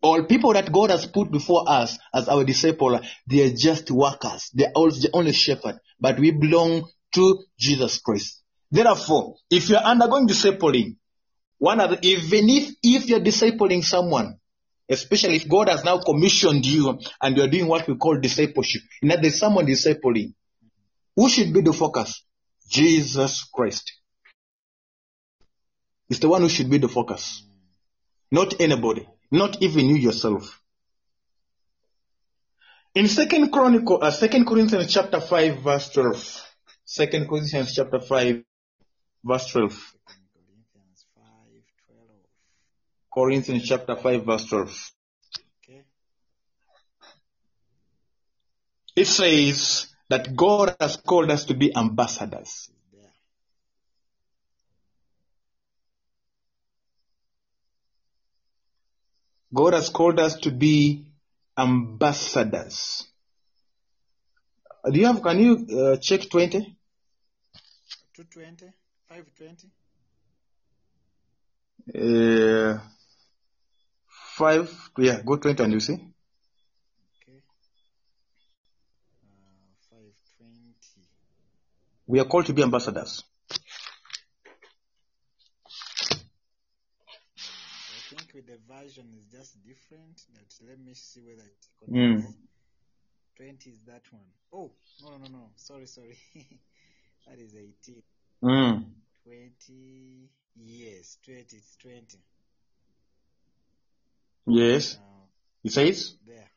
All 0.03 0.25
people 0.25 0.53
that 0.55 0.73
God 0.73 0.91
has 0.91 1.07
put 1.07 1.31
before 1.31 1.65
us 1.67 1.99
as 2.15 2.29
our 2.29 2.45
disciple, 2.45 3.01
they 3.27 3.45
are 3.45 3.55
just 3.55 3.91
workers. 3.91 4.51
They 4.55 4.67
are 4.67 4.73
also 4.75 5.09
only 5.13 5.33
shepherd, 5.33 5.79
but 5.99 6.19
we 6.19 6.31
belong 6.31 6.89
to 7.15 7.45
Jesus 7.59 7.99
Christ. 7.99 8.43
Therefore, 8.71 9.37
if 9.51 9.69
you 9.69 9.77
are 9.77 9.85
undergoing 9.85 10.27
discipling, 10.27 10.97
one 11.59 11.81
of 11.81 11.91
the, 11.91 11.99
even 12.07 12.49
if, 12.49 12.75
if 12.83 13.07
you're 13.07 13.21
discipling 13.21 13.85
someone, 13.85 14.39
especially 14.91 15.37
if 15.37 15.49
God 15.49 15.69
has 15.69 15.85
now 15.85 15.99
commissioned 16.01 16.67
you 16.67 16.99
and 17.23 17.37
you're 17.37 17.49
doing 17.49 17.69
what 17.69 17.87
we 17.89 17.95
call 17.97 18.19
discipleship, 18.19 18.83
in 19.01 19.09
that 19.09 19.23
there's 19.23 19.39
someone 19.39 19.67
discipling, 19.67 20.35
who 21.17 21.29
should 21.29 21.53
be 21.53 21.63
the 21.63 21.73
focus? 21.73 22.23
Jesus 22.69 23.45
Christ. 23.45 23.93
It's 26.09 26.21
the 26.21 26.29
one 26.29 26.43
who 26.43 26.49
should 26.49 26.71
be 26.71 26.79
the 26.79 26.89
focus. 26.89 27.45
Not 28.31 28.61
anybody. 28.61 29.09
Not 29.31 29.63
even 29.63 29.87
you 29.87 29.97
yourself. 29.97 30.61
In 32.95 33.07
Second 33.07 33.51
Chronicle, 33.53 34.03
uh, 34.03 34.11
Second 34.11 34.47
Corinthians 34.47 34.93
chapter 34.93 35.21
five, 35.21 35.63
verse 35.63 35.91
twelve. 35.91 36.25
Second 36.85 37.29
Corinthians 37.29 37.73
chapter 37.73 38.01
five, 38.01 38.43
verse 39.25 39.47
twelve. 39.47 39.79
Corinthians 43.13 43.67
chapter 43.67 43.97
5 43.97 44.25
verse 44.25 44.47
12. 44.47 44.93
Okay. 45.65 45.83
It 48.97 49.07
says 49.07 49.89
that 50.09 50.37
God 50.37 50.77
has 50.81 50.97
called 50.97 51.31
us 51.31 51.45
to 51.47 51.55
be 51.55 51.75
ambassadors. 51.77 52.71
God 59.53 59.75
has 59.75 59.89
called 59.89 60.21
us 60.21 60.37
to 60.41 60.51
be 60.51 61.07
ambassadors. 61.59 63.07
Do 64.91 64.99
you 64.99 65.07
have, 65.07 65.23
can 65.23 65.41
you 65.41 65.67
uh, 65.79 65.97
check 65.97 66.31
20? 66.31 66.77
220, 68.15 68.73
520? 69.09 69.71
Yeah. 71.93 72.79
5, 74.41 74.91
yeah, 74.97 75.21
go 75.21 75.37
20 75.37 75.63
and 75.63 75.73
you 75.75 75.81
see. 75.81 75.93
Okay. 75.93 77.43
Uh, 79.23 79.29
520. 79.91 81.07
We 82.07 82.21
are 82.21 82.25
called 82.25 82.47
to 82.47 82.55
be 82.55 82.63
ambassadors. 82.63 83.23
I 87.37 88.01
think 88.09 88.33
with 88.35 88.47
the 88.47 88.57
version 88.67 89.13
is 89.19 89.27
just 89.27 89.63
different, 89.63 90.25
but 90.33 90.67
let 90.67 90.81
me 90.81 90.95
see 90.95 91.21
whether 91.21 91.43
it 91.43 91.67
hmm. 91.87 91.93
connects. 91.93 92.33
Mm. 92.33 92.35
20 93.37 93.71
is 93.71 93.81
that 93.89 94.03
one. 94.11 94.23
Oh, 94.55 94.71
no, 95.03 95.19
no, 95.19 95.27
no. 95.31 95.51
Sorry, 95.57 95.85
sorry. 95.85 96.17
that 97.29 97.39
is 97.39 97.55
18. 97.55 98.03
Mm. 98.43 98.85
20. 99.23 100.31
Yes, 100.57 101.19
20. 101.27 101.41
It's 101.43 101.77
20. 101.77 102.19
Yes, 104.47 104.97
Now, 104.97 105.29
it 105.65 105.73
says. 105.73 106.15
there. 106.27 106.51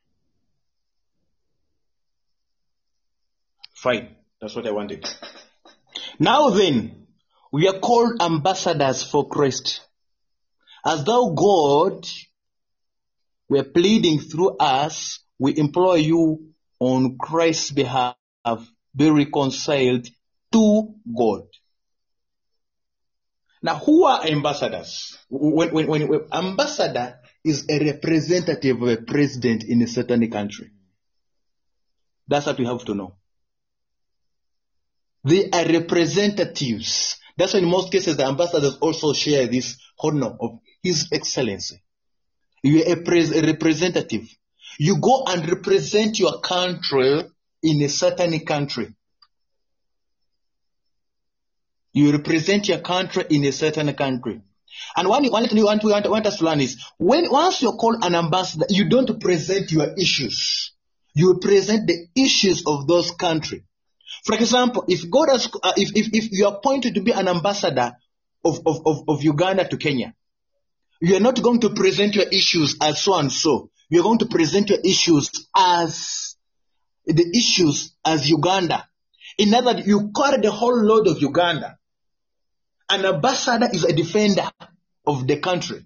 Fine. 3.75 4.15
That's 4.41 4.55
what 4.55 4.67
I 4.67 4.71
wanted. 4.71 5.05
Now 6.19 6.49
then, 6.49 7.07
we 7.51 7.67
are 7.67 7.79
called 7.79 8.21
ambassadors 8.21 9.03
for 9.03 9.27
Christ. 9.27 9.81
As 10.85 11.03
though 11.03 11.33
God 11.33 12.05
were 13.49 13.63
pleading 13.63 14.19
through 14.19 14.57
us, 14.57 15.19
we 15.39 15.57
implore 15.57 15.97
you 15.97 16.53
on 16.79 17.17
Christ's 17.17 17.71
behalf, 17.71 18.15
be 18.95 19.09
reconciled 19.09 20.07
to 20.51 20.93
God. 21.17 21.43
Now, 23.61 23.77
who 23.77 24.03
are 24.05 24.25
ambassadors? 24.25 25.17
When, 25.29 25.71
when, 25.71 25.87
when, 25.87 26.07
when 26.09 26.21
ambassador 26.33 27.19
is 27.43 27.65
a 27.69 27.79
representative 27.79 28.81
of 28.81 28.87
a 28.87 28.97
president 28.97 29.63
in 29.63 29.81
a 29.81 29.87
certain 29.87 30.29
country. 30.29 30.71
That's 32.27 32.45
what 32.45 32.57
we 32.57 32.65
have 32.65 32.83
to 32.85 32.95
know. 32.95 33.15
They 35.25 35.49
are 35.51 35.65
representatives. 35.65 37.17
That's 37.37 37.53
why 37.53 37.59
in 37.59 37.69
most 37.69 37.91
cases 37.91 38.17
the 38.17 38.25
ambassadors 38.25 38.77
also 38.77 39.13
share 39.13 39.47
this 39.47 39.77
honor 39.99 40.35
of 40.39 40.59
His 40.81 41.07
Excellency. 41.11 41.81
You 42.61 42.83
are 42.83 42.93
a, 42.93 43.03
pres- 43.03 43.35
a 43.35 43.41
representative. 43.41 44.27
You 44.79 44.99
go 44.99 45.23
and 45.27 45.47
represent 45.49 46.19
your 46.19 46.39
country 46.39 47.23
in 47.61 47.81
a 47.81 47.89
certain 47.89 48.39
country. 48.45 48.93
You 51.93 52.11
represent 52.11 52.67
your 52.69 52.79
country 52.79 53.25
in 53.29 53.45
a 53.45 53.51
certain 53.51 53.93
country. 53.93 54.41
And 54.95 55.07
one, 55.07 55.25
one 55.25 55.47
thing 55.47 55.57
you 55.57 55.65
want, 55.65 55.83
want, 55.83 56.09
want 56.09 56.25
us 56.25 56.37
to 56.37 56.45
learn 56.45 56.61
is 56.61 56.83
when 56.97 57.29
once 57.29 57.61
you're 57.61 57.77
called 57.77 58.03
an 58.03 58.15
ambassador, 58.15 58.65
you 58.69 58.89
don't 58.89 59.19
present 59.19 59.71
your 59.71 59.93
issues. 59.97 60.71
You 61.13 61.39
present 61.39 61.87
the 61.87 62.07
issues 62.15 62.63
of 62.65 62.87
those 62.87 63.11
countries. 63.11 63.61
For 64.25 64.35
example, 64.35 64.85
if 64.87 65.09
God 65.09 65.29
has, 65.29 65.47
uh, 65.61 65.73
if, 65.75 65.95
if, 65.95 66.13
if 66.13 66.31
you 66.31 66.47
are 66.47 66.55
appointed 66.55 66.95
to 66.95 67.01
be 67.01 67.11
an 67.11 67.27
ambassador 67.27 67.93
of, 68.45 68.59
of, 68.65 68.81
of, 68.85 69.03
of 69.07 69.23
Uganda 69.23 69.67
to 69.67 69.77
Kenya, 69.77 70.13
you 71.01 71.17
are 71.17 71.19
not 71.19 71.41
going 71.41 71.59
to 71.61 71.71
present 71.71 72.15
your 72.15 72.27
issues 72.31 72.77
as 72.81 73.01
so 73.01 73.15
and 73.15 73.31
so. 73.31 73.69
You 73.89 73.99
are 73.99 74.03
going 74.03 74.19
to 74.19 74.27
present 74.27 74.69
your 74.69 74.79
issues 74.83 75.29
as 75.55 76.35
the 77.05 77.29
issues 77.35 77.93
as 78.05 78.29
Uganda. 78.29 78.87
In 79.37 79.53
other 79.53 79.73
words, 79.73 79.87
you 79.87 80.11
carry 80.15 80.41
the 80.41 80.51
whole 80.51 80.81
load 80.81 81.07
of 81.07 81.21
Uganda. 81.21 81.77
An 82.93 83.05
ambassador 83.05 83.69
is 83.73 83.85
a 83.85 83.91
defender 83.91 84.47
of 85.07 85.25
the 85.25 85.39
country. 85.39 85.83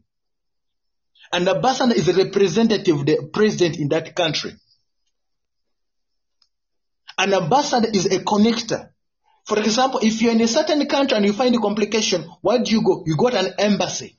An 1.32 1.48
ambassador 1.48 1.96
is 1.96 2.10
a 2.10 2.14
representative 2.14 2.98
of 2.98 3.06
the 3.06 3.30
president 3.32 3.80
in 3.80 3.88
that 3.90 4.14
country. 4.14 4.52
An 7.18 7.34
ambassador 7.34 7.88
is 7.94 8.08
a 8.08 8.20
connector. 8.20 8.90
For 9.46 9.58
example, 9.58 10.02
if 10.04 10.22
you're 10.22 10.34
in 10.34 10.42
a 10.42 10.50
certain 10.50 10.86
country 10.86 11.16
and 11.16 11.26
you 11.26 11.32
find 11.32 11.56
a 11.56 11.60
complication, 11.60 12.30
where 12.42 12.62
do 12.62 12.72
you 12.72 12.84
go? 12.84 13.04
You 13.06 13.16
go 13.16 13.30
to 13.30 13.40
an 13.40 13.54
embassy 13.58 14.18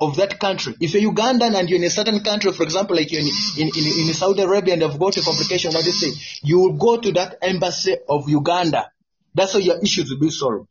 of 0.00 0.16
that 0.16 0.40
country. 0.40 0.74
If 0.80 0.94
you're 0.94 1.12
Ugandan 1.12 1.54
and 1.54 1.70
you're 1.70 1.78
in 1.78 1.84
a 1.84 1.90
certain 1.90 2.18
country, 2.24 2.50
for 2.50 2.64
example, 2.64 2.96
like 2.96 3.12
you're 3.12 3.20
in, 3.20 3.28
in, 3.58 3.68
in, 3.68 4.08
in 4.08 4.12
Saudi 4.12 4.42
Arabia 4.42 4.72
and 4.72 4.82
you've 4.82 4.98
got 4.98 5.16
a 5.16 5.22
complication, 5.22 5.72
what 5.72 5.84
do 5.84 5.90
you 5.90 5.92
say? 5.92 6.40
You 6.42 6.58
will 6.58 6.78
go 6.78 7.00
to 7.00 7.12
that 7.12 7.38
embassy 7.42 7.94
of 8.08 8.28
Uganda. 8.28 8.90
That's 9.32 9.52
how 9.52 9.60
your 9.60 9.78
issues 9.80 10.10
will 10.10 10.18
be 10.18 10.30
solved. 10.30 10.68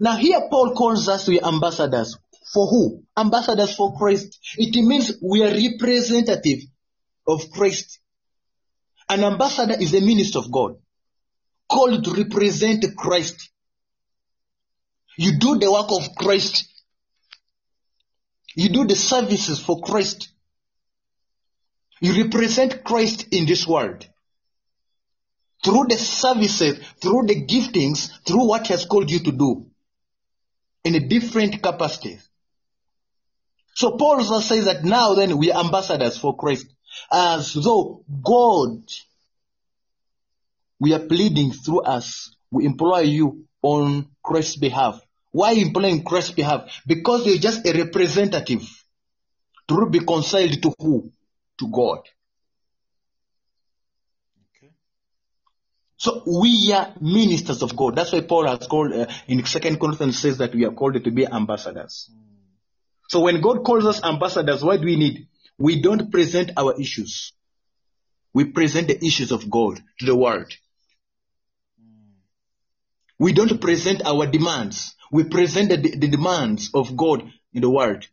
Now 0.00 0.16
here 0.16 0.48
Paul 0.50 0.74
calls 0.74 1.08
us 1.08 1.26
to 1.26 1.32
be 1.32 1.42
ambassadors. 1.42 2.16
For 2.54 2.66
who? 2.66 3.04
Ambassadors 3.16 3.76
for 3.76 3.96
Christ. 3.96 4.38
It 4.56 4.74
means 4.82 5.12
we 5.22 5.44
are 5.44 5.52
representative 5.52 6.60
of 7.28 7.50
Christ. 7.52 8.00
An 9.08 9.22
ambassador 9.24 9.76
is 9.78 9.94
a 9.94 10.00
minister 10.00 10.38
of 10.38 10.50
God, 10.50 10.76
called 11.68 12.02
to 12.04 12.14
represent 12.14 12.84
Christ. 12.96 13.50
You 15.16 15.38
do 15.38 15.58
the 15.58 15.70
work 15.70 15.90
of 15.90 16.16
Christ. 16.16 16.66
You 18.56 18.70
do 18.70 18.86
the 18.86 18.96
services 18.96 19.60
for 19.60 19.80
Christ. 19.80 20.30
You 22.00 22.24
represent 22.24 22.82
Christ 22.82 23.26
in 23.32 23.46
this 23.46 23.66
world. 23.66 24.06
Through 25.62 25.88
the 25.88 25.98
services, 25.98 26.78
through 27.02 27.26
the 27.26 27.44
giftings, 27.44 28.10
through 28.26 28.48
what 28.48 28.66
He 28.66 28.72
has 28.72 28.86
called 28.86 29.10
you 29.10 29.18
to 29.20 29.32
do. 29.32 29.69
In 30.84 30.94
a 30.94 31.00
different 31.00 31.62
capacity. 31.62 32.18
So 33.74 33.96
Paul 33.96 34.22
says 34.40 34.64
that 34.64 34.84
now 34.84 35.14
then 35.14 35.38
we 35.38 35.52
are 35.52 35.64
ambassadors 35.64 36.18
for 36.18 36.36
Christ. 36.36 36.66
As 37.12 37.52
though 37.54 38.04
God, 38.22 38.82
we 40.78 40.92
are 40.94 41.00
pleading 41.00 41.52
through 41.52 41.82
us. 41.82 42.34
We 42.50 42.66
employ 42.66 43.00
you 43.00 43.46
on 43.62 44.08
Christ's 44.22 44.56
behalf. 44.56 45.00
Why 45.32 45.52
employing 45.52 46.02
Christ's 46.02 46.32
behalf? 46.32 46.82
Because 46.86 47.26
you're 47.26 47.38
just 47.38 47.64
a 47.66 47.72
representative 47.72 48.68
to 49.68 49.86
be 49.86 50.00
reconciled 50.00 50.60
to 50.62 50.74
who? 50.78 51.12
To 51.58 51.68
God. 51.70 52.00
So 56.00 56.22
we 56.24 56.72
are 56.72 56.94
ministers 56.98 57.60
of 57.60 57.76
God. 57.76 57.94
That's 57.94 58.10
why 58.10 58.22
Paul 58.22 58.46
has 58.46 58.66
called 58.66 58.94
uh, 58.94 59.06
in 59.28 59.44
Second 59.44 59.78
Corinthians 59.78 60.18
says 60.18 60.38
that 60.38 60.54
we 60.54 60.64
are 60.64 60.72
called 60.72 60.94
to 61.04 61.10
be 61.10 61.26
ambassadors. 61.26 62.08
So 63.10 63.20
when 63.20 63.42
God 63.42 63.64
calls 63.64 63.84
us 63.84 64.02
ambassadors, 64.02 64.64
what 64.64 64.80
do 64.80 64.86
we 64.86 64.96
need? 64.96 65.28
We 65.58 65.82
don't 65.82 66.10
present 66.10 66.52
our 66.56 66.80
issues. 66.80 67.34
We 68.32 68.46
present 68.46 68.88
the 68.88 68.96
issues 69.04 69.30
of 69.30 69.50
God 69.50 69.78
to 69.98 70.06
the 70.06 70.16
world. 70.16 70.50
We 73.18 73.34
don't 73.34 73.60
present 73.60 74.00
our 74.06 74.26
demands. 74.26 74.94
We 75.12 75.24
present 75.24 75.68
the, 75.68 75.76
the 75.76 76.08
demands 76.08 76.70
of 76.72 76.96
God 76.96 77.30
in 77.52 77.60
the 77.60 77.68
world. 77.68 78.06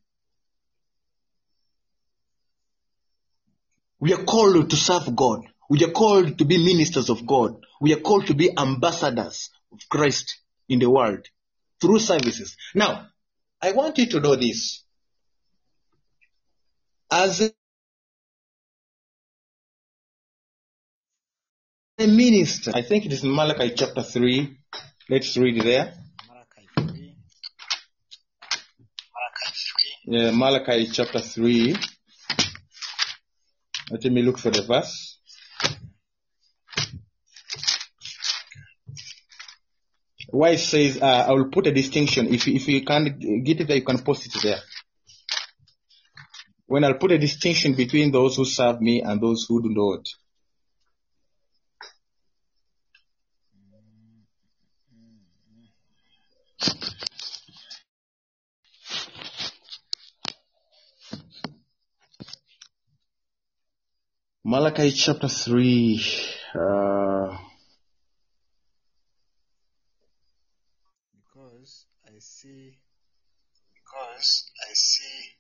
We 4.01 4.13
are 4.13 4.25
called 4.25 4.71
to 4.71 4.75
serve 4.75 5.15
God. 5.15 5.45
We 5.69 5.81
are 5.85 5.91
called 5.91 6.37
to 6.37 6.43
be 6.43 6.57
ministers 6.57 7.09
of 7.09 7.25
God. 7.25 7.63
We 7.79 7.93
are 7.93 7.99
called 7.99 8.27
to 8.27 8.33
be 8.33 8.51
ambassadors 8.57 9.49
of 9.71 9.79
Christ 9.89 10.39
in 10.67 10.79
the 10.79 10.89
world 10.89 11.27
through 11.79 11.99
services. 11.99 12.57
Now, 12.73 13.07
I 13.61 13.71
want 13.71 13.97
you 13.97 14.07
to 14.07 14.19
know 14.19 14.35
this. 14.35 14.83
As 17.09 17.53
a 21.99 22.07
minister, 22.07 22.71
I 22.75 22.81
think 22.81 23.05
it 23.05 23.13
is 23.13 23.23
Malachi 23.23 23.73
chapter 23.75 24.03
3. 24.03 24.57
Let's 25.09 25.37
read 25.37 25.61
there. 25.61 25.93
Malachi 26.27 26.67
3. 26.93 27.15
Yeah, 30.05 30.31
Malachi 30.31 30.87
chapter 30.91 31.19
3. 31.19 31.75
Let 33.89 34.03
me 34.03 34.21
look 34.21 34.37
for 34.37 34.51
the 34.51 34.63
verse. 34.63 35.06
Why 40.29 40.49
it 40.49 40.59
says, 40.59 41.01
uh, 41.01 41.05
I 41.05 41.31
will 41.31 41.49
put 41.49 41.67
a 41.67 41.71
distinction. 41.71 42.33
If, 42.33 42.47
if 42.47 42.67
you 42.67 42.83
can't 42.83 43.17
get 43.45 43.61
it 43.61 43.67
there, 43.67 43.77
you 43.77 43.83
can 43.83 43.99
post 43.99 44.25
it 44.25 44.41
there. 44.43 44.59
When 46.65 46.83
I'll 46.83 46.95
put 46.95 47.11
a 47.11 47.17
distinction 47.17 47.75
between 47.75 48.11
those 48.11 48.35
who 48.35 48.43
serve 48.43 48.81
me 48.81 49.01
and 49.01 49.21
those 49.21 49.45
who 49.47 49.63
do 49.63 49.69
not. 49.69 50.05
Malachi 64.43 64.91
chapter 64.91 65.27
3. 65.27 66.01
Uh, 66.55 67.37
Because 71.57 71.85
I 72.05 72.19
see 72.47 72.77
because 73.75 74.51
I 74.69 74.73
see 74.73 75.35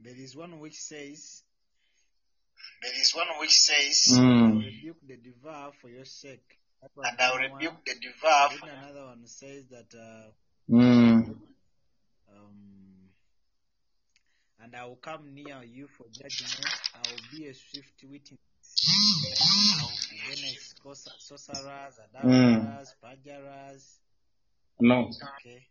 there 0.00 0.14
is 0.16 0.34
one 0.34 0.58
which 0.58 0.74
says, 0.76 1.42
there 2.82 2.92
is 3.00 3.14
one 3.14 3.26
which 3.38 3.52
says, 3.52 4.18
I 4.18 4.22
will 4.22 4.56
mm, 4.56 4.64
rebuke 4.64 4.96
the 5.06 5.16
devourer 5.16 5.72
for 5.80 5.88
your 5.88 6.04
sake. 6.06 6.58
That 6.80 6.90
and 6.96 7.20
I 7.20 7.30
will 7.32 7.38
one. 7.50 7.52
rebuke 7.52 7.84
the 7.84 7.94
devourer. 8.00 8.48
Then 8.64 8.78
another 8.82 9.06
one 9.06 9.26
says 9.26 9.64
that, 9.70 9.94
uh, 9.94 10.30
mm, 10.70 11.36
um, 12.34 12.56
and 14.62 14.74
I 14.74 14.86
will 14.86 14.96
come 14.96 15.34
near 15.34 15.62
you 15.62 15.86
for 15.88 16.04
judgment. 16.04 16.66
I 16.94 17.10
will 17.10 17.38
be 17.38 17.46
a 17.48 17.54
swift 17.54 18.02
witness 18.04 18.38
against 20.12 20.82
sorcer- 20.82 21.18
sorcerers, 21.18 21.98
adulterers, 22.08 22.94
perjurers. 23.02 23.98
No. 24.80 25.10
Okay. 25.40 25.66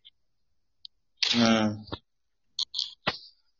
Uh, 1.36 1.76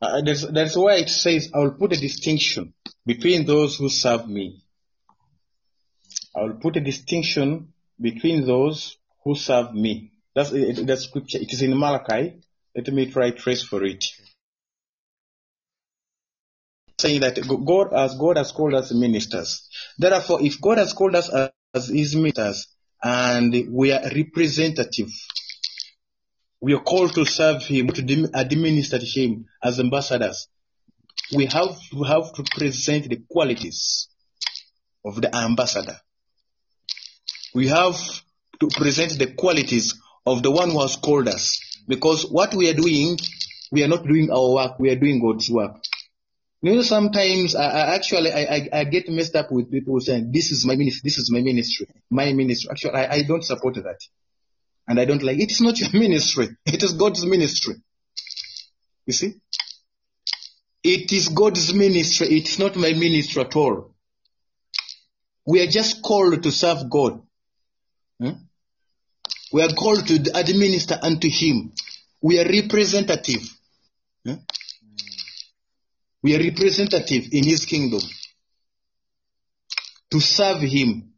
uh, 0.02 0.22
that's, 0.22 0.45
that's 0.52 0.76
why 0.76 0.95
it 0.95 1.10
says, 1.10 1.52
I 1.54 1.60
will 1.60 1.72
put 1.72 1.93
a 1.93 2.00
distinction 2.00 2.74
between 3.06 3.45
those 3.45 3.78
who 3.78 3.89
serve 3.89 4.28
me. 4.28 4.62
I 6.36 6.43
will 6.43 6.56
put 6.56 6.78
a 6.78 6.80
distinction 6.80 7.74
between 8.00 8.45
those 8.45 8.97
who 9.24 9.36
serve 9.36 9.74
me. 9.74 10.12
That's 10.36 10.52
that 10.52 11.00
scripture. 11.02 11.39
It 11.39 11.52
is 11.52 11.62
in 11.62 11.78
Malachi. 11.78 12.41
Let 12.76 12.88
me 12.93 13.08
try 13.08 13.32
trace 13.32 13.64
for 13.64 13.84
it. 13.84 14.06
Saying 17.00 17.22
that 17.22 17.39
God, 17.66 17.93
as 17.93 18.16
God 18.18 18.38
has 18.38 18.52
called 18.52 18.76
us 18.76 18.93
ministers. 18.93 19.68
Therefore, 19.97 20.41
if 20.41 20.62
God 20.62 20.78
has 20.78 20.93
called 20.93 21.16
us 21.16 21.30
as 21.74 21.88
His 21.88 22.16
ministers, 22.16 22.68
and 23.04 23.54
we 23.72 23.91
are 23.91 24.02
representative. 24.14 25.10
We 26.62 26.74
are 26.74 26.82
called 26.82 27.16
to 27.16 27.26
serve 27.26 27.64
Him, 27.64 27.88
to 27.88 28.30
administer 28.34 29.00
Him 29.02 29.45
as 29.64 29.80
ambassadors. 29.80 30.47
We 31.34 31.45
have 31.45 31.80
to 31.91 32.04
have 32.04 32.34
to 32.34 32.43
present 32.43 33.10
the 33.10 33.24
qualities 33.30 34.10
of 35.06 35.22
the 35.22 35.34
ambassador. 35.36 35.97
We 37.54 37.68
have 37.68 37.95
to 38.60 38.68
present 38.68 39.18
the 39.18 39.34
qualities 39.34 39.95
of 40.26 40.43
the 40.43 40.52
one 40.52 40.72
who 40.72 40.82
has 40.82 40.95
called 40.97 41.28
us. 41.28 41.60
Because 41.88 42.24
what 42.30 42.54
we 42.54 42.70
are 42.70 42.74
doing, 42.74 43.18
we 43.72 43.84
are 43.84 43.88
not 43.88 44.06
doing 44.06 44.30
our 44.32 44.54
work, 44.54 44.80
we 44.80 44.89
are 44.89 44.95
doing 44.95 45.22
God's 45.22 45.50
work. 45.50 45.78
You 46.62 46.76
know, 46.76 46.82
sometimes 46.82 47.55
I, 47.55 47.66
I 47.66 47.95
actually 47.95 48.32
I, 48.34 48.41
I, 48.41 48.70
I 48.74 48.84
get 48.84 49.07
messed 49.07 49.36
up 49.36 49.51
with 49.51 49.72
people 49.72 49.99
saying, 50.01 50.32
"This 50.32 50.51
is 50.51 50.66
my 50.66 50.76
ministry. 50.76 51.01
This 51.05 51.18
is 51.18 51.32
my 51.32 51.41
ministry. 51.41 51.88
My 52.10 52.34
ministry." 52.34 52.70
Actually, 52.70 52.95
I, 52.95 53.14
I 53.14 53.22
don't 53.24 53.43
support 53.43 53.76
that, 53.76 53.99
and 54.88 54.99
I 54.99 55.05
don't 55.05 55.24
like. 55.24 55.39
It. 55.39 55.51
Is 55.51 55.62
not 55.62 55.80
your 55.80 55.89
ministry. 55.93 56.49
It 56.66 56.84
is 56.84 56.93
God's 56.93 57.26
ministry. 57.26 57.76
You 59.05 59.14
see, 59.14 59.36
it 60.84 61.12
is 61.14 61.30
God's 61.30 61.74
ministry. 61.74 62.28
It 62.28 62.49
is 62.49 62.60
not 62.60 62.76
my 62.76 62.91
ministry 62.91 63.41
at 63.41 63.55
all. 63.55 63.95
We 65.45 65.62
are 65.62 65.68
just 65.68 66.01
called 66.03 66.43
to 66.43 66.51
serve 66.51 66.89
God. 66.89 67.22
Hmm? 68.20 68.32
We 69.53 69.62
are 69.62 69.74
called 69.74 70.05
to 70.07 70.32
administer 70.36 70.99
unto 71.01 71.30
Him. 71.30 71.72
We 72.22 72.38
are 72.39 72.45
representative. 72.45 73.49
Hmm? 74.26 74.34
We 76.22 76.36
are 76.36 76.43
representative 76.43 77.26
in 77.32 77.43
His 77.43 77.65
kingdom 77.65 78.01
to 80.11 80.20
serve 80.20 80.61
Him. 80.61 81.13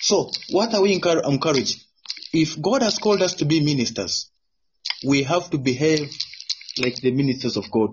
So, 0.00 0.30
what 0.50 0.74
are 0.74 0.82
we 0.82 0.92
encouraged? 0.94 1.84
If 2.32 2.60
God 2.60 2.82
has 2.82 2.98
called 2.98 3.22
us 3.22 3.34
to 3.36 3.44
be 3.44 3.60
ministers, 3.60 4.30
we 5.06 5.22
have 5.24 5.50
to 5.50 5.58
behave 5.58 6.10
like 6.78 6.96
the 6.96 7.10
ministers 7.10 7.56
of 7.56 7.70
God. 7.70 7.90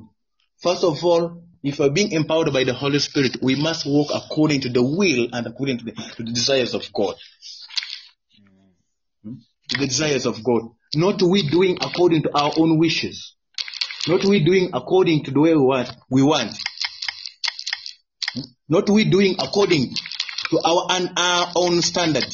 First 0.61 0.83
of 0.83 1.03
all, 1.03 1.43
if 1.63 1.79
we're 1.79 1.89
being 1.89 2.11
empowered 2.11 2.51
by 2.51 2.65
the 2.65 2.73
Holy 2.73 2.99
Spirit, 2.99 3.37
we 3.41 3.55
must 3.55 3.85
walk 3.85 4.09
according 4.13 4.61
to 4.61 4.69
the 4.69 4.83
will 4.83 5.29
and 5.31 5.47
according 5.47 5.79
to 5.79 5.85
the, 5.85 5.91
to 5.91 6.23
the 6.23 6.31
desires 6.31 6.73
of 6.73 6.91
God. 6.93 7.15
Hmm? 9.23 9.35
The 9.69 9.87
desires 9.87 10.25
of 10.25 10.43
God. 10.43 10.63
Not 10.93 11.21
we 11.21 11.49
doing 11.49 11.77
according 11.81 12.23
to 12.23 12.37
our 12.37 12.51
own 12.57 12.77
wishes. 12.77 13.33
Not 14.07 14.25
we 14.25 14.43
doing 14.43 14.71
according 14.73 15.23
to 15.25 15.31
the 15.31 15.39
way 15.39 15.55
we 15.55 15.61
want. 15.61 15.89
We 16.09 16.23
want. 16.23 16.57
Not 18.67 18.89
we 18.89 19.05
doing 19.09 19.35
according 19.39 19.93
to 20.49 20.59
our, 20.65 20.87
our 21.15 21.51
own 21.55 21.81
standard. 21.81 22.25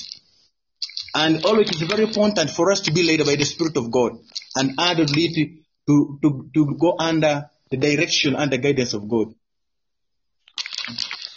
And 1.14 1.46
always 1.46 1.70
it 1.70 1.82
is 1.82 1.88
very 1.88 2.04
important 2.04 2.50
for 2.52 2.72
us 2.72 2.82
to 2.82 2.92
be 2.92 3.04
led 3.04 3.26
by 3.26 3.36
the 3.36 3.46
Spirit 3.46 3.78
of 3.78 3.92
God 3.92 4.14
and 4.56 4.74
utterly 4.78 5.30
to, 5.30 5.58
to, 5.88 6.20
to, 6.22 6.50
to 6.54 6.78
go 6.80 6.96
under 7.00 7.50
the 7.70 7.78
direction 7.78 8.36
and 8.36 8.52
the 8.52 8.58
guidance 8.58 8.94
of 8.94 9.08
God. 9.08 9.34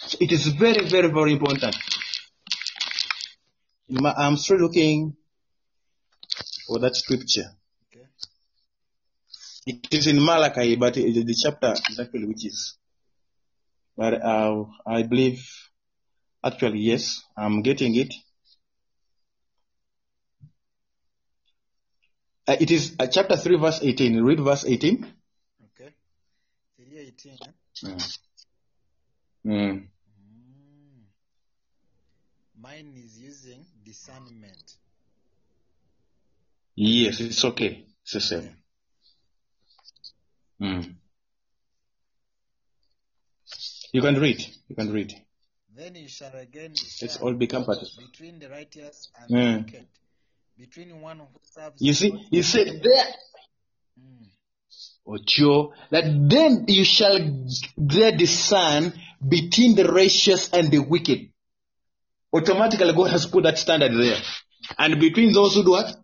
So 0.06 0.18
it 0.20 0.32
is 0.32 0.46
very, 0.48 0.88
very, 0.88 1.08
very 1.08 1.32
important. 1.32 1.76
I'm 4.04 4.36
still 4.36 4.58
looking 4.58 5.16
for 6.66 6.78
that 6.78 6.96
scripture. 6.96 7.50
It 9.64 9.94
is 9.94 10.06
in 10.08 10.24
Malachi, 10.24 10.76
but 10.76 10.96
it 10.96 11.16
is 11.16 11.24
the 11.24 11.34
chapter 11.34 11.72
exactly 11.88 12.24
which 12.24 12.46
is. 12.46 12.76
But 13.96 14.20
uh, 14.22 14.64
I 14.86 15.02
believe, 15.02 15.46
actually, 16.44 16.80
yes, 16.80 17.22
I'm 17.36 17.62
getting 17.62 17.94
it. 17.94 18.12
Uh, 22.48 22.56
it 22.58 22.70
is 22.72 22.96
uh, 22.98 23.06
chapter 23.06 23.36
3, 23.36 23.56
verse 23.58 23.80
18. 23.82 24.20
Read 24.24 24.40
verse 24.40 24.64
18. 24.64 25.06
Okay. 25.64 25.92
318. 26.76 27.32
Eh? 27.32 27.86
Mm. 27.86 28.18
Mm. 29.46 29.52
Mm. 29.52 29.86
Mine 32.60 32.94
is 32.96 33.18
using 33.18 33.64
discernment. 33.84 34.76
Yes, 36.74 37.20
it's 37.20 37.44
okay. 37.44 37.84
It's 38.02 38.14
the 38.14 38.20
same. 38.20 38.61
Mm. 40.62 40.94
You 43.92 44.00
can 44.00 44.14
read. 44.18 44.40
You 44.68 44.76
can 44.76 44.92
read. 44.92 45.12
Then 45.74 45.96
you 45.96 46.08
shall 46.08 46.32
again 46.34 46.74
Let's 47.00 47.16
all 47.16 47.34
become 47.34 47.64
part 47.64 47.78
of 47.78 47.88
between 47.98 48.38
the 48.38 48.48
righteous 48.48 49.10
and 49.20 49.30
Mm. 49.30 49.52
the 49.66 49.72
wicked, 49.72 49.86
between 50.58 51.00
one 51.00 51.18
who 51.18 51.26
serves 51.42 51.80
You 51.80 51.94
see, 51.94 52.10
God 52.10 52.20
he 52.30 52.42
said 52.42 52.82
there, 52.82 53.06
Mm. 53.98 54.28
Ocho, 55.06 55.72
that 55.90 56.04
then 56.30 56.64
you 56.68 56.84
shall 56.84 57.18
there 57.76 58.16
discern 58.16 58.92
between 59.26 59.74
the 59.74 59.84
righteous 59.84 60.50
and 60.52 60.70
the 60.70 60.78
wicked. 60.78 61.30
Automatically, 62.32 62.92
God 62.94 63.10
has 63.10 63.26
put 63.26 63.42
that 63.44 63.58
standard 63.58 63.92
there. 63.92 64.20
And 64.78 64.98
between 65.00 65.32
those 65.32 65.54
who 65.54 65.64
do 65.64 65.70
what? 65.72 66.01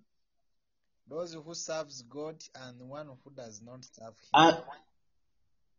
Those 1.09 1.35
who 1.35 1.55
serves 1.55 2.03
God 2.03 2.37
and 2.67 2.81
one 2.89 3.09
who 3.25 3.31
does 3.31 3.63
not 3.65 3.85
serve 3.85 4.15
Him. 4.33 4.35
And, 4.35 4.57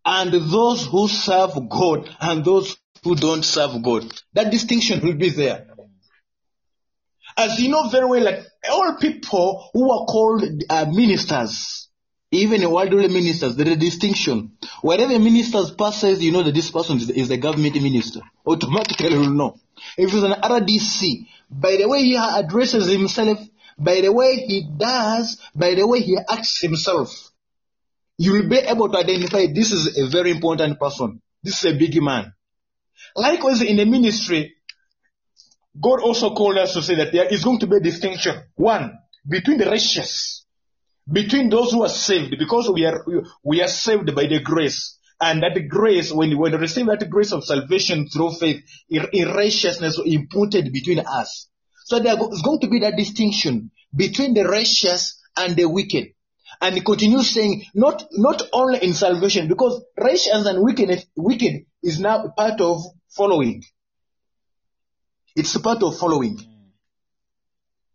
and 0.06 0.52
those 0.52 0.86
who 0.86 1.08
serve 1.08 1.70
God 1.70 2.10
and 2.20 2.44
those 2.44 2.78
who 3.04 3.16
don't 3.16 3.44
serve 3.44 3.82
God. 3.84 4.12
That 4.34 4.52
distinction 4.52 5.02
will 5.06 5.16
be 5.16 5.30
there. 5.30 5.68
As 7.38 7.60
you 7.60 7.70
know 7.70 7.90
very 7.90 8.06
well, 8.06 8.24
like 8.24 8.44
all 8.70 8.96
people 9.00 9.70
who 9.74 9.92
are 9.92 10.06
called 10.06 10.44
uh, 10.70 10.86
ministers, 10.90 11.88
even 12.32 12.70
worldly 12.70 13.08
ministers, 13.08 13.56
there 13.56 13.68
is 13.68 13.74
a 13.74 13.80
distinction. 13.80 14.58
Wherever 14.82 15.14
a 15.14 15.20
minister's 15.20 15.72
passes, 15.72 16.24
you 16.24 16.32
know 16.32 16.44
that 16.44 16.54
this 16.54 16.72
person 16.72 16.98
is, 16.98 17.10
is 17.10 17.32
a 17.32 17.38
government 17.38 17.76
minister. 17.76 18.22
Automatically, 18.46 19.12
you 19.12 19.34
know. 19.34 19.58
If 19.98 20.14
it's 20.14 20.24
an 20.24 20.34
RDC, 20.34 21.28
by 21.50 21.78
the 21.78 21.88
way 21.88 22.04
he 22.04 22.18
addresses 22.18 22.92
himself, 22.92 23.40
by 23.80 24.02
the 24.02 24.12
way 24.12 24.36
he 24.36 24.68
does, 24.78 25.40
by 25.56 25.74
the 25.76 25.88
way 25.88 26.02
he 26.02 26.18
acts 26.18 26.62
himself, 26.62 27.32
you 28.18 28.34
will 28.34 28.50
be 28.50 28.58
able 28.58 28.90
to 28.90 28.98
identify 28.98 29.48
this 29.48 29.72
is 29.72 29.98
a 29.98 30.08
very 30.10 30.32
important 30.32 30.80
person. 30.80 31.22
This 31.42 31.64
is 31.64 31.74
a 31.74 31.78
big 31.78 32.02
man. 32.02 32.34
Likewise, 33.16 33.62
in 33.62 33.78
the 33.78 33.86
ministry, 33.86 34.56
God 35.80 36.02
also 36.02 36.34
called 36.36 36.58
us 36.58 36.74
to 36.74 36.82
say 36.82 36.96
that 36.96 37.14
there 37.14 37.26
is 37.26 37.44
going 37.44 37.60
to 37.60 37.68
be 37.68 37.78
a 37.78 37.80
distinction. 37.80 38.44
One, 38.56 38.98
between 39.28 39.58
the 39.58 39.68
righteous, 39.68 40.46
between 41.12 41.50
those 41.50 41.72
who 41.72 41.84
are 41.84 41.90
saved, 41.90 42.36
because 42.38 42.70
we 42.70 42.86
are 42.86 43.04
we 43.44 43.62
are 43.62 43.68
saved 43.68 44.14
by 44.14 44.28
the 44.28 44.42
grace. 44.42 44.98
And 45.22 45.44
that 45.44 45.68
grace, 45.68 46.12
when 46.12 46.38
when 46.38 46.54
we 46.54 46.58
receive 46.58 46.86
that 46.88 47.10
grace 47.10 47.32
of 47.32 47.44
salvation 47.44 48.08
through 48.08 48.34
faith, 48.34 48.64
righteousness 48.92 49.98
was 49.98 50.08
imputed 50.08 50.72
between 50.72 51.00
us. 51.00 51.49
So 51.90 52.00
there 52.00 52.14
is 52.14 52.44
going 52.44 52.60
to 52.60 52.68
be 52.68 52.82
that 52.82 52.96
distinction 52.96 53.72
between 53.96 54.36
the 54.36 54.44
righteous 54.44 55.20
and 55.36 55.56
the 55.56 55.68
wicked. 55.68 56.14
And 56.62 56.76
he 56.76 56.82
continues 56.82 57.32
saying, 57.32 57.64
not 57.74 58.04
not 58.12 58.44
only 58.54 58.84
in 58.84 58.94
salvation, 58.94 59.48
because 59.48 59.84
righteous 59.98 60.46
and 60.46 60.62
wicked, 60.62 61.04
wicked 61.16 61.66
is 61.82 62.00
now 62.00 62.32
part 62.38 62.62
of 62.62 62.84
following. 63.10 63.64
It's 65.36 65.58
part 65.58 65.82
of 65.82 65.98
following. 65.98 66.38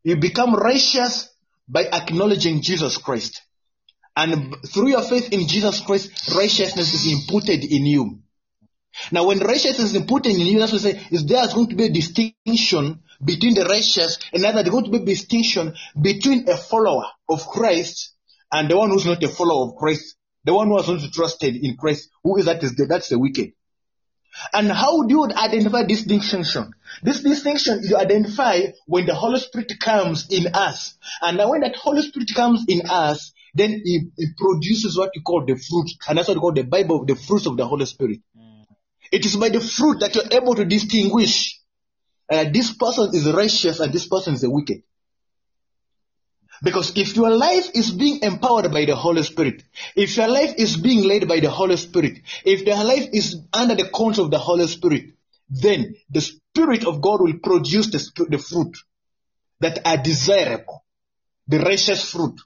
You 0.02 0.16
become 0.16 0.56
righteous 0.56 1.28
by 1.68 1.84
acknowledging 1.84 2.62
Jesus 2.62 2.96
Christ. 2.98 3.42
And 4.16 4.56
through 4.72 4.88
your 4.88 5.02
faith 5.02 5.32
in 5.32 5.46
Jesus 5.46 5.80
Christ, 5.80 6.34
righteousness 6.34 6.94
is 6.94 7.12
imputed 7.12 7.62
in 7.62 7.86
you. 7.86 8.18
Now, 9.12 9.26
when 9.26 9.38
righteousness 9.38 9.90
is 9.90 9.94
imputed 9.94 10.32
in 10.32 10.40
you, 10.40 10.58
that's 10.58 10.72
what 10.72 10.84
I 10.84 10.92
say, 10.92 11.06
is 11.12 11.26
there's 11.26 11.54
going 11.54 11.68
to 11.68 11.76
be 11.76 11.84
a 11.84 11.92
distinction 11.92 13.00
between 13.24 13.54
the 13.54 13.64
righteous, 13.64 14.18
and 14.32 14.44
that 14.44 14.54
there's 14.54 14.68
going 14.68 14.84
to 14.84 14.90
be 14.90 15.04
distinction 15.04 15.74
between 16.00 16.48
a 16.48 16.56
follower 16.56 17.06
of 17.28 17.46
Christ 17.46 18.12
and 18.52 18.70
the 18.70 18.76
one 18.76 18.90
who's 18.90 19.06
not 19.06 19.22
a 19.22 19.28
follower 19.28 19.68
of 19.70 19.76
Christ, 19.76 20.16
the 20.44 20.54
one 20.54 20.68
who 20.68 20.76
has 20.76 20.88
not 20.88 21.12
trusted 21.12 21.56
in 21.56 21.76
Christ, 21.76 22.10
who 22.22 22.36
is 22.36 22.44
that 22.44 22.62
is 22.62 22.74
the, 22.76 22.86
that's 22.86 23.08
the 23.08 23.18
wicked. 23.18 23.52
And 24.52 24.70
how 24.70 25.02
do 25.06 25.14
you 25.14 25.24
identify 25.24 25.84
this 25.84 26.04
distinction? 26.04 26.72
This 27.02 27.22
distinction 27.22 27.80
you 27.84 27.96
identify 27.96 28.62
when 28.86 29.06
the 29.06 29.14
Holy 29.14 29.38
Spirit 29.38 29.72
comes 29.80 30.26
in 30.30 30.54
us. 30.54 30.94
And 31.22 31.38
when 31.48 31.60
that 31.60 31.76
Holy 31.76 32.02
Spirit 32.02 32.30
comes 32.34 32.64
in 32.68 32.82
us, 32.88 33.32
then 33.54 33.80
it, 33.84 34.08
it 34.16 34.36
produces 34.36 34.98
what 34.98 35.10
you 35.14 35.22
call 35.22 35.44
the 35.46 35.54
fruit. 35.54 35.90
And 36.08 36.18
that's 36.18 36.28
what 36.28 36.36
we 36.36 36.40
call 36.40 36.52
the 36.52 36.64
Bible, 36.64 37.04
the 37.04 37.14
fruits 37.14 37.46
of 37.46 37.56
the 37.56 37.66
Holy 37.66 37.86
Spirit. 37.86 38.20
Mm. 38.36 38.66
It 39.12 39.24
is 39.24 39.36
by 39.36 39.50
the 39.50 39.60
fruit 39.60 40.00
that 40.00 40.14
you're 40.14 40.32
able 40.32 40.56
to 40.56 40.64
distinguish 40.64 41.60
uh, 42.30 42.44
this 42.52 42.72
person 42.72 43.10
is 43.14 43.30
righteous 43.32 43.80
and 43.80 43.92
this 43.92 44.06
person 44.06 44.34
is 44.34 44.44
a 44.44 44.50
wicked. 44.50 44.82
Because 46.62 46.96
if 46.96 47.16
your 47.16 47.30
life 47.30 47.70
is 47.74 47.90
being 47.90 48.22
empowered 48.22 48.72
by 48.72 48.84
the 48.84 48.96
Holy 48.96 49.22
Spirit, 49.22 49.62
if 49.96 50.16
your 50.16 50.28
life 50.28 50.54
is 50.56 50.76
being 50.76 51.04
led 51.04 51.28
by 51.28 51.40
the 51.40 51.50
Holy 51.50 51.76
Spirit, 51.76 52.20
if 52.44 52.62
your 52.62 52.82
life 52.82 53.08
is 53.12 53.36
under 53.52 53.74
the 53.74 53.84
control 53.84 54.26
of 54.26 54.30
the 54.30 54.38
Holy 54.38 54.66
Spirit, 54.66 55.12
then 55.50 55.94
the 56.10 56.20
Spirit 56.20 56.86
of 56.86 57.02
God 57.02 57.20
will 57.20 57.38
produce 57.42 57.90
the, 57.90 58.26
the 58.30 58.38
fruit 58.38 58.76
that 59.60 59.80
are 59.84 59.98
desirable, 59.98 60.84
the 61.48 61.58
righteous 61.58 62.10
fruit. 62.10 62.40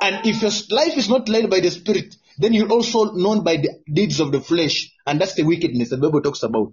And 0.00 0.26
if 0.26 0.40
your 0.40 0.52
life 0.76 0.96
is 0.96 1.08
not 1.08 1.28
led 1.28 1.50
by 1.50 1.60
the 1.60 1.70
Spirit, 1.70 2.14
then 2.38 2.54
you're 2.54 2.70
also 2.70 3.12
known 3.12 3.44
by 3.44 3.56
the 3.56 3.80
deeds 3.92 4.20
of 4.20 4.32
the 4.32 4.40
flesh, 4.40 4.92
and 5.06 5.20
that's 5.20 5.34
the 5.34 5.42
wickedness 5.42 5.90
the 5.90 5.98
Bible 5.98 6.22
talks 6.22 6.42
about. 6.42 6.72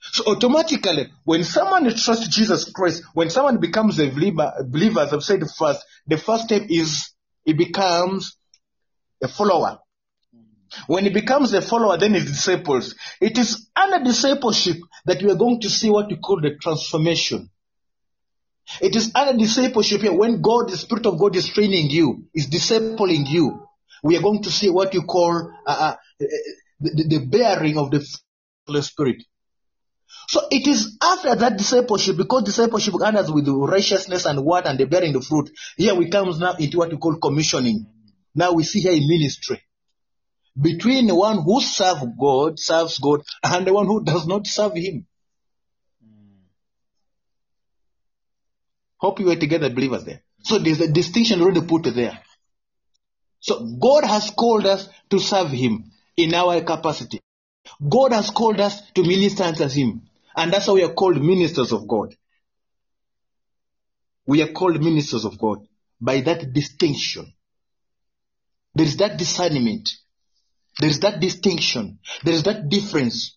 So 0.00 0.24
automatically, 0.26 1.12
when 1.24 1.44
someone 1.44 1.84
trusts 1.94 2.28
Jesus 2.28 2.70
Christ, 2.70 3.02
when 3.14 3.30
someone 3.30 3.58
becomes 3.58 3.98
a 3.98 4.08
believer, 4.08 5.00
as 5.00 5.12
I've 5.12 5.22
said 5.22 5.42
first, 5.50 5.84
the 6.06 6.16
first 6.16 6.44
step 6.44 6.62
is 6.68 7.10
he 7.44 7.52
becomes 7.52 8.36
a 9.22 9.28
follower. 9.28 9.78
When 10.86 11.04
he 11.04 11.10
becomes 11.10 11.52
a 11.54 11.62
follower, 11.62 11.96
then 11.96 12.14
his 12.14 12.26
disciples. 12.26 12.94
It 13.20 13.38
is 13.38 13.68
under 13.74 14.04
discipleship 14.04 14.76
that 15.06 15.22
we 15.22 15.30
are 15.30 15.36
going 15.36 15.60
to 15.62 15.70
see 15.70 15.90
what 15.90 16.08
we 16.08 16.16
call 16.16 16.40
the 16.40 16.56
transformation. 16.56 17.50
It 18.80 18.94
is 18.94 19.12
under 19.14 19.36
discipleship 19.38 20.02
here 20.02 20.12
when 20.12 20.42
God, 20.42 20.68
the 20.68 20.76
Spirit 20.76 21.06
of 21.06 21.18
God, 21.18 21.34
is 21.36 21.48
training 21.48 21.90
you, 21.90 22.26
is 22.34 22.48
discipling 22.48 23.28
you. 23.28 23.66
We 24.02 24.16
are 24.16 24.22
going 24.22 24.42
to 24.42 24.50
see 24.50 24.68
what 24.68 24.94
you 24.94 25.02
call 25.02 25.50
uh, 25.66 25.70
uh, 25.70 25.96
the, 26.80 27.04
the 27.08 27.26
bearing 27.26 27.78
of 27.78 27.90
the 27.90 28.06
Holy 28.66 28.82
Spirit. 28.82 29.24
So 30.28 30.40
it 30.50 30.66
is 30.66 30.96
after 31.02 31.34
that 31.34 31.56
discipleship, 31.56 32.16
because 32.16 32.44
discipleship 32.44 32.94
enters 33.04 33.30
with 33.30 33.48
righteousness 33.48 34.26
and 34.26 34.44
what 34.44 34.66
and 34.66 34.78
the 34.78 34.86
bearing 34.86 35.12
the 35.12 35.20
fruit. 35.20 35.50
Here 35.76 35.94
we 35.94 36.10
comes 36.10 36.38
now 36.38 36.54
into 36.54 36.78
what 36.78 36.90
we 36.90 36.96
call 36.98 37.16
commissioning. 37.16 37.86
Now 38.34 38.52
we 38.52 38.62
see 38.62 38.80
here 38.80 38.92
in 38.92 39.08
ministry 39.08 39.62
between 40.60 41.06
the 41.06 41.14
one 41.14 41.42
who 41.42 41.60
serves 41.60 42.04
God, 42.18 42.58
serves 42.58 42.98
God, 42.98 43.22
and 43.42 43.66
the 43.66 43.72
one 43.72 43.86
who 43.86 44.04
does 44.04 44.26
not 44.26 44.46
serve 44.46 44.74
Him. 44.74 45.06
Hope 48.96 49.20
you 49.20 49.26
were 49.26 49.36
together, 49.36 49.70
believers 49.70 50.04
there. 50.04 50.22
So 50.42 50.58
there's 50.58 50.80
a 50.80 50.90
distinction 50.90 51.40
already 51.40 51.62
put 51.62 51.84
there. 51.94 52.18
So 53.40 53.64
God 53.80 54.04
has 54.04 54.30
called 54.30 54.66
us 54.66 54.88
to 55.10 55.20
serve 55.20 55.50
Him 55.50 55.90
in 56.16 56.34
our 56.34 56.60
capacity. 56.62 57.20
God 57.86 58.12
has 58.12 58.30
called 58.30 58.60
us 58.60 58.80
to 58.92 59.02
minister 59.02 59.44
unto 59.44 59.68
Him. 59.68 60.02
And 60.36 60.52
that's 60.52 60.66
how 60.66 60.74
we 60.74 60.84
are 60.84 60.94
called 60.94 61.22
ministers 61.22 61.72
of 61.72 61.88
God. 61.88 62.14
We 64.26 64.42
are 64.42 64.52
called 64.52 64.82
ministers 64.82 65.24
of 65.24 65.38
God 65.38 65.66
by 66.00 66.20
that 66.20 66.52
distinction. 66.52 67.32
There 68.74 68.86
is 68.86 68.96
that 68.98 69.18
discernment. 69.18 69.88
There 70.78 70.90
is 70.90 71.00
that 71.00 71.20
distinction. 71.20 71.98
There 72.22 72.34
is 72.34 72.44
that 72.44 72.68
difference. 72.68 73.36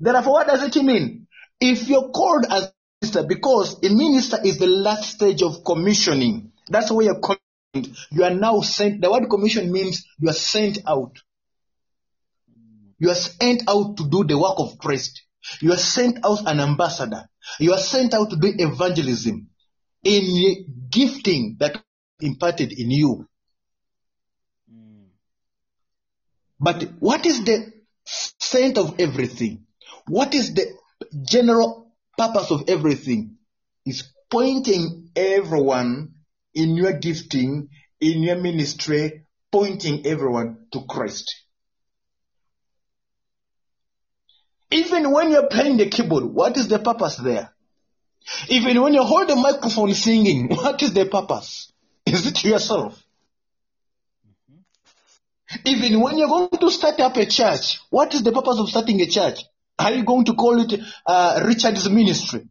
Therefore, 0.00 0.32
what 0.32 0.46
does 0.46 0.62
it 0.62 0.82
mean? 0.82 1.26
If 1.60 1.88
you're 1.88 2.10
called 2.10 2.46
as 2.48 2.72
minister, 3.02 3.24
because 3.26 3.78
a 3.84 3.90
minister 3.90 4.38
is 4.42 4.58
the 4.58 4.66
last 4.66 5.10
stage 5.10 5.42
of 5.42 5.64
commissioning. 5.64 6.52
That's 6.68 6.90
where 6.90 7.06
you're 7.06 7.20
commissioned. 7.20 7.96
You 8.10 8.24
are 8.24 8.34
now 8.34 8.60
sent. 8.60 9.00
The 9.00 9.10
word 9.10 9.28
commission 9.28 9.70
means 9.70 10.06
you 10.18 10.30
are 10.30 10.34
sent 10.34 10.78
out. 10.86 11.18
You 12.98 13.10
are 13.10 13.14
sent 13.14 13.62
out 13.68 13.96
to 13.96 14.08
do 14.08 14.24
the 14.24 14.38
work 14.38 14.54
of 14.58 14.78
Christ. 14.78 15.22
You 15.60 15.72
are 15.72 15.78
sent 15.78 16.24
out 16.24 16.46
an 16.46 16.60
ambassador. 16.60 17.28
You 17.58 17.72
are 17.72 17.78
sent 17.78 18.14
out 18.14 18.30
to 18.30 18.36
do 18.36 18.52
evangelism 18.56 19.48
in 20.02 20.88
gifting 20.90 21.56
that 21.60 21.82
imparted 22.20 22.72
in 22.72 22.90
you. 22.90 23.26
But 26.60 26.84
what 26.98 27.26
is 27.26 27.44
the 27.44 27.72
scent 28.04 28.78
of 28.78 28.98
everything? 28.98 29.66
What 30.06 30.34
is 30.34 30.54
the 30.54 30.66
general 31.28 31.92
purpose 32.16 32.50
of 32.50 32.64
everything? 32.68 33.36
Is 33.84 34.04
pointing 34.30 35.10
everyone 35.14 36.14
in 36.54 36.76
your 36.76 36.94
gifting, 36.94 37.68
in 38.00 38.22
your 38.22 38.36
ministry, 38.36 39.26
pointing 39.52 40.06
everyone 40.06 40.66
to 40.72 40.84
Christ. 40.88 41.43
Even 44.74 45.12
when 45.12 45.30
you're 45.30 45.46
playing 45.46 45.76
the 45.76 45.86
keyboard, 45.88 46.24
what 46.24 46.56
is 46.56 46.66
the 46.66 46.80
purpose 46.80 47.16
there? 47.16 47.50
Even 48.48 48.82
when 48.82 48.92
you 48.92 49.04
hold 49.04 49.28
the 49.28 49.36
microphone 49.36 49.94
singing, 49.94 50.48
what 50.50 50.82
is 50.82 50.92
the 50.92 51.06
purpose? 51.06 51.72
Is 52.04 52.26
it 52.26 52.44
yourself? 52.44 53.00
Even 55.64 56.00
when 56.00 56.18
you're 56.18 56.28
going 56.28 56.48
to 56.50 56.70
start 56.72 56.98
up 56.98 57.16
a 57.16 57.24
church, 57.24 57.78
what 57.90 58.12
is 58.14 58.24
the 58.24 58.32
purpose 58.32 58.58
of 58.58 58.68
starting 58.68 59.00
a 59.00 59.06
church? 59.06 59.44
Are 59.78 59.92
you 59.92 60.04
going 60.04 60.24
to 60.24 60.34
call 60.34 60.60
it 60.60 60.80
uh, 61.06 61.42
Richard's 61.46 61.88
ministry? 61.88 62.48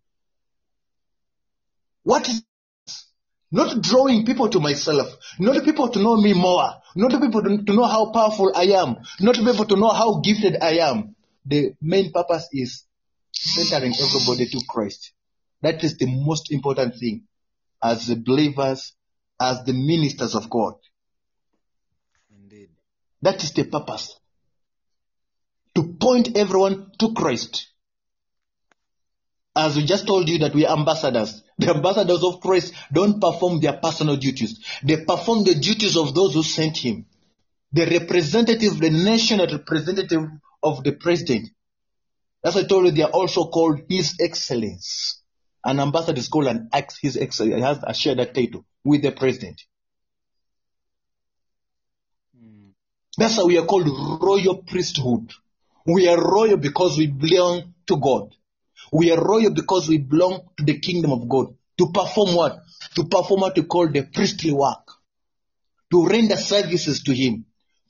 What 2.03 2.29
is 2.29 2.43
not 3.51 3.81
drawing 3.81 4.25
people 4.25 4.49
to 4.49 4.59
myself, 4.61 5.07
not 5.39 5.63
people 5.65 5.89
to 5.89 5.99
know 6.01 6.15
me 6.17 6.33
more, 6.33 6.69
not 6.95 7.11
people 7.21 7.43
to 7.43 7.63
to 7.63 7.73
know 7.73 7.85
how 7.85 8.11
powerful 8.11 8.51
I 8.55 8.63
am, 8.81 8.97
not 9.19 9.35
people 9.35 9.65
to 9.65 9.75
know 9.75 9.89
how 9.89 10.21
gifted 10.21 10.57
I 10.61 10.77
am. 10.89 11.12
The 11.45 11.73
main 11.81 12.11
purpose 12.11 12.47
is 12.51 12.85
centering 13.31 13.93
everybody 13.93 14.45
to 14.47 14.61
Christ. 14.67 15.11
That 15.61 15.83
is 15.83 15.97
the 15.97 16.07
most 16.07 16.51
important 16.51 16.95
thing 16.95 17.23
as 17.81 18.07
the 18.07 18.15
believers, 18.15 18.93
as 19.39 19.63
the 19.65 19.73
ministers 19.73 20.35
of 20.35 20.49
God. 20.49 20.75
Indeed. 22.33 22.69
That 23.21 23.43
is 23.43 23.51
the 23.53 23.65
purpose. 23.65 24.19
To 25.75 25.83
point 25.99 26.37
everyone 26.37 26.91
to 26.99 27.13
Christ. 27.13 27.67
As 29.55 29.75
we 29.75 29.85
just 29.85 30.07
told 30.07 30.29
you 30.29 30.39
that 30.39 30.53
we 30.53 30.65
are 30.65 30.77
ambassadors. 30.77 31.43
The 31.57 31.69
ambassadors 31.69 32.23
of 32.23 32.41
Christ 32.41 32.73
don't 32.91 33.21
perform 33.21 33.59
their 33.59 33.73
personal 33.73 34.15
duties. 34.17 34.59
They 34.83 34.97
perform 34.97 35.43
the 35.43 35.55
duties 35.55 35.95
of 35.95 36.15
those 36.15 36.33
who 36.33 36.43
sent 36.43 36.77
him. 36.77 37.05
The 37.71 37.85
representative, 37.85 38.79
the 38.79 38.89
national 38.89 39.47
representative 39.47 40.21
of 40.63 40.83
the 40.83 40.93
president. 40.93 41.49
That's 42.41 42.55
why 42.55 42.61
I 42.61 42.65
told 42.65 42.85
you 42.85 42.91
they 42.91 43.03
are 43.03 43.11
also 43.11 43.45
called 43.45 43.81
His 43.89 44.15
Excellence. 44.19 45.21
An 45.63 45.79
ambassador 45.79 46.19
is 46.19 46.27
called 46.27 46.47
an 46.47 46.69
ex, 46.73 46.97
His 47.01 47.17
Excellence. 47.17 47.55
He 47.55 47.61
has 47.61 47.79
a 47.83 47.93
share 47.93 48.15
that 48.15 48.33
title 48.33 48.65
with 48.83 49.01
the 49.01 49.11
president. 49.11 49.61
Hmm. 52.37 52.69
That's 53.17 53.37
how 53.37 53.47
we 53.47 53.57
are 53.57 53.65
called 53.65 53.87
royal 54.21 54.63
priesthood. 54.63 55.31
We 55.85 56.07
are 56.07 56.17
royal 56.17 56.57
because 56.57 56.97
we 56.97 57.07
belong 57.07 57.73
to 57.87 57.97
God. 57.97 58.35
We 58.91 59.11
are 59.11 59.23
royal 59.23 59.51
because 59.51 59.87
we 59.87 59.97
belong 59.97 60.41
to 60.57 60.63
the 60.63 60.79
kingdom 60.79 61.11
of 61.11 61.27
God. 61.27 61.55
To 61.79 61.91
perform 61.91 62.35
what? 62.35 62.59
To 62.95 63.05
perform 63.05 63.41
what 63.41 63.55
we 63.55 63.63
call 63.63 63.89
the 63.89 64.03
priestly 64.03 64.51
work. 64.51 64.85
To 65.91 66.07
render 66.07 66.35
services 66.35 67.03
to 67.03 67.13
Him 67.13 67.45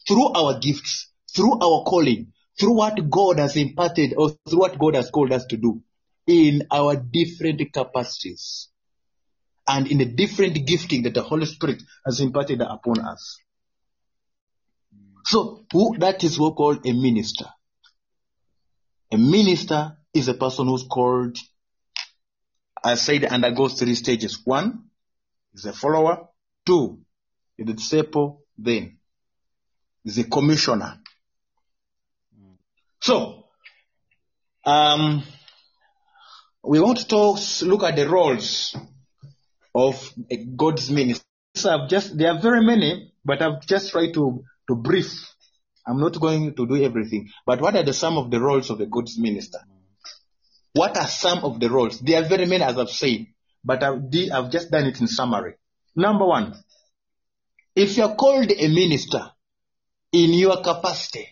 through 0.08 0.28
our 0.34 0.60
gifts, 0.60 1.10
through 1.36 1.54
our 1.54 1.84
calling, 1.84 2.33
through 2.60 2.74
what 2.74 3.10
God 3.10 3.40
has 3.40 3.56
imparted 3.56 4.14
or 4.18 4.32
through 4.48 4.60
what 4.60 4.78
God 4.78 4.96
has 4.96 5.10
called 5.10 5.32
us 5.32 5.46
to 5.48 5.58
do 5.58 5.82
in 6.28 6.64
our 6.72 6.96
different 6.96 7.62
capacities 7.74 8.70
and 9.68 9.88
in 9.88 9.98
the 9.98 10.06
different 10.06 10.66
gifting 10.66 11.04
that 11.04 11.14
the 11.14 11.22
Holy 11.22 11.46
Spirit 11.46 11.82
has 12.06 12.20
imparted 12.20 12.62
upon 12.62 13.00
us. 13.00 13.40
So 15.26 15.66
who, 15.72 15.98
that 16.00 16.24
is 16.24 16.38
what 16.40 16.56
called 16.56 16.86
a 16.86 16.92
minister. 16.92 17.46
A 19.12 19.18
minister 19.18 19.98
is 20.14 20.28
a 20.28 20.34
person 20.34 20.68
who's 20.68 20.84
called, 20.84 21.38
I 22.84 22.96
said, 22.96 23.26
undergoes 23.26 23.80
three 23.80 23.96
stages. 23.96 24.42
One 24.44 24.86
is 25.54 25.66
a 25.66 25.74
follower. 25.74 26.28
Two 26.66 27.00
is 27.58 27.70
a 27.70 27.74
disciple. 27.74 28.44
Then 28.58 28.98
is 30.06 30.18
a 30.18 30.24
commissioner. 30.26 31.00
So, 33.04 33.44
um, 34.66 35.24
we 36.64 36.80
want 36.80 37.00
to 37.00 37.06
talk, 37.08 37.38
look 37.64 37.84
at 37.84 37.98
the 37.98 38.08
roles 38.08 38.78
of 39.76 40.14
God's 40.56 40.90
minister. 40.90 41.26
So 41.54 41.86
just, 41.90 42.18
there 42.18 42.32
are 42.32 42.40
very 42.40 42.66
many, 42.66 43.12
but 43.26 43.42
I've 43.42 43.68
just 43.68 43.92
tried 43.92 44.14
to, 44.14 44.46
to 44.70 44.76
brief. 44.76 45.12
I'm 45.86 46.00
not 46.00 46.18
going 46.18 46.56
to 46.56 46.66
do 46.66 46.82
everything. 46.82 47.28
But 47.46 47.60
what 47.60 47.76
are 47.76 47.84
the 47.84 47.92
some 47.92 48.18
of 48.18 48.32
the 48.32 48.40
roles 48.40 48.70
of 48.70 48.80
a 48.80 48.86
God's 48.86 49.20
minister? 49.20 49.60
What 50.72 50.96
are 50.96 51.08
some 51.08 51.40
of 51.40 51.60
the 51.60 51.70
roles? 51.70 52.00
There 52.00 52.24
are 52.24 52.26
very 52.26 52.46
many, 52.46 52.64
as 52.64 52.78
I've 52.78 52.90
said, 52.90 53.28
but 53.66 53.84
I've, 53.84 54.00
I've 54.32 54.50
just 54.50 54.72
done 54.72 54.86
it 54.86 55.02
in 55.02 55.08
summary. 55.08 55.56
Number 55.94 56.26
one, 56.26 56.56
if 57.76 57.98
you're 57.98 58.16
called 58.16 58.50
a 58.50 58.68
minister 58.70 59.30
in 60.14 60.34
your 60.34 60.62
capacity, 60.64 61.28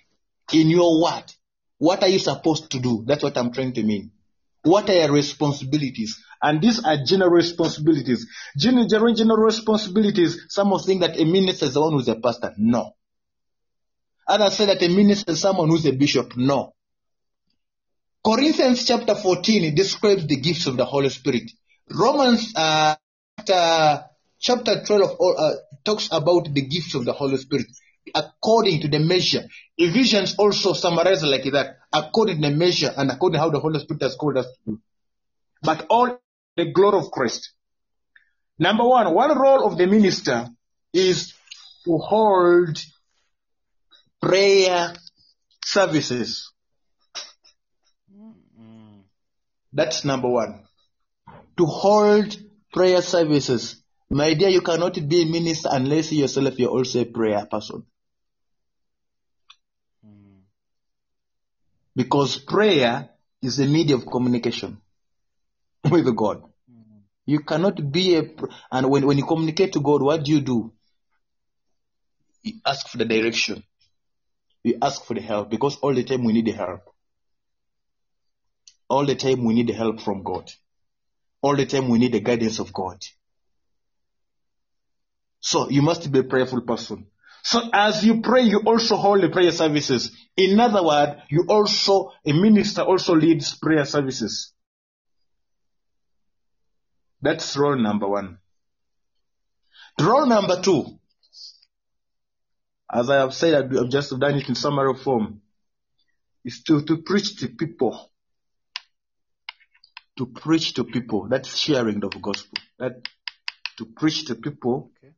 in 0.52 0.70
your 0.70 1.02
what, 1.02 1.34
what 1.82 2.04
are 2.04 2.10
you 2.10 2.20
supposed 2.20 2.70
to 2.70 2.80
do? 2.80 3.04
That's 3.08 3.24
what 3.24 3.36
I'm 3.36 3.52
trying 3.52 3.74
to 3.74 3.82
mean. 3.82 4.12
What 4.62 4.88
are 4.92 4.94
your 4.94 5.12
responsibilities? 5.12 6.24
And 6.40 6.62
these 6.62 6.86
are 6.86 6.96
general 7.04 7.32
responsibilities. 7.32 8.28
General, 8.56 8.86
general, 8.86 9.16
general 9.16 9.38
responsibilities, 9.38 10.46
some 10.50 10.70
will 10.70 10.78
think 10.78 11.02
that 11.02 11.20
a 11.20 11.26
minister 11.26 11.66
is 11.66 11.74
the 11.74 11.82
one 11.82 11.94
who's 11.94 12.08
a 12.08 12.18
pastor. 12.18 12.54
No. 12.60 12.92
Others 14.28 14.58
say 14.58 14.68
that 14.68 14.84
a 14.84 14.90
minister 14.90 15.32
is 15.32 15.42
someone 15.42 15.70
who's 15.70 15.88
a 15.88 15.92
bishop. 15.92 16.38
No. 16.38 16.76
Corinthians 18.24 18.86
chapter 18.86 19.16
14 19.16 19.74
describes 19.74 20.28
the 20.28 20.36
gifts 20.36 20.68
of 20.68 20.78
the 20.78 20.86
Holy 20.86 21.10
Spirit. 21.10 21.50
Romans 21.90 22.54
uh, 22.56 22.94
chapter, 23.40 24.06
chapter 24.40 24.84
12 24.86 25.18
uh, 25.20 25.52
talks 25.84 26.10
about 26.12 26.54
the 26.54 26.62
gifts 26.62 26.94
of 26.94 27.06
the 27.06 27.14
Holy 27.14 27.38
Spirit 27.38 27.66
according 28.14 28.82
to 28.82 28.88
the 28.88 29.00
measure. 29.00 29.44
Ephesians 29.78 30.36
also 30.38 30.74
summarizes 30.74 31.24
like 31.24 31.44
that, 31.52 31.78
according 31.94 32.42
to 32.42 32.50
the 32.50 32.56
measure 32.56 32.92
and 32.96 33.12
according 33.12 33.34
to 33.34 33.40
how 33.40 33.50
the 33.50 33.60
Holy 33.60 33.80
Spirit 33.80 34.04
has 34.04 34.16
called 34.16 34.38
us 34.38 34.46
to 34.46 34.72
do. 34.72 34.80
But 35.62 35.86
all 35.90 36.20
the 36.58 36.72
glory 36.72 36.98
of 36.98 37.12
Christ. 37.12 37.52
Number 38.60 38.84
one, 38.84 39.14
one 39.14 39.38
role 39.38 39.66
of 39.66 39.78
the 39.78 39.88
minister 39.88 40.48
is 40.94 41.34
to 41.86 41.98
hold 41.98 42.78
prayer 44.22 44.94
services. 45.64 46.52
That's 49.74 50.04
number 50.04 50.30
one. 50.30 50.64
To 51.58 51.66
hold 51.66 52.36
prayer 52.74 53.02
services. 53.02 53.82
My 54.10 54.34
dear, 54.34 54.50
you 54.50 54.62
cannot 54.62 54.96
be 55.08 55.22
a 55.22 55.26
minister 55.26 55.70
unless 55.72 56.12
you 56.12 56.22
yourself 56.22 56.60
you're 56.60 56.70
also 56.70 57.02
a 57.02 57.06
prayer 57.06 57.46
person. 57.50 57.86
Because 61.96 62.38
prayer 62.38 63.10
is 63.42 63.60
a 63.60 63.66
media 63.66 63.96
of 63.96 64.06
communication 64.06 64.82
with 65.90 66.16
God. 66.16 66.44
You 67.26 67.42
cannot 67.42 67.92
be 67.92 68.16
a, 68.16 68.24
and 68.72 68.90
when, 68.90 69.06
when 69.06 69.18
you 69.18 69.26
communicate 69.26 69.74
to 69.74 69.80
God, 69.80 70.02
what 70.02 70.24
do 70.24 70.32
you 70.32 70.42
do? 70.42 70.74
You 72.44 72.54
ask 72.66 72.88
for 72.88 72.98
the 72.98 73.06
direction. 73.06 73.64
You 74.64 74.78
ask 74.82 75.04
for 75.06 75.14
the 75.14 75.22
help 75.22 75.50
because 75.50 75.78
all 75.78 75.94
the 75.94 76.04
time 76.04 76.24
we 76.24 76.34
need 76.34 76.46
the 76.46 76.52
help. 76.52 76.82
All 78.90 79.06
the 79.06 79.16
time 79.16 79.44
we 79.46 79.54
need 79.54 79.68
the 79.68 79.74
help 79.74 80.02
from 80.02 80.24
God. 80.24 80.50
All 81.42 81.56
the 81.56 81.66
time 81.66 81.90
we 81.90 82.00
need 82.00 82.14
the 82.14 82.20
guidance 82.20 82.60
of 82.60 82.74
God. 82.74 83.04
So 85.40 85.70
you 85.70 85.82
must 85.82 86.12
be 86.12 86.20
a 86.20 86.24
prayerful 86.24 86.62
person. 86.62 87.08
So 87.44 87.70
as 87.74 88.04
you 88.04 88.22
pray, 88.22 88.44
you 88.44 88.60
also 88.66 88.96
hold 88.96 89.22
the 89.22 89.30
prayer 89.30 89.52
services. 89.52 90.16
In 90.38 90.60
other 90.60 90.84
words, 90.84 91.22
you 91.30 91.46
also, 91.50 92.12
a 92.26 92.34
minister 92.34 92.82
also 92.82 93.16
leads 93.16 93.56
prayer 93.56 93.86
services. 93.86 94.54
That's 97.22 97.56
role 97.58 97.78
number 97.78 98.08
one. 98.08 98.40
Role 100.00 100.26
number 100.26 100.62
two, 100.62 100.86
as 102.92 103.10
I 103.10 103.18
have 103.18 103.34
said, 103.34 103.54
I've 103.54 103.90
just 103.90 104.18
done 104.20 104.36
it 104.36 104.50
in 104.50 104.56
summary 104.56 104.96
form, 104.96 105.42
is 106.44 106.64
to, 106.64 106.82
to 106.84 106.98
preach 106.98 107.38
to 107.38 107.48
people. 107.48 108.12
To 110.18 110.26
preach 110.26 110.74
to 110.76 110.84
people. 110.84 111.28
That's 111.30 111.56
sharing 111.58 112.04
of 112.04 112.22
gospel. 112.22 112.58
That 112.80 113.08
to 113.78 113.86
preach 113.86 114.26
to 114.26 114.36
people 114.36 114.92
Okay. 115.04 115.14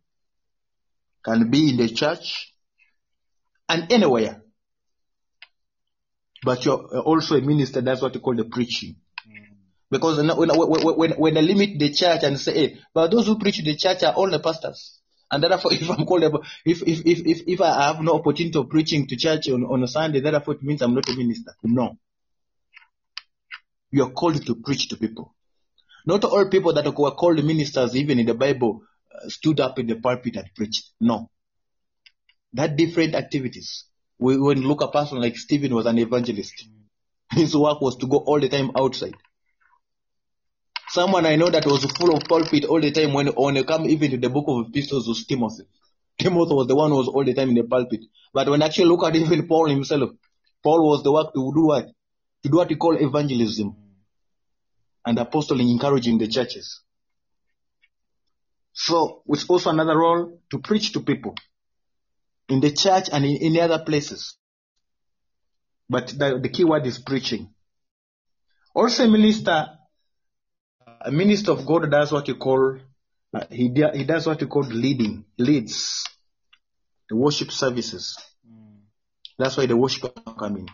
Can 1.24 1.50
be 1.50 1.70
in 1.70 1.78
the 1.78 1.90
church 1.90 2.54
and 3.70 3.92
anywhere. 3.92 4.42
But 6.44 6.66
you're 6.66 7.00
also 7.00 7.36
a 7.36 7.42
minister, 7.42 7.82
that's 7.82 8.02
what 8.02 8.14
you 8.14 8.20
call 8.20 8.36
the 8.36 8.46
preaching. 8.46 8.98
Because 9.90 10.18
when, 10.18 10.30
when, 10.50 11.12
when, 11.12 11.38
I 11.38 11.42
limit 11.42 11.78
the 11.78 11.94
church 11.94 12.24
and 12.24 12.40
say, 12.40 12.54
hey, 12.54 12.78
but 12.94 13.12
those 13.12 13.28
who 13.28 13.38
preach 13.38 13.64
the 13.64 13.76
church 13.76 14.04
are 14.04 14.14
all 14.14 14.30
the 14.30 14.40
pastors. 14.40 15.00
And 15.32 15.44
therefore, 15.44 15.72
if 15.74 15.90
I'm 15.90 16.06
called, 16.06 16.24
if, 16.66 16.82
if, 16.82 17.02
if, 17.06 17.26
if, 17.26 17.42
if 17.48 17.62
I 17.62 17.88
have 17.88 18.02
no 18.02 18.16
opportunity 18.16 18.58
of 18.58 18.70
preaching 18.70 19.08
to 19.08 19.16
church 19.16 19.50
on, 19.50 19.64
on 19.64 19.84
a 19.84 19.88
Sunday, 19.88 20.20
therefore 20.20 20.56
it 20.56 20.64
means 20.64 20.82
I'm 20.82 20.96
not 20.96 21.08
a 21.08 21.16
minister. 21.16 21.54
No. 21.64 21.98
You 23.92 24.04
are 24.04 24.12
called 24.12 24.46
to 24.46 24.56
preach 24.56 24.90
to 24.90 24.98
people. 24.98 25.36
Not 26.06 26.24
all 26.26 26.50
people 26.50 26.74
that 26.74 26.86
were 26.86 27.12
called 27.12 27.44
ministers, 27.46 27.96
even 27.96 28.20
in 28.20 28.26
the 28.26 28.34
Bible, 28.34 28.82
Uh, 29.14 29.30
stood 29.30 29.60
up 29.60 29.78
in 29.80 29.88
the 29.88 29.96
pulpit 29.96 30.36
and 30.36 30.50
preached. 30.56 30.92
No. 31.00 31.30
That 32.54 32.76
different 32.76 33.16
activities. 33.16 33.86
We, 34.18 34.38
when 34.38 34.62
look 34.62 34.82
a 34.82 34.88
person 34.88 35.20
like 35.20 35.38
Stephen 35.38 35.74
was 35.76 35.86
an 35.86 35.98
evangelist. 35.98 36.68
His 37.32 37.56
work 37.56 37.82
was 37.82 37.98
to 37.98 38.08
go 38.08 38.18
all 38.18 38.40
the 38.40 38.50
time 38.50 38.72
outside. 38.76 39.16
Someone 40.90 41.26
I 41.26 41.36
know 41.36 41.50
that 41.50 41.66
was 41.66 41.84
full 41.86 42.16
of 42.16 42.24
pulpit 42.24 42.66
all 42.66 42.80
the 42.80 42.92
time 42.92 43.14
when, 43.14 43.28
when 43.28 43.56
you 43.56 43.64
come 43.64 43.86
even 43.86 44.12
to 44.12 44.18
the 44.18 44.30
book 44.30 44.46
of 44.48 44.68
epistles 44.68 45.08
was 45.08 45.26
Timothy. 45.26 45.64
Timothy 46.20 46.54
was 46.54 46.68
the 46.68 46.76
one 46.76 46.92
who 46.92 46.98
was 46.98 47.08
all 47.08 47.26
the 47.26 47.34
time 47.34 47.50
in 47.50 47.56
the 47.56 47.64
pulpit. 47.64 48.02
But 48.34 48.50
when 48.50 48.62
actually 48.62 48.86
look 48.86 49.04
at 49.04 49.16
even 49.16 49.48
Paul 49.48 49.70
himself, 49.70 50.12
Paul 50.64 50.88
was 50.88 51.04
the 51.04 51.12
work 51.12 51.34
to 51.34 51.52
do 51.54 51.66
what? 51.66 51.88
To 52.44 52.50
do 52.50 52.58
what 52.58 52.70
he 52.70 52.76
called 52.76 53.02
evangelism 53.02 53.76
and 55.06 55.20
apostling, 55.20 55.70
encouraging 55.70 56.18
the 56.18 56.28
churches. 56.28 56.82
So 58.86 59.22
it's 59.28 59.50
also 59.50 59.70
another 59.70 59.98
role 59.98 60.42
to 60.52 60.60
preach 60.60 60.92
to 60.92 61.00
people 61.00 61.36
in 62.50 62.60
the 62.60 62.72
church 62.74 63.08
and 63.14 63.24
in, 63.24 63.38
in 63.38 63.58
other 63.62 63.82
places. 63.82 64.36
But 65.90 66.08
the, 66.10 66.38
the 66.42 66.50
key 66.50 66.66
word 66.66 66.86
is 66.86 67.00
preaching. 67.00 67.54
Also, 68.76 69.06
a 69.06 69.08
minister, 69.08 69.68
a 71.00 71.12
minister 71.12 71.52
of 71.52 71.66
God 71.66 71.90
does 71.90 72.12
what 72.12 72.28
you 72.28 72.36
call, 72.36 72.78
uh, 73.34 73.46
he, 73.50 73.74
he 73.94 74.04
does 74.04 74.28
what 74.28 74.42
you 74.42 74.48
call 74.48 74.64
leading, 74.64 75.24
leads 75.38 76.04
the 77.08 77.16
worship 77.16 77.52
services. 77.52 78.18
That's 79.40 79.56
why 79.56 79.66
the 79.66 79.78
worship 79.78 80.14
come 80.38 80.58
in. 80.58 80.68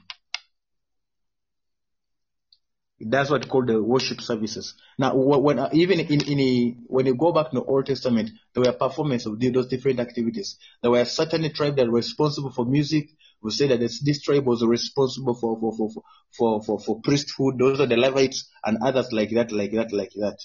That's 3.02 3.30
what 3.30 3.48
called 3.48 3.68
the 3.68 3.82
worship 3.82 4.20
services. 4.20 4.74
Now, 4.98 5.16
when 5.16 5.58
uh, 5.58 5.70
even 5.72 6.02
in 6.02 6.22
in 6.22 6.40
a, 6.40 6.76
when 6.88 7.06
you 7.06 7.16
go 7.16 7.32
back 7.32 7.50
to 7.52 7.56
the 7.56 7.64
Old 7.64 7.86
Testament, 7.86 8.32
there 8.54 8.64
were 8.64 8.74
performance 8.78 9.26
of 9.26 9.40
those 9.40 9.68
different 9.68 10.02
activities. 10.02 10.58
There 10.82 10.92
were 10.92 11.06
certain 11.06 11.50
tribes 11.54 11.78
that 11.78 11.88
were 11.88 11.96
responsible 11.96 12.52
for 12.52 12.66
music. 12.66 13.10
We 13.42 13.52
say 13.52 13.68
that 13.68 13.80
this, 13.80 14.04
this 14.04 14.22
tribe 14.22 14.46
was 14.46 14.66
responsible 14.66 15.34
for 15.34 15.58
for 15.58 15.78
for 15.78 15.90
for 15.90 16.04
for, 16.32 16.64
for, 16.64 16.80
for 16.82 17.02
priesthood. 17.02 17.58
Those 17.58 17.80
are 17.80 17.86
the 17.86 17.96
Levites 17.96 18.50
and 18.66 18.80
others 18.84 19.14
like 19.14 19.30
that, 19.30 19.54
like 19.54 19.72
that, 19.72 19.94
like 19.94 20.12
that. 20.18 20.38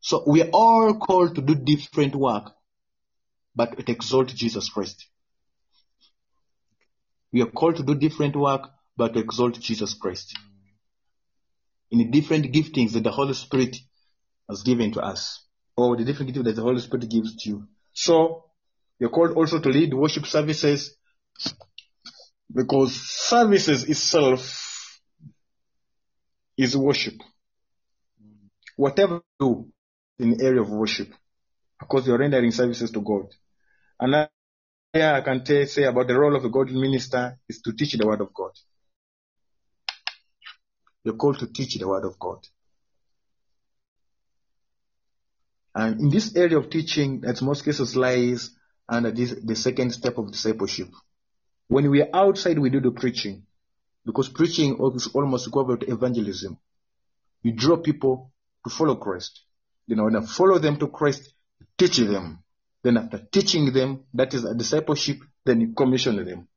So 0.00 0.24
we 0.26 0.42
are 0.42 0.50
all 0.52 0.94
called 0.98 1.36
to 1.36 1.42
do 1.42 1.54
different 1.54 2.16
work, 2.16 2.52
but 3.54 3.78
it 3.78 3.88
exalt 3.88 4.34
Jesus 4.34 4.68
Christ. 4.68 5.06
We 7.32 7.42
are 7.42 7.46
called 7.50 7.76
to 7.76 7.84
do 7.84 7.94
different 7.94 8.34
work, 8.34 8.68
but 8.96 9.14
to 9.14 9.20
exalt 9.20 9.60
Jesus 9.60 9.94
Christ 9.94 10.36
in 11.90 11.98
the 11.98 12.04
different 12.04 12.52
giftings 12.52 12.92
that 12.92 13.04
the 13.04 13.10
Holy 13.10 13.34
Spirit 13.34 13.76
has 14.48 14.62
given 14.62 14.92
to 14.92 15.00
us, 15.00 15.44
or 15.76 15.96
the 15.96 16.04
different 16.04 16.32
giftings 16.32 16.44
that 16.44 16.56
the 16.56 16.62
Holy 16.62 16.80
Spirit 16.80 17.08
gives 17.08 17.36
to 17.36 17.48
you. 17.50 17.68
So, 17.92 18.44
you're 18.98 19.10
called 19.10 19.36
also 19.36 19.60
to 19.60 19.68
lead 19.68 19.92
worship 19.92 20.26
services 20.26 20.96
because 22.52 22.94
services 22.94 23.84
itself 23.84 25.00
is 26.56 26.76
worship. 26.76 27.14
Whatever 28.76 29.14
you 29.14 29.22
do 29.38 29.68
in 30.18 30.30
the 30.36 30.44
area 30.44 30.62
of 30.62 30.70
worship, 30.70 31.08
because 31.78 32.06
you're 32.06 32.18
rendering 32.18 32.50
services 32.50 32.90
to 32.90 33.00
God. 33.00 33.26
And 34.00 34.28
here 34.92 35.12
I 35.12 35.20
can 35.20 35.44
tell, 35.44 35.66
say 35.66 35.84
about 35.84 36.06
the 36.06 36.18
role 36.18 36.36
of 36.36 36.44
a 36.44 36.48
godly 36.48 36.80
minister 36.80 37.38
is 37.48 37.60
to 37.62 37.72
teach 37.72 37.92
the 37.94 38.06
word 38.06 38.20
of 38.20 38.32
God. 38.32 38.52
You're 41.06 41.14
called 41.14 41.38
to 41.38 41.46
teach 41.46 41.76
the 41.76 41.86
word 41.86 42.04
of 42.04 42.18
God. 42.18 42.38
And 45.72 46.00
in 46.00 46.10
this 46.10 46.34
area 46.34 46.58
of 46.58 46.68
teaching, 46.68 47.20
that 47.20 47.40
most 47.42 47.64
cases 47.64 47.94
lies 47.94 48.50
under 48.88 49.12
this, 49.12 49.32
the 49.40 49.54
second 49.54 49.92
step 49.92 50.18
of 50.18 50.32
discipleship. 50.32 50.88
When 51.68 51.88
we 51.90 52.02
are 52.02 52.08
outside, 52.12 52.58
we 52.58 52.70
do 52.70 52.80
the 52.80 52.90
preaching. 52.90 53.44
Because 54.04 54.28
preaching 54.28 54.80
is 54.96 55.06
almost 55.14 55.46
equivalent 55.46 55.82
to 55.82 55.92
evangelism. 55.92 56.58
You 57.44 57.52
draw 57.52 57.76
people 57.76 58.32
to 58.64 58.70
follow 58.74 58.96
Christ. 58.96 59.42
You 59.86 59.94
know, 59.94 60.06
when 60.06 60.20
follow 60.26 60.58
them 60.58 60.76
to 60.78 60.88
Christ, 60.88 61.32
teach 61.78 61.98
them. 61.98 62.42
Then 62.82 62.96
after 62.96 63.18
teaching 63.18 63.72
them, 63.72 64.06
that 64.14 64.34
is 64.34 64.44
a 64.44 64.56
discipleship, 64.56 65.18
then 65.44 65.60
you 65.60 65.72
commission 65.72 66.16
them. 66.24 66.48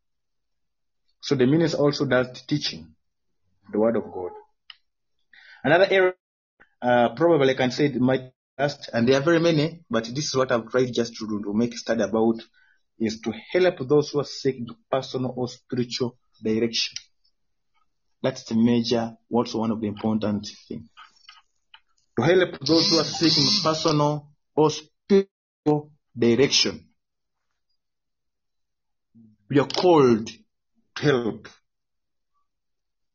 So 1.22 1.36
the 1.36 1.46
minister 1.46 1.78
also 1.78 2.06
does 2.06 2.42
teaching, 2.48 2.96
the 3.72 3.78
word 3.78 3.96
of 3.96 4.12
God. 4.12 4.32
Another 5.64 5.88
area, 5.90 6.14
uh, 6.82 7.10
probably 7.16 7.52
I 7.52 7.58
can 7.58 7.72
say 7.72 7.86
it 7.86 8.00
might 8.00 8.32
last, 8.58 8.90
and 8.94 9.08
there 9.08 9.18
are 9.20 9.24
very 9.24 9.40
many, 9.40 9.82
but 9.90 10.06
this 10.06 10.26
is 10.26 10.36
what 10.36 10.52
I've 10.52 10.70
tried 10.70 10.94
just 10.94 11.16
to, 11.18 11.28
to 11.28 11.54
make 11.54 11.74
a 11.74 11.78
study 11.78 12.04
about, 12.04 12.36
is 13.00 13.22
to 13.22 13.34
help 13.52 13.80
those 13.88 14.12
who 14.12 14.20
are 14.20 14.26
seeking 14.26 14.68
personal 14.92 15.34
or 15.36 15.48
spiritual 15.48 16.18
direction. 16.44 16.96
That's 18.22 18.44
the 18.44 18.56
major, 18.56 19.16
also 19.32 19.60
one 19.60 19.72
of 19.72 19.80
the 19.82 19.88
important 19.88 20.48
things. 20.68 20.90
To 22.18 22.24
help 22.26 22.60
those 22.60 22.90
who 22.90 23.00
are 23.00 23.06
seeking 23.06 23.48
personal 23.64 24.30
or 24.56 24.70
spiritual 24.70 25.92
direction. 26.18 26.86
We 29.50 29.60
are 29.60 29.68
called 29.68 30.28
to 30.28 31.04
help. 31.04 31.48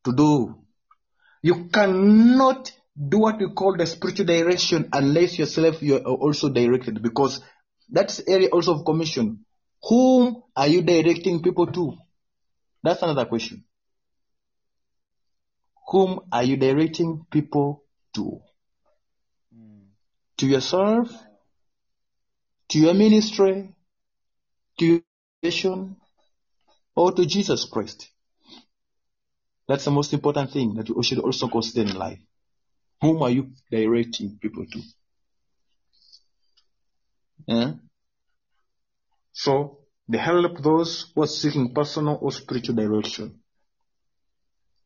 to 0.05 0.12
do. 0.12 0.64
You 1.45 1.68
cannot 1.68 2.72
do 2.97 3.18
what 3.18 3.38
we 3.38 3.51
call 3.53 3.76
the 3.76 3.84
spiritual 3.84 4.24
direction 4.24 4.88
unless 4.95 5.38
yourself 5.38 5.82
you 5.82 5.97
are 5.97 6.01
also 6.01 6.49
directed 6.49 7.03
because 7.03 7.42
that's 7.90 8.22
area 8.26 8.49
also 8.49 8.76
of 8.78 8.86
commission. 8.86 9.45
Whom 9.82 10.42
are 10.57 10.66
you 10.68 10.80
directing 10.80 11.42
people 11.42 11.66
to? 11.66 11.99
That's 12.82 13.03
another 13.03 13.26
question. 13.26 13.64
Whom 15.88 16.20
are 16.32 16.45
you 16.45 16.57
directing 16.57 17.26
people 17.30 17.84
to? 18.14 18.40
Hmm. 19.55 19.88
To 20.38 20.47
yourself? 20.47 21.11
To 22.70 22.78
your 22.78 22.95
ministry? 22.95 23.68
To 24.78 24.86
your 24.86 25.01
nation? 25.42 25.97
Or 26.97 27.12
to 27.12 27.26
Jesus 27.26 27.66
Christ? 27.66 28.14
That's 29.67 29.85
the 29.85 29.91
most 29.91 30.12
important 30.12 30.53
thing 30.53 30.75
that 30.75 30.91
we 30.95 31.03
should 31.03 31.21
also 31.21 31.49
consider 31.49 31.91
in 31.91 31.97
life. 31.97 32.19
Whom 33.01 33.23
are 33.23 33.31
you 33.31 33.53
directing 33.71 34.39
people 34.41 34.67
to? 34.67 34.83
Yeah? 37.47 37.73
So, 39.33 39.79
they 40.09 40.19
help 40.19 40.62
those 40.62 41.12
who 41.15 41.23
are 41.23 41.27
seeking 41.27 41.73
personal 41.75 42.19
or 42.21 42.31
spiritual 42.31 42.77
direction. 42.77 43.41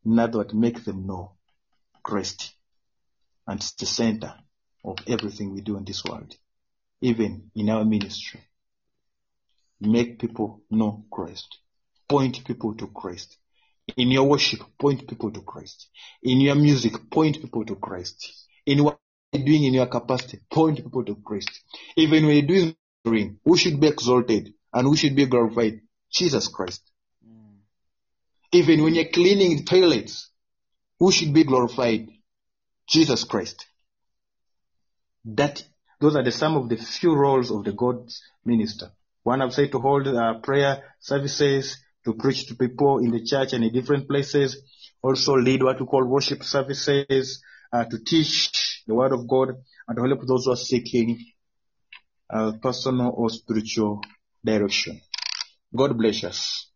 In 0.04 0.18
other 0.18 0.38
words, 0.38 0.54
make 0.54 0.84
them 0.84 1.06
know 1.06 1.32
Christ. 2.02 2.54
And 3.46 3.60
the 3.60 3.86
center 3.86 4.34
of 4.84 4.98
everything 5.06 5.52
we 5.52 5.60
do 5.60 5.76
in 5.76 5.84
this 5.84 6.04
world. 6.04 6.34
Even 7.00 7.50
in 7.54 7.68
our 7.68 7.84
ministry. 7.84 8.40
Make 9.80 10.18
people 10.18 10.62
know 10.70 11.04
Christ. 11.10 11.58
Point 12.08 12.44
people 12.44 12.74
to 12.76 12.86
Christ. 12.88 13.36
In 13.96 14.10
your 14.10 14.24
worship, 14.24 14.60
point 14.78 15.08
people 15.08 15.30
to 15.32 15.40
Christ. 15.42 15.88
In 16.22 16.40
your 16.40 16.54
music, 16.54 17.10
point 17.10 17.40
people 17.40 17.64
to 17.64 17.76
Christ. 17.76 18.46
In 18.66 18.84
what 18.84 18.98
you're 19.32 19.44
doing 19.44 19.64
in 19.64 19.74
your 19.74 19.86
capacity, 19.86 20.40
point 20.50 20.76
people 20.76 21.04
to 21.04 21.16
Christ. 21.16 21.50
Even 21.96 22.26
when 22.26 22.36
you're 22.36 22.46
doing 22.46 22.76
ring, 23.04 23.38
who 23.44 23.56
should 23.56 23.80
be 23.80 23.88
exalted 23.88 24.52
and 24.72 24.86
who 24.86 24.96
should 24.96 25.16
be 25.16 25.26
glorified? 25.26 25.80
Jesus 26.12 26.48
Christ. 26.48 26.82
Even 28.52 28.82
when 28.82 28.94
you're 28.94 29.08
cleaning 29.12 29.64
toilets, 29.64 30.30
who 30.98 31.12
should 31.12 31.32
be 31.34 31.44
glorified? 31.44 32.08
Jesus 32.88 33.24
Christ. 33.24 33.66
That 35.24 35.62
those 36.00 36.16
are 36.16 36.24
the 36.24 36.32
some 36.32 36.56
of 36.56 36.68
the 36.68 36.76
few 36.76 37.14
roles 37.14 37.50
of 37.50 37.64
the 37.64 37.72
God's 37.72 38.22
minister. 38.44 38.90
One 39.22 39.42
I've 39.42 39.52
said 39.52 39.72
to 39.72 39.78
hold 39.78 40.06
uh, 40.06 40.38
prayer 40.42 40.82
services, 41.00 41.76
to 42.08 42.14
preach 42.14 42.46
to 42.46 42.54
people 42.54 42.98
in 42.98 43.10
the 43.10 43.22
church 43.22 43.52
and 43.52 43.62
in 43.62 43.70
different 43.70 44.08
places. 44.08 44.62
Also 45.02 45.34
lead 45.36 45.62
what 45.62 45.78
we 45.78 45.86
call 45.86 46.06
worship 46.06 46.42
services, 46.42 47.42
uh, 47.70 47.84
to 47.84 47.98
teach 48.02 48.82
the 48.86 48.94
word 48.94 49.12
of 49.12 49.28
God 49.28 49.50
and 49.86 49.96
to 49.96 50.02
help 50.02 50.26
those 50.26 50.46
who 50.46 50.52
are 50.52 50.56
seeking 50.56 51.22
uh, 52.30 52.52
personal 52.62 53.12
or 53.14 53.28
spiritual 53.28 54.00
direction. 54.42 55.02
God 55.76 55.98
bless 55.98 56.24
us. 56.24 56.70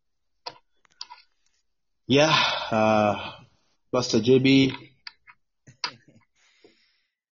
Yeah, 2.07 2.31
uh, 2.71 3.33
Pastor 3.91 4.19
JB, 4.19 4.77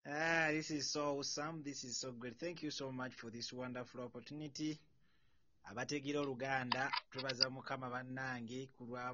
Ah, 0.07 0.49
this 0.53 0.71
is 0.71 0.91
so 0.91 1.19
awesome. 1.19 1.63
This 1.65 1.83
is 1.83 1.99
so 1.99 2.13
great. 2.13 2.39
Thank 2.39 2.63
you 2.63 2.71
so 2.71 2.93
much 2.93 3.13
for 3.15 3.29
this 3.29 3.53
wonderful 3.53 4.03
opportunity. 4.03 4.79
Abategira 5.71 6.19
oluganda 6.21 6.83
twebaza 7.11 7.47
mukama 7.57 7.87
bannange 7.95 8.61
ku 8.75 8.83
lwa 8.89 9.13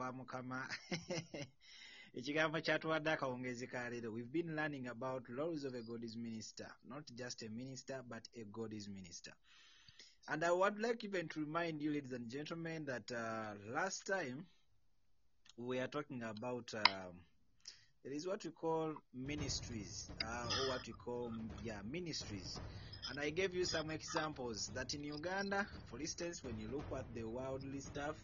wa 0.00 0.08
mukama. 0.18 0.58
Ekigambo 2.18 2.60
kyatuwadde 2.60 3.10
akawungezi 3.10 3.66
ka 3.72 3.90
leero 3.90 4.12
we've 4.14 4.30
been 4.30 4.54
learning 4.54 4.86
about 4.86 5.24
roles 5.28 5.64
of 5.64 5.74
a 5.74 5.82
god's 5.82 6.14
minister 6.16 6.70
not 6.84 7.06
just 7.20 7.42
a 7.42 7.48
minister 7.48 8.02
but 8.02 8.28
a 8.34 8.44
god's 8.44 8.86
minister. 8.88 9.34
And 10.28 10.44
i 10.44 10.52
would 10.52 10.78
like 10.78 11.02
even 11.04 11.28
to 11.28 11.40
remind 11.40 11.82
you 11.82 11.90
ladies 11.92 12.12
and 12.12 12.30
gentlemen 12.30 12.84
that 12.84 13.10
uh, 13.10 13.54
last 13.58 14.06
time 14.06 14.46
we 15.58 15.80
are 15.80 15.88
talking 15.88 16.22
about 16.22 16.72
um, 16.74 17.26
there 18.04 18.12
is 18.12 18.26
what 18.26 18.44
we 18.44 18.52
call 18.52 18.94
ministries 19.12 20.10
uh, 20.20 20.48
or 20.52 20.68
what 20.68 20.86
we 20.86 20.92
call 20.92 21.32
yeah 21.62 21.82
ministries 21.82 22.60
and 23.08 23.20
i 23.20 23.30
gave 23.30 23.54
you 23.54 23.64
some 23.66 23.90
examples 23.90 24.70
that 24.74 24.94
in 24.94 25.04
uganda 25.04 25.66
for 25.90 26.00
instance 26.00 26.42
when 26.44 26.58
you 26.58 26.68
look 26.70 26.86
at 26.98 27.06
the 27.14 27.24
worldly 27.24 27.80
stuff 27.80 28.16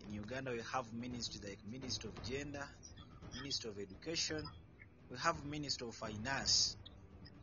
in 0.00 0.12
uganda 0.12 0.52
we 0.52 0.62
have 0.72 0.92
ministries 0.92 1.44
like 1.44 1.60
ministry 1.64 2.08
of 2.10 2.22
gender 2.22 2.68
ministry 3.34 3.70
of 3.70 3.78
education 3.78 4.44
we 5.10 5.18
have 5.18 5.44
ministry 5.44 5.88
of 5.88 5.94
finance. 5.96 6.76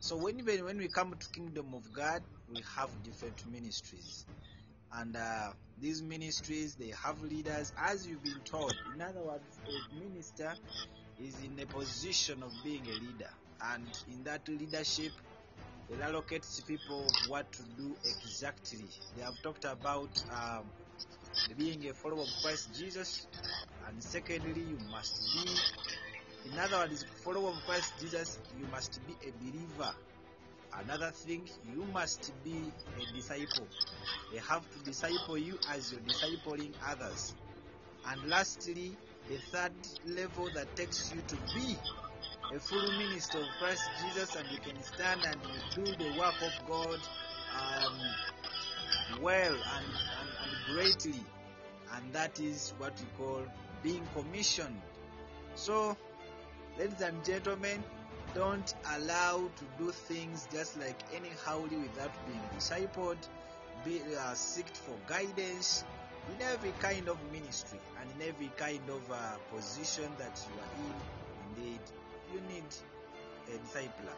So 0.00 0.18
when 0.18 0.38
even 0.40 0.64
when 0.64 0.78
we 0.78 0.88
come 0.88 1.14
to 1.18 1.28
kingdom 1.34 1.74
of 1.74 1.92
god 1.92 2.22
we 2.48 2.62
have 2.76 3.02
different 3.02 3.40
ministries. 3.46 4.26
And 4.92 5.16
uh, 5.16 5.52
these 5.76 6.02
ministries 6.02 6.76
they 6.76 6.92
have 7.04 7.20
leaders. 7.22 7.72
As 7.78 8.06
you've 8.06 8.22
been 8.22 8.42
told 8.42 8.74
in 8.86 9.00
other 9.00 9.24
words 9.24 9.60
a 9.68 9.82
minister 9.94 10.56
is 11.18 11.40
in 11.40 11.58
a 11.60 11.66
position 11.66 12.42
of 12.42 12.62
being 12.62 12.86
a 12.88 12.94
leader. 12.94 13.30
And 13.60 13.94
in 14.06 14.24
that 14.24 14.48
leadership 14.48 15.14
it 15.90 16.00
allocates 16.00 16.66
people 16.66 17.02
what 17.28 17.50
to 17.52 17.62
do 17.76 17.94
exactly. 18.04 18.84
They 19.16 19.22
have 19.22 19.40
talked 19.42 19.64
about 19.64 20.10
um, 20.30 20.64
being 21.56 21.88
a 21.88 21.94
follower 21.94 22.22
of 22.22 22.28
christ 22.42 22.68
jesus 22.76 23.26
and 23.88 24.02
secondly 24.02 24.60
you 24.60 24.78
must 24.90 25.22
be 25.32 26.50
in 26.50 26.58
other 26.58 26.78
words 26.78 27.04
follower 27.24 27.50
of 27.50 27.66
christ 27.66 27.92
jesus 28.00 28.38
you 28.58 28.66
must 28.66 29.00
be 29.06 29.14
a 29.28 29.32
believer. 29.42 29.94
Another 30.84 31.10
thing 31.10 31.48
you 31.74 31.84
must 31.92 32.32
be 32.44 32.70
a 33.00 33.14
disciple. 33.14 33.66
They 34.32 34.38
have 34.38 34.62
to 34.72 34.78
disciple 34.84 35.38
you 35.38 35.58
as 35.70 35.90
you're 35.92 36.00
discipling 36.02 36.72
others. 36.86 37.34
And 38.08 38.28
lastly 38.28 38.92
the 39.28 39.36
third 39.36 39.72
level 40.04 40.50
that 40.54 40.74
takes 40.76 41.12
you 41.14 41.22
to 41.22 41.36
be 41.54 41.76
a 42.54 42.60
full 42.60 42.92
minister 42.92 43.38
of 43.38 43.46
Christ 43.58 43.82
Jesus 44.02 44.36
and 44.36 44.46
you 44.50 44.58
can 44.58 44.80
stand 44.82 45.20
and 45.24 45.36
do 45.74 45.84
the 45.84 46.18
work 46.18 46.34
of 46.42 46.68
God 46.68 47.00
um, 47.58 49.20
well 49.20 49.52
and, 49.52 49.86
and, 49.86 50.28
and 50.44 50.74
greatly. 50.74 51.20
And 51.94 52.12
that 52.12 52.38
is 52.38 52.72
what 52.78 52.92
we 53.00 53.24
call 53.24 53.42
being 53.82 54.06
commissioned. 54.14 54.80
So 55.56 55.96
ladies 56.78 57.00
and 57.00 57.24
gentlemen 57.24 57.82
don't 58.34 58.74
allow 58.94 59.38
to 59.38 59.84
do 59.84 59.90
things 59.90 60.46
just 60.52 60.78
like 60.78 60.98
anyhowly 61.14 61.82
without 61.82 62.12
being 62.26 62.42
discipled 62.56 63.18
be 63.84 64.00
uh, 64.18 64.34
seek 64.34 64.68
for 64.68 64.94
guidance 65.08 65.84
in 66.28 66.46
every 66.46 66.72
kind 66.80 67.08
of 67.08 67.16
ministry 67.32 67.78
and 68.00 68.10
in 68.10 68.28
every 68.28 68.50
kind 68.56 68.82
of 68.88 69.10
uh, 69.10 69.36
position 69.54 70.10
that 70.18 70.40
you 70.46 70.60
are 70.60 70.86
in. 70.86 70.94
Indeed 71.56 71.80
you 72.32 72.40
need 72.40 72.64
a 73.48 73.58
discipler 73.58 74.16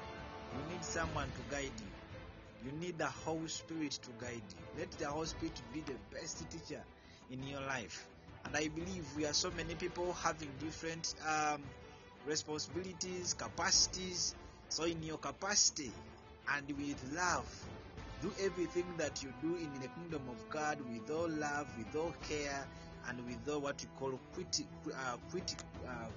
you 0.56 0.72
need 0.72 0.84
someone 0.84 1.28
to 1.32 1.54
guide 1.54 1.72
you. 1.78 2.70
You 2.70 2.72
need 2.80 2.98
the 2.98 3.06
holy 3.06 3.48
spirit 3.48 3.92
to 4.02 4.10
guide 4.24 4.42
you. 4.56 4.80
Let 4.80 4.90
the 4.92 5.06
holy 5.06 5.26
spirit 5.26 5.60
be 5.72 5.80
the 5.80 5.94
best 6.12 6.44
teacher 6.50 6.82
in 7.30 7.42
your 7.42 7.60
life. 7.60 8.06
And 8.44 8.56
i 8.56 8.68
believe 8.68 9.04
we 9.16 9.26
are 9.26 9.32
so 9.34 9.50
many 9.56 9.74
people 9.74 10.12
having 10.14 10.48
different 10.58 11.14
um, 11.28 11.62
responsibilities 12.26 13.34
capacities. 13.34 14.34
So 14.70 14.84
in 14.84 15.02
your 15.02 15.18
capacity 15.18 15.92
and 16.54 16.66
with 16.68 17.02
love 17.14 17.68
do 18.22 18.32
everything 18.40 18.84
that 18.96 19.22
you 19.22 19.32
do 19.42 19.54
in 19.56 19.72
the 19.80 19.88
kingdom 19.88 20.22
of 20.28 20.36
God 20.50 20.78
with 20.80 21.08
all 21.14 21.28
love, 21.28 21.68
with 21.78 21.94
all 21.94 22.12
care, 22.28 22.66
and 23.08 23.18
with 23.26 23.48
all 23.48 23.60
what 23.60 23.80
you 23.80 23.88
call 23.96 24.18
criti- 24.34 24.66
uh, 24.88 25.16
uh, 25.86 26.08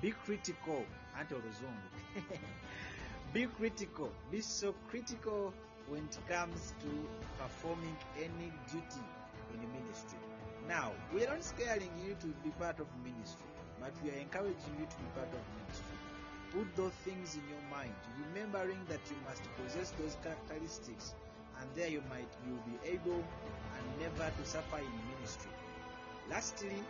be 0.00 0.10
critical. 0.10 0.84
Ante 1.18 1.34
oluzungu. 1.34 1.88
be 3.32 3.46
critical. 3.46 4.10
Be 4.30 4.40
so 4.40 4.74
critical 4.90 5.52
when 5.88 6.04
it 6.04 6.18
comes 6.28 6.74
to 6.80 6.90
performing 7.38 7.96
any 8.16 8.52
duty 8.70 9.04
in 9.54 9.60
the 9.60 9.68
ministry. 9.78 10.18
Now, 10.68 10.92
we 11.14 11.24
are 11.24 11.30
not 11.34 11.44
scaring 11.44 11.90
you 12.04 12.14
to 12.20 12.26
be 12.44 12.50
part 12.58 12.78
of 12.78 12.86
ministry, 13.02 13.48
but 13.80 13.92
we 14.04 14.10
are 14.10 14.20
encouraging 14.20 14.74
you 14.78 14.86
to 14.86 14.96
be 14.96 15.08
part 15.14 15.28
of 15.28 15.40
ministry 15.56 15.98
put 16.52 16.64
those 16.76 16.92
things 17.04 17.36
in 17.36 17.44
your 17.48 17.60
mind 17.70 17.92
remembering 18.26 18.78
that 18.88 19.00
you 19.10 19.16
must 19.28 19.42
possess 19.60 19.90
those 20.00 20.16
characteristics 20.22 21.14
and 21.60 21.68
there 21.76 21.88
you 21.88 22.02
might 22.08 22.28
you 22.46 22.52
will 22.52 22.66
be 22.72 22.78
able 22.88 23.20
and 23.20 23.84
never 24.00 24.30
to 24.32 24.44
suffer 24.48 24.78
in 24.78 24.92
ministry 25.12 25.52
lastly 26.30 26.80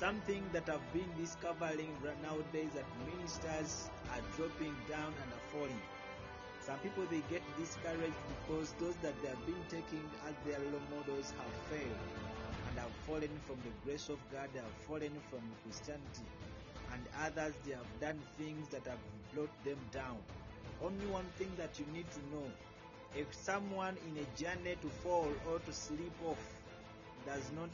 something 0.00 0.42
that 0.52 0.68
i've 0.70 0.92
been 0.94 1.10
discovering 1.20 1.92
nowadays 2.22 2.72
that 2.74 2.86
ministers 3.06 3.90
are 4.14 4.22
dropping 4.36 4.76
down 4.88 5.12
and 5.22 5.32
are 5.38 5.46
falling 5.52 5.82
Some 6.60 6.78
people 6.80 7.06
they 7.10 7.22
get 7.30 7.42
discouraged 7.58 8.20
because 8.28 8.74
those 8.80 8.96
that 8.98 9.14
they 9.22 9.28
have 9.28 9.46
been 9.46 9.64
taking 9.70 10.04
as 10.28 10.34
their 10.46 10.60
role 10.60 10.82
models 10.90 11.32
have 11.38 11.52
failed 11.70 12.00
and 12.68 12.78
have 12.78 12.92
fallen 13.06 13.40
from 13.46 13.58
the 13.64 13.70
grace 13.84 14.08
of 14.10 14.18
God, 14.32 14.50
they 14.54 14.60
have 14.60 14.74
fallen 14.86 15.12
from 15.30 15.42
Christianity, 15.64 16.26
and 16.92 17.02
others 17.24 17.54
they 17.66 17.72
have 17.72 17.88
done 18.00 18.20
things 18.38 18.68
that 18.70 18.86
have 18.86 19.00
brought 19.34 19.52
them 19.64 19.78
down. 19.92 20.18
Only 20.82 21.06
one 21.06 21.30
thing 21.38 21.54
that 21.58 21.78
you 21.78 21.86
need 21.94 22.10
to 22.12 22.20
know 22.32 22.46
if 23.14 23.34
someone 23.34 23.96
in 24.08 24.16
a 24.18 24.26
journey 24.40 24.76
to 24.82 24.88
fall 24.90 25.32
or 25.46 25.60
to 25.60 25.72
slip 25.72 26.12
off 26.26 26.44
does 27.26 27.52
not 27.52 27.70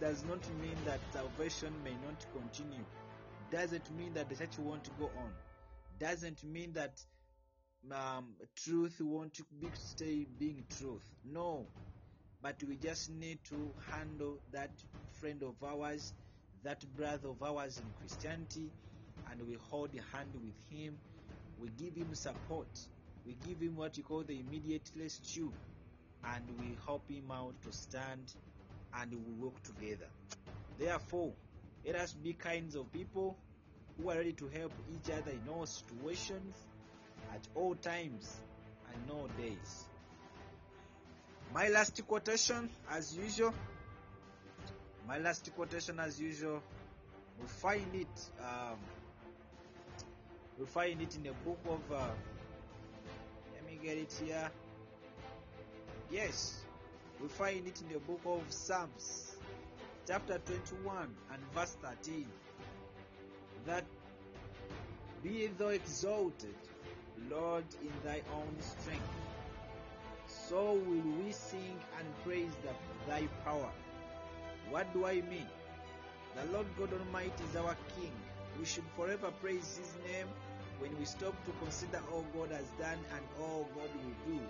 does 0.00 0.24
not 0.24 0.48
mean 0.50 0.84
that 0.84 1.12
salvation 1.12 1.82
may 1.82 1.96
not 1.96 2.26
continue. 2.32 2.86
Doesn't 3.50 3.90
mean 3.90 4.14
that 4.14 4.28
the 4.30 4.36
church 4.36 4.58
won't 4.58 4.96
go 4.96 5.12
on. 5.16 5.34
Doesn't 5.98 6.44
mean 6.44 6.74
that 6.74 7.00
um, 7.92 8.36
truth 8.56 8.96
won't 9.00 9.40
be 9.60 9.72
stay 9.74 10.24
being 10.26 10.66
truth. 10.70 11.06
No. 11.24 11.72
But 12.42 12.62
we 12.64 12.76
just 12.78 13.10
need 13.10 13.40
to 13.50 13.74
handle 13.90 14.40
that 14.52 14.72
friend 15.12 15.42
of 15.42 15.62
ours 15.62 16.14
that 16.64 16.84
brother 16.94 17.28
of 17.30 17.42
ours 17.42 17.78
in 17.78 17.92
christianity 17.96 18.72
and 19.30 19.42
we 19.46 19.56
hold 19.70 19.94
hand 20.12 20.34
with 20.36 20.56
him. 20.70 21.00
We 21.56 21.70
give 21.70 21.96
him 21.96 22.14
support. 22.14 22.68
We 23.24 23.34
give 23.34 23.60
him 23.62 23.76
what 23.76 23.96
you 23.98 24.04
call 24.04 24.24
the 24.24 24.40
immediate 24.40 24.90
rescue. 24.98 25.54
And 26.24 26.50
we 26.58 26.78
help 26.86 27.08
him 27.10 27.30
out 27.30 27.56
to 27.62 27.72
stand 27.72 28.34
and 28.98 29.12
we 29.12 29.32
work 29.44 29.62
together. 29.62 30.08
Therefore 30.78 31.32
let 31.86 31.96
us 31.96 32.12
be 32.12 32.32
kinds 32.32 32.74
of 32.74 32.92
people 32.92 33.36
who 33.96 34.10
are 34.10 34.16
ready 34.16 34.32
to 34.32 34.48
help 34.48 34.72
each 34.94 35.10
other 35.10 35.30
in 35.30 35.42
all 35.52 35.66
situations 35.66 36.54
at 37.32 37.40
all 37.54 37.74
times 37.74 38.36
and 38.92 39.10
all 39.10 39.28
days. 39.38 39.84
My 41.54 41.68
last 41.68 42.00
quotation 42.06 42.70
as 42.90 43.16
usual. 43.16 43.54
My 45.06 45.18
last 45.18 45.50
quotation 45.54 45.98
as 45.98 46.20
usual. 46.20 46.62
We 47.40 47.46
find 47.46 47.94
it 47.94 48.30
um, 48.40 48.78
we 50.58 50.66
find 50.66 51.00
it 51.00 51.16
in 51.16 51.22
the 51.22 51.32
book 51.44 51.58
of 51.66 51.96
uh, 51.96 52.08
let 53.54 53.66
me 53.66 53.78
get 53.82 53.96
it 53.96 54.14
here. 54.22 54.50
Yes 56.10 56.59
we 57.22 57.28
find 57.28 57.66
it 57.66 57.80
in 57.80 57.92
the 57.92 57.98
book 58.00 58.20
of 58.26 58.42
psalms 58.48 59.36
chapter 60.06 60.38
21 60.38 61.08
and 61.32 61.42
verse 61.54 61.76
13 61.82 62.26
that 63.66 63.84
be 65.22 65.46
thou 65.58 65.68
exalted 65.68 66.54
lord 67.30 67.64
in 67.82 67.92
thy 68.04 68.20
own 68.34 68.56
strength 68.60 69.20
so 70.30 70.74
will 70.74 71.24
we 71.24 71.32
sing 71.32 71.76
and 71.98 72.06
praise 72.24 72.52
the, 72.62 72.70
thy 73.08 73.26
power. 73.44 73.70
What 74.70 74.92
do 74.94 75.04
i 75.04 75.14
mean? 75.14 75.46
The 76.36 76.52
lord 76.52 76.66
god 76.78 76.92
almighty 76.92 77.44
is 77.50 77.56
our 77.56 77.76
king. 77.96 78.12
We 78.58 78.64
should 78.64 78.84
forever 78.96 79.30
praise 79.42 79.78
his 79.78 79.92
name 80.06 80.28
when 80.78 80.96
we 80.98 81.04
stop 81.04 81.34
to 81.44 81.52
consider 81.62 82.00
all 82.12 82.24
god 82.36 82.50
has 82.50 82.68
done 82.78 82.98
and 83.14 83.24
all 83.40 83.68
god 83.74 83.90
will 84.02 84.34
do 84.34 84.40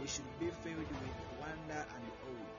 we 0.00 0.06
should 0.06 0.28
be 0.38 0.46
filled 0.62 0.78
with 0.78 1.16
wonder 1.40 1.84
and 1.94 2.06
awe. 2.28 2.50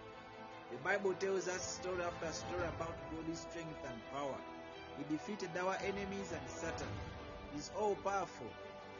The 0.72 0.77
bible 0.84 1.14
tells 1.14 1.47
us 1.47 1.80
story 1.80 2.01
after 2.03 2.31
story 2.34 2.64
about 2.64 2.95
god's 3.11 3.39
strength 3.39 3.84
and 3.88 3.99
power. 4.11 4.39
He 4.97 5.03
defeated 5.15 5.49
our 5.59 5.77
enemies 5.85 6.34
and 6.34 6.47
satan. 6.49 6.91
Is 7.55 7.72
all 7.80 7.95
powerful 8.03 8.51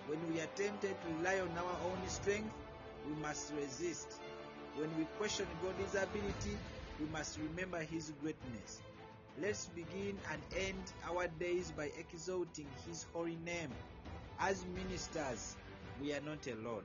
when 0.08 0.20
we 0.32 0.40
are 0.40 0.50
tempted 0.56 0.96
to 1.02 1.08
rely 1.18 1.40
on 1.40 1.52
our 1.58 1.78
own 1.86 2.00
strength 2.08 2.54
we 3.08 3.14
must 3.22 3.52
resist. 3.60 4.08
When 4.78 4.90
we 4.98 5.06
question 5.18 5.46
god's 5.62 5.96
ability 5.96 6.58
we 7.00 7.08
must 7.08 7.38
remember 7.40 7.80
his 7.80 8.14
greatness. 8.22 8.82
Let's 9.42 9.68
begin 9.76 10.18
and 10.32 10.42
end 10.56 10.84
our 11.10 11.28
days 11.40 11.72
by 11.76 11.92
exalting 12.00 12.68
his 12.88 13.06
holy 13.14 13.38
name. 13.46 13.74
As 14.40 14.64
ministers 14.76 15.56
we 16.02 16.14
are 16.14 16.22
not 16.22 16.46
alone 16.48 16.84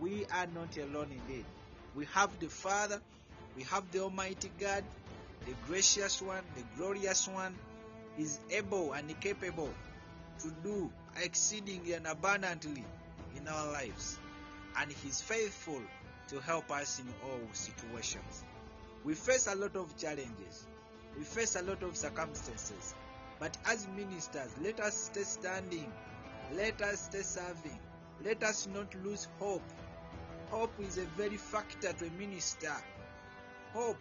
we 0.00 0.24
are 0.32 0.46
not 0.54 0.76
alone 0.76 1.08
indeed 1.10 1.44
we 1.94 2.04
have 2.06 2.30
the 2.40 2.48
father 2.48 3.00
we 3.56 3.62
have 3.64 3.90
the 3.92 4.00
almighty 4.00 4.50
god 4.58 4.84
the 5.46 5.52
gracious 5.66 6.20
one 6.20 6.42
the 6.56 6.62
glorious 6.76 7.28
one 7.28 7.54
is 8.18 8.38
able 8.50 8.92
and 8.92 9.18
capable 9.20 9.70
to 10.40 10.50
do 10.62 10.90
exceedingly 11.22 11.94
and 11.94 12.06
abundantly 12.06 12.84
in 13.36 13.48
our 13.48 13.72
lives. 13.72 14.18
And 14.78 14.90
he's 14.90 15.20
faithful 15.20 15.80
to 16.28 16.40
help 16.40 16.70
us 16.70 16.98
in 17.00 17.06
all 17.24 17.40
situations. 17.52 18.44
We 19.04 19.14
face 19.14 19.46
a 19.46 19.54
lot 19.54 19.76
of 19.76 19.96
challenges. 19.96 20.66
We 21.16 21.24
face 21.24 21.56
a 21.56 21.62
lot 21.62 21.82
of 21.82 21.96
circumstances. 21.96 22.94
But 23.38 23.56
as 23.66 23.86
ministers 23.96 24.50
let 24.62 24.80
us 24.80 24.94
stay 24.94 25.22
standing. 25.22 25.90
Let 26.54 26.80
us 26.82 27.00
stay 27.00 27.22
serving. 27.22 27.78
Let 28.24 28.42
us 28.42 28.66
not 28.72 28.94
lose 29.04 29.28
hope 29.38 29.62
hope 30.50 30.72
is 30.80 30.98
a 30.98 31.04
very 31.16 31.36
factor 31.36 31.92
to 31.92 32.06
a 32.06 32.10
minister. 32.18 32.74
Hope 33.72 34.00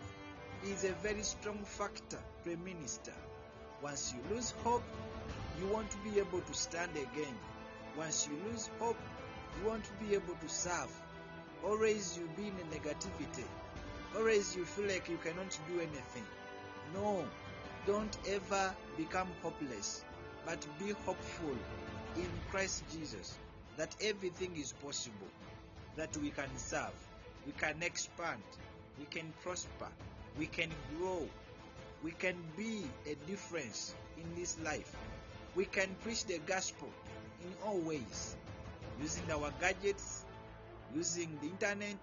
is 0.66 0.84
a 0.84 0.94
very 1.04 1.24
strong 1.24 1.60
factor 1.64 2.20
to 2.44 2.54
a 2.54 2.58
minister. 2.58 3.14
Once 3.82 4.14
you 4.14 4.36
lose 4.36 4.54
hope 4.64 4.84
you 5.60 5.68
won't 5.68 5.96
be 6.04 6.20
able 6.20 6.42
to 6.42 6.54
stand 6.54 6.92
again. 6.92 7.36
Once 7.98 8.28
you 8.30 8.38
lose 8.52 8.70
hope 8.80 8.98
you 9.58 9.70
won't 9.70 9.90
be 10.00 10.16
able 10.16 10.36
to 10.36 10.50
serve. 10.50 10.92
Always 11.66 12.18
you 12.18 12.30
be 12.36 12.48
in 12.48 12.54
negativity. 12.72 13.48
Always 14.16 14.56
you 14.56 14.66
feel 14.66 14.88
like 14.88 15.10
you 15.10 15.18
cannot 15.18 15.58
do 15.70 15.80
anything. 15.80 16.26
No 16.94 17.26
don't 17.86 18.18
ever 18.28 18.74
become 18.98 19.28
hopeless 19.44 20.04
but 20.46 20.66
be 20.80 20.92
hopeful 21.06 21.56
in 22.16 22.30
christ 22.50 22.84
jesus 22.92 23.38
that 23.78 23.96
everything 24.02 24.52
is 24.58 24.74
possible 24.84 25.28
that 25.98 26.16
we 26.18 26.30
can 26.30 26.50
serve 26.58 26.94
we 27.46 27.52
can 27.54 27.82
expand 27.82 28.42
we 29.00 29.06
can 29.06 29.34
prosper 29.44 29.90
we 30.38 30.46
can 30.46 30.70
grow 30.98 31.28
we 32.04 32.12
can 32.12 32.36
be 32.56 32.84
a 33.08 33.16
difference 33.28 33.96
in 34.18 34.40
this 34.40 34.58
life. 34.64 34.96
We 35.56 35.66
can 35.66 35.96
preach 36.04 36.26
the 36.26 36.40
gospel 36.46 36.90
in 37.42 37.52
all 37.66 37.80
ways 37.80 38.36
using 39.02 39.24
our 39.32 39.52
gadgets 39.60 40.24
using 40.94 41.30
the 41.42 41.48
internet 41.48 41.98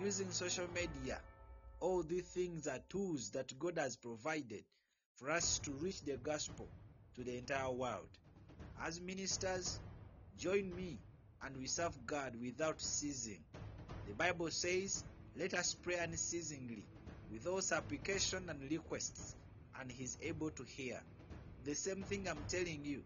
using 0.00 0.30
social 0.30 0.66
media 0.74 1.18
all 1.80 2.02
these 2.02 2.22
things 2.26 2.68
are 2.68 2.78
tools 2.88 3.30
that 3.30 3.58
god 3.58 3.78
has 3.78 3.96
provided 3.96 4.62
for 5.16 5.30
us 5.30 5.58
to 5.58 5.72
reach 5.72 6.00
the 6.02 6.16
gospel 6.18 6.68
to 7.16 7.24
the 7.24 7.36
entire 7.36 7.70
world. 7.70 8.08
As 8.80 9.00
ministers 9.00 9.80
join 10.38 10.74
me 10.74 10.98
and 11.44 11.56
we 11.58 11.66
serve 11.66 11.94
god 12.06 12.34
without 12.40 12.80
ceasing. 12.80 13.42
The 14.06 14.14
bible 14.14 14.50
says 14.50 15.04
let 15.36 15.54
us 15.54 15.76
pray 15.82 15.98
unceasingly 15.98 16.88
with 17.30 17.46
all 17.46 17.62
supplication 17.62 18.48
and 18.50 18.70
requests 18.70 19.36
and 19.80 19.90
he 19.92 20.04
is 20.04 20.18
able 20.22 20.50
to 20.52 20.64
hear. 20.64 21.00
The 21.64 21.74
same 21.74 22.04
thing 22.04 22.28
i'm 22.28 22.44
telling 22.48 22.84
you. 22.84 23.02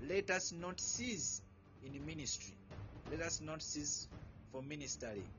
Let 0.00 0.30
us 0.30 0.52
not 0.52 0.80
cease 0.80 1.42
in 1.82 2.04
ministry. 2.06 2.58
Let 3.10 3.20
us 3.22 3.40
not 3.40 3.62
cease 3.62 4.08
for 4.52 4.62
ministering 4.62 5.30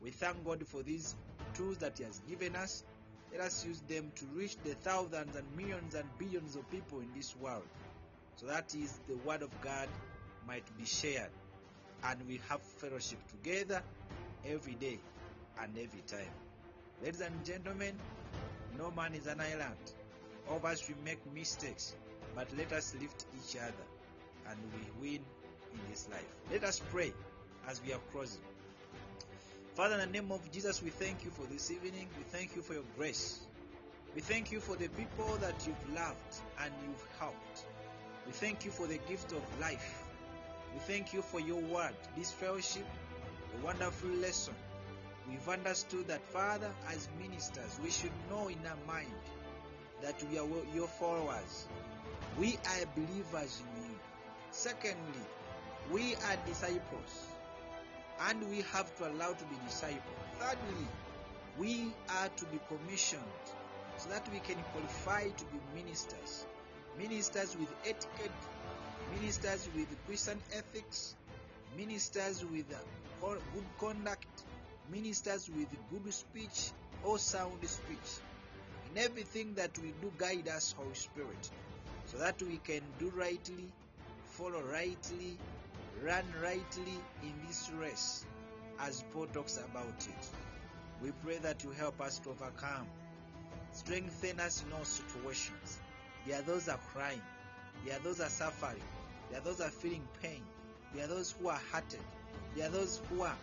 we 0.00 0.10
thank 0.12 0.44
god 0.44 0.66
for 0.68 0.82
these 0.82 1.16
tools 1.54 1.78
that 1.78 1.98
he 1.98 2.04
has 2.04 2.20
given 2.20 2.56
us. 2.56 2.84
Let 3.32 3.40
us 3.42 3.64
use 3.64 3.82
them 3.82 4.12
to 4.16 4.26
reach 4.26 4.56
the 4.62 4.74
thousands 4.74 5.36
and 5.36 5.56
millions 5.56 5.94
and 5.94 6.16
billions 6.18 6.56
of 6.56 6.68
people 6.70 7.00
in 7.00 7.12
this 7.14 7.34
world 7.36 7.68
so 8.36 8.46
that 8.46 8.74
is 8.74 9.00
the 9.08 9.16
word 9.18 9.42
of 9.42 9.60
god 9.60 9.90
might 10.42 10.76
be 10.76 10.86
shared 10.86 11.32
and 12.04 12.18
we 12.28 12.40
have 12.48 12.60
fellowship 12.60 13.18
together 13.28 13.82
every 14.46 14.74
day 14.74 14.98
and 15.62 15.72
every 15.76 16.02
time. 16.06 16.32
Ladies 17.02 17.20
and 17.20 17.44
gentlemen 17.44 17.94
no 18.78 18.90
man 18.92 19.14
is 19.14 19.26
an 19.26 19.40
island. 19.40 19.76
All 20.48 20.56
of 20.56 20.64
us 20.64 20.88
we 20.88 20.94
make 21.04 21.18
mistakes 21.34 21.94
but 22.34 22.46
let 22.56 22.72
us 22.72 22.94
lift 23.00 23.24
each 23.36 23.56
other 23.56 23.86
and 24.50 24.58
we 24.74 25.08
win 25.10 25.20
in 25.72 25.80
this 25.90 26.08
life. 26.10 26.28
Let 26.50 26.64
us 26.64 26.80
pray 26.90 27.12
as 27.68 27.80
we 27.84 27.92
are 27.92 28.00
closing. 28.12 28.40
Father 29.74 29.94
in 29.94 30.00
the 30.00 30.20
name 30.20 30.32
of 30.32 30.50
jesus 30.50 30.82
we 30.82 30.90
thank 30.90 31.24
you 31.24 31.30
for 31.30 31.46
this 31.52 31.70
evening. 31.70 32.08
We 32.16 32.24
thank 32.24 32.56
you 32.56 32.62
for 32.62 32.74
your 32.74 32.84
grace. 32.96 33.40
We 34.14 34.20
thank 34.20 34.50
you 34.50 34.60
for 34.60 34.76
the 34.76 34.88
people 34.88 35.36
that 35.40 35.54
you've 35.66 35.94
loved 35.94 36.36
and 36.62 36.72
you've 36.86 37.06
helped. 37.18 37.64
We 38.26 38.32
thank 38.32 38.64
you 38.64 38.70
for 38.70 38.86
the 38.86 38.98
gift 39.08 39.32
of 39.32 39.42
life 39.60 40.07
we 40.72 40.80
thank 40.80 41.12
you 41.12 41.22
for 41.22 41.40
your 41.40 41.60
word 41.60 41.94
this 42.16 42.30
fellowship 42.32 42.86
a 43.60 43.64
wonderful 43.64 44.10
lesson 44.10 44.54
we've 45.28 45.48
understood 45.48 46.06
that 46.08 46.22
father 46.22 46.70
as 46.90 47.08
ministers 47.20 47.78
we 47.82 47.90
should 47.90 48.12
know 48.30 48.48
in 48.48 48.58
our 48.66 48.86
mind 48.86 49.12
that 50.02 50.14
we 50.30 50.38
are 50.38 50.46
your 50.74 50.86
followers 50.88 51.66
we 52.38 52.58
are 52.66 52.86
believers 52.94 53.62
in 53.76 53.82
you 53.84 53.98
secondly 54.50 55.26
we 55.90 56.14
are 56.16 56.36
disciples 56.46 57.28
and 58.28 58.48
we 58.50 58.62
have 58.72 58.94
to 58.98 59.08
allow 59.08 59.32
to 59.32 59.44
be 59.44 59.56
disciples. 59.66 60.02
Thirdly, 60.38 60.86
we 61.58 61.92
are 62.20 62.28
to 62.28 62.44
be 62.46 62.58
commissioned 62.68 63.22
so 63.96 64.08
that 64.10 64.28
we 64.32 64.40
can 64.40 64.56
qualify 64.72 65.28
to 65.28 65.44
be 65.46 65.58
ministers. 65.74 66.46
Ministers 66.98 67.56
with 67.56 67.68
etiquette, 67.84 68.32
ministers 69.14 69.68
with 69.74 69.88
Christian 70.06 70.40
ethics, 70.52 71.14
ministers 71.76 72.44
with 72.44 72.66
good 73.20 73.64
conduct, 73.78 74.26
ministers 74.90 75.48
with 75.56 75.68
good 75.90 76.12
speech 76.12 76.70
or 77.04 77.18
sound 77.18 77.58
speech. 77.68 78.20
In 78.90 79.02
everything 79.02 79.54
that 79.54 79.76
we 79.78 79.92
do, 80.00 80.10
guide 80.16 80.48
us, 80.48 80.74
Holy 80.76 80.94
Spirit, 80.94 81.50
so 82.06 82.18
that 82.18 82.40
we 82.42 82.58
can 82.58 82.80
do 82.98 83.12
rightly, 83.14 83.70
follow 84.24 84.62
rightly, 84.72 85.36
run 86.02 86.24
rightly 86.42 86.94
in 87.22 87.34
this 87.46 87.70
race, 87.78 88.24
as 88.80 89.04
Paul 89.12 89.26
talks 89.26 89.58
about 89.58 90.06
it. 90.06 90.28
We 91.02 91.12
pray 91.24 91.38
that 91.42 91.62
you 91.64 91.70
help 91.70 92.00
us 92.00 92.18
to 92.20 92.30
overcome. 92.30 92.86
Strengthen 93.72 94.40
us 94.40 94.64
in 94.66 94.72
all 94.72 94.84
situations. 94.84 95.78
There 96.26 96.38
are 96.38 96.42
those 96.42 96.68
are 96.68 96.80
crying. 96.92 97.20
There 97.84 97.94
are 97.94 98.00
those 98.00 98.20
are 98.20 98.30
suffering. 98.30 98.80
There 99.30 99.38
are 99.38 99.42
those 99.42 99.58
who 99.58 99.64
are 99.64 99.70
feeling 99.70 100.06
pain. 100.22 100.42
There 100.94 101.04
are 101.04 101.08
those 101.08 101.34
who 101.38 101.48
are 101.48 101.60
hurted. 101.72 102.00
There 102.56 102.66
are 102.66 102.70
those 102.70 103.00
who 103.10 103.22
are 103.22 103.36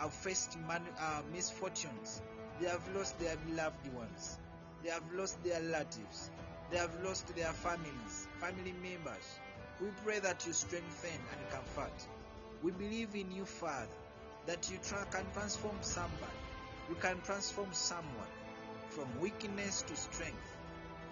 have 0.00 0.12
faced 0.12 0.58
man, 0.66 0.82
uh, 0.98 1.20
misfortunes. 1.34 2.22
They 2.58 2.68
have 2.68 2.82
lost 2.96 3.18
their 3.18 3.36
beloved 3.36 3.94
ones. 3.94 4.38
They 4.82 4.90
have 4.90 5.02
lost 5.14 5.42
their 5.44 5.60
relatives. 5.60 6.30
They 6.70 6.78
have 6.78 6.94
lost 7.04 7.34
their 7.36 7.52
families, 7.52 8.28
family 8.40 8.72
members. 8.82 9.38
We 9.80 9.88
pray 10.04 10.18
that 10.20 10.46
you 10.46 10.52
strengthen 10.54 11.10
and 11.32 11.50
comfort. 11.50 11.92
We 12.62 12.72
believe 12.72 13.14
in 13.14 13.30
you, 13.30 13.44
Father, 13.44 13.88
that 14.46 14.70
you 14.70 14.78
can 15.10 15.24
transform 15.34 15.76
somebody. 15.82 16.40
You 16.88 16.94
can 16.96 17.20
transform 17.22 17.68
someone 17.72 18.32
from 18.88 19.06
weakness 19.20 19.82
to 19.82 19.96
strength, 19.96 20.56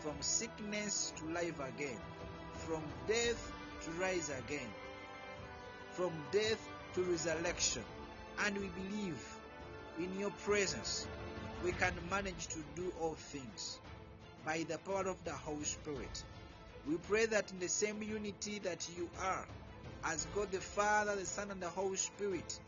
from 0.00 0.14
sickness 0.20 1.12
to 1.18 1.32
life 1.32 1.60
again, 1.60 2.00
from 2.54 2.82
death 3.06 3.52
to 3.84 3.90
rise 4.00 4.30
again, 4.46 4.68
from 5.92 6.12
death 6.32 6.68
to 6.94 7.02
resurrection. 7.02 7.82
And 8.44 8.56
we 8.56 8.68
believe 8.68 9.20
in 9.98 10.20
your 10.20 10.30
presence 10.44 11.06
we 11.64 11.72
can 11.72 11.92
manage 12.10 12.46
to 12.48 12.58
do 12.76 12.92
all 13.00 13.14
things 13.14 13.78
by 14.44 14.64
the 14.68 14.78
power 14.78 15.08
of 15.08 15.22
the 15.24 15.32
Holy 15.32 15.64
Spirit. 15.64 16.24
We 16.88 16.96
pray 17.08 17.26
that 17.26 17.50
in 17.50 17.58
the 17.58 17.68
same 17.68 18.02
unity 18.02 18.60
that 18.60 18.88
you 18.96 19.08
are, 19.20 19.44
as 20.04 20.26
God 20.34 20.50
the 20.52 20.60
Father, 20.60 21.16
the 21.16 21.26
Son, 21.26 21.50
and 21.50 21.60
the 21.60 21.68
Holy 21.68 21.96
Spirit, 21.96 22.60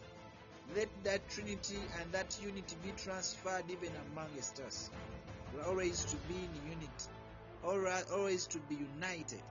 let 0.74 0.88
that 1.04 1.28
Trinity 1.30 1.78
and 2.00 2.12
that 2.12 2.36
unity 2.42 2.76
be 2.82 2.92
transferred 3.02 3.64
even 3.70 3.90
amongst 4.12 4.60
us. 4.60 4.90
We're 5.54 5.64
always 5.64 6.04
to 6.06 6.16
be 6.28 6.34
in 6.34 6.70
unity, 6.70 8.04
always 8.12 8.46
to 8.48 8.58
be 8.68 8.76
united, 8.76 9.42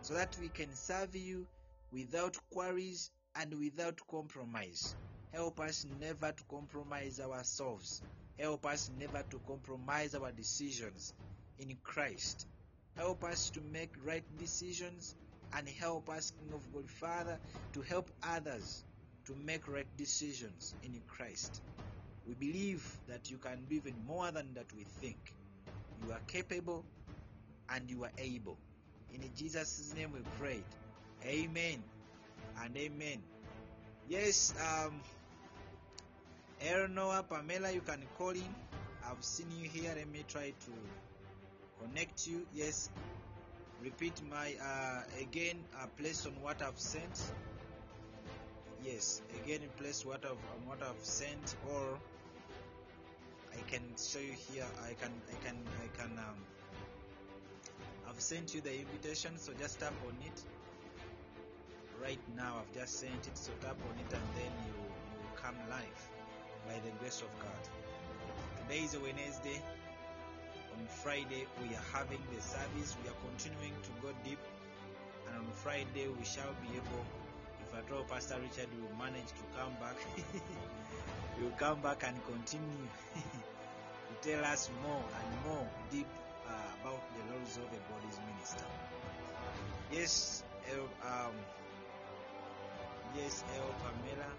so 0.00 0.14
that 0.14 0.36
we 0.38 0.50
can 0.50 0.74
serve 0.74 1.14
you 1.16 1.48
without 1.92 2.36
quarries 2.52 3.10
and 3.36 3.58
without 3.58 4.00
compromise. 4.10 4.96
Help 5.32 5.60
us 5.60 5.84
never 5.84 6.32
to 6.32 6.44
compromise 6.50 7.20
ourselves. 7.20 8.02
Help 8.38 8.66
us 8.66 8.90
never 8.90 9.22
to 9.30 9.40
compromise 9.46 10.14
our 10.14 10.32
decisions 10.32 11.14
in 11.58 11.76
Christ. 11.84 12.46
Help 12.96 13.24
us 13.24 13.50
to 13.50 13.60
make 13.62 13.94
right 14.04 14.24
decisions 14.36 15.14
and 15.52 15.68
help 15.68 16.08
us, 16.10 16.32
King 16.32 16.52
of 16.54 16.70
God 16.72 16.90
Father, 16.90 17.40
to 17.74 17.82
help 17.82 18.10
others 18.22 18.84
to 19.26 19.34
make 19.36 19.68
right 19.68 19.88
decisions 19.96 20.74
in 20.82 21.02
Christ. 21.06 21.62
We 22.26 22.34
believe 22.34 22.86
that 23.08 23.30
you 23.30 23.38
can 23.38 23.66
do 23.66 23.76
even 23.76 23.98
more 24.06 24.30
than 24.32 24.54
that 24.54 24.72
we 24.74 24.84
think. 24.84 25.18
You 25.96 26.12
are 26.12 26.22
capable 26.28 26.86
and 27.70 27.90
you 27.90 28.04
are 28.04 28.12
able. 28.18 28.60
In 29.14 29.22
Jesus' 29.36 29.92
name 29.96 30.12
we 30.12 30.20
prayed. 30.38 30.64
Amen 31.24 31.82
and 32.62 32.76
amen. 32.76 33.22
Yes, 34.08 34.54
um, 34.58 35.00
Noah, 36.90 37.24
Pamela, 37.28 37.70
you 37.70 37.80
can 37.80 38.02
call 38.16 38.30
in. 38.30 38.54
I've 39.04 39.22
seen 39.24 39.46
you 39.50 39.68
here. 39.68 39.92
Let 39.96 40.08
me 40.08 40.24
try 40.28 40.50
to 40.50 40.72
connect 41.80 42.26
you. 42.26 42.46
Yes. 42.54 42.90
Repeat 43.82 44.20
my 44.28 44.54
uh, 44.62 45.02
again. 45.20 45.56
Uh, 45.80 45.86
place 45.96 46.26
on 46.26 46.32
what 46.42 46.60
I've 46.62 46.78
sent. 46.78 47.22
Yes. 48.84 49.22
Again, 49.44 49.60
place 49.78 50.04
what 50.04 50.24
I've 50.24 50.66
what 50.66 50.82
I've 50.82 51.04
sent, 51.04 51.54
or 51.70 51.98
I 53.52 53.70
can 53.70 53.82
show 53.96 54.18
you 54.20 54.34
here. 54.52 54.66
I 54.84 54.94
can. 54.94 55.12
I 55.30 55.44
can. 55.44 55.56
I 55.82 55.96
can. 55.96 56.18
Um, 56.18 56.57
I've 58.18 58.24
sent 58.24 58.52
you 58.52 58.60
the 58.60 58.74
invitation, 58.74 59.38
so 59.38 59.52
just 59.60 59.78
tap 59.78 59.94
on 60.04 60.16
it. 60.26 60.42
Right 62.02 62.18
now, 62.36 62.56
I've 62.58 62.74
just 62.74 62.98
sent 62.98 63.28
it, 63.28 63.38
so 63.38 63.52
tap 63.60 63.76
on 63.78 63.94
it, 63.94 64.12
and 64.12 64.26
then 64.34 64.50
you 64.66 64.74
will 64.74 65.38
come 65.40 65.54
live 65.70 66.00
by 66.66 66.74
the 66.82 66.90
grace 66.98 67.22
of 67.22 67.30
God. 67.38 67.62
Today 68.58 68.82
is 68.82 68.94
a 68.94 68.98
Wednesday. 68.98 69.62
On 70.74 70.84
Friday, 70.88 71.46
we 71.62 71.68
are 71.76 71.86
having 71.94 72.18
the 72.34 72.42
service. 72.42 72.96
We 73.04 73.08
are 73.08 73.18
continuing 73.30 73.78
to 73.86 73.90
go 74.02 74.10
deep. 74.24 74.42
And 75.28 75.36
on 75.38 75.46
Friday, 75.54 76.10
we 76.10 76.24
shall 76.24 76.50
be 76.66 76.74
able, 76.74 77.06
if 77.62 77.70
at 77.78 77.86
all 77.94 78.02
Pastor 78.02 78.34
Richard 78.42 78.66
will 78.82 78.98
manage 78.98 79.30
to 79.30 79.44
come 79.54 79.78
back, 79.78 79.94
he 81.38 81.44
will 81.44 81.54
come 81.54 81.80
back 81.82 82.02
and 82.02 82.18
continue 82.26 82.82
to 83.14 84.28
tell 84.28 84.44
us 84.44 84.68
more 84.82 85.04
and 85.06 85.54
more 85.54 85.68
deep 85.92 86.08
uh, 86.48 86.80
about 86.80 87.02
the 87.14 87.22
Lord's 87.32 87.56
of 87.56 87.68
the 87.70 87.80
Body's 87.92 88.18
minister. 88.32 88.64
Yes, 89.92 90.42
El, 90.72 90.80
um, 91.06 91.34
yes, 93.16 93.44
El 93.56 93.68
Pamela, 93.82 94.30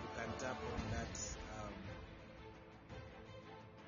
you 0.00 0.08
can 0.16 0.30
tap 0.38 0.56
on 0.56 0.80
that. 0.92 1.14
Um, 1.60 1.74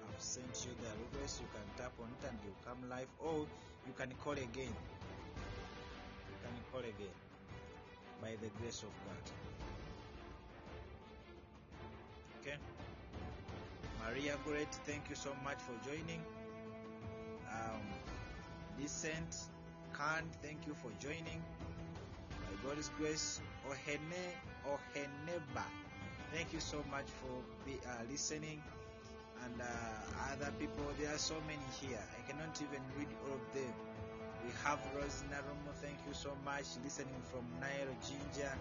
I've 0.09 0.21
sent 0.21 0.67
you 0.67 0.73
the 0.81 0.89
address. 0.93 1.41
You 1.41 1.49
can 1.53 1.67
tap 1.77 1.93
on 2.01 2.09
it 2.09 2.29
and 2.29 2.39
you 2.45 2.53
come 2.65 2.89
live, 2.89 3.09
or 3.21 3.47
you 3.87 3.93
can 3.97 4.13
call 4.23 4.33
again. 4.33 4.75
You 6.29 6.37
can 6.43 6.55
call 6.73 6.81
again 6.81 7.17
by 8.21 8.33
the 8.41 8.49
grace 8.61 8.83
of 8.83 8.93
God. 9.05 9.25
Okay. 12.41 12.76
Maria 14.07 14.37
Goret, 14.47 14.70
thank 14.87 15.11
you 15.11 15.16
so 15.16 15.31
much 15.43 15.59
for 15.59 15.74
joining. 15.83 16.23
Um, 17.51 17.83
Decent 18.78 19.35
Khan, 19.93 20.23
thank 20.43 20.62
you 20.66 20.74
for 20.74 20.91
joining. 21.03 21.43
By 22.31 22.55
God's 22.62 22.89
grace, 22.99 23.41
Ohene 23.66 24.23
Oheneba, 24.62 25.66
thank 26.33 26.53
you 26.53 26.61
so 26.61 26.85
much 26.89 27.07
for 27.19 27.35
be, 27.66 27.81
uh, 27.83 28.07
listening. 28.09 28.62
And 29.45 29.61
uh, 29.61 30.33
other 30.33 30.53
people, 30.61 30.87
there 31.01 31.12
are 31.12 31.19
so 31.19 31.35
many 31.49 31.66
here. 31.81 31.99
I 31.99 32.31
cannot 32.31 32.55
even 32.62 32.83
read 32.97 33.11
all 33.27 33.35
of 33.35 33.43
them. 33.53 33.74
We 34.47 34.53
have 34.62 34.78
Rose 34.95 35.24
Narumo, 35.35 35.74
thank 35.83 35.99
you 36.07 36.15
so 36.15 36.31
much, 36.45 36.78
listening 36.85 37.23
from 37.27 37.43
Nile 37.59 37.91
Jinja. 38.07 38.55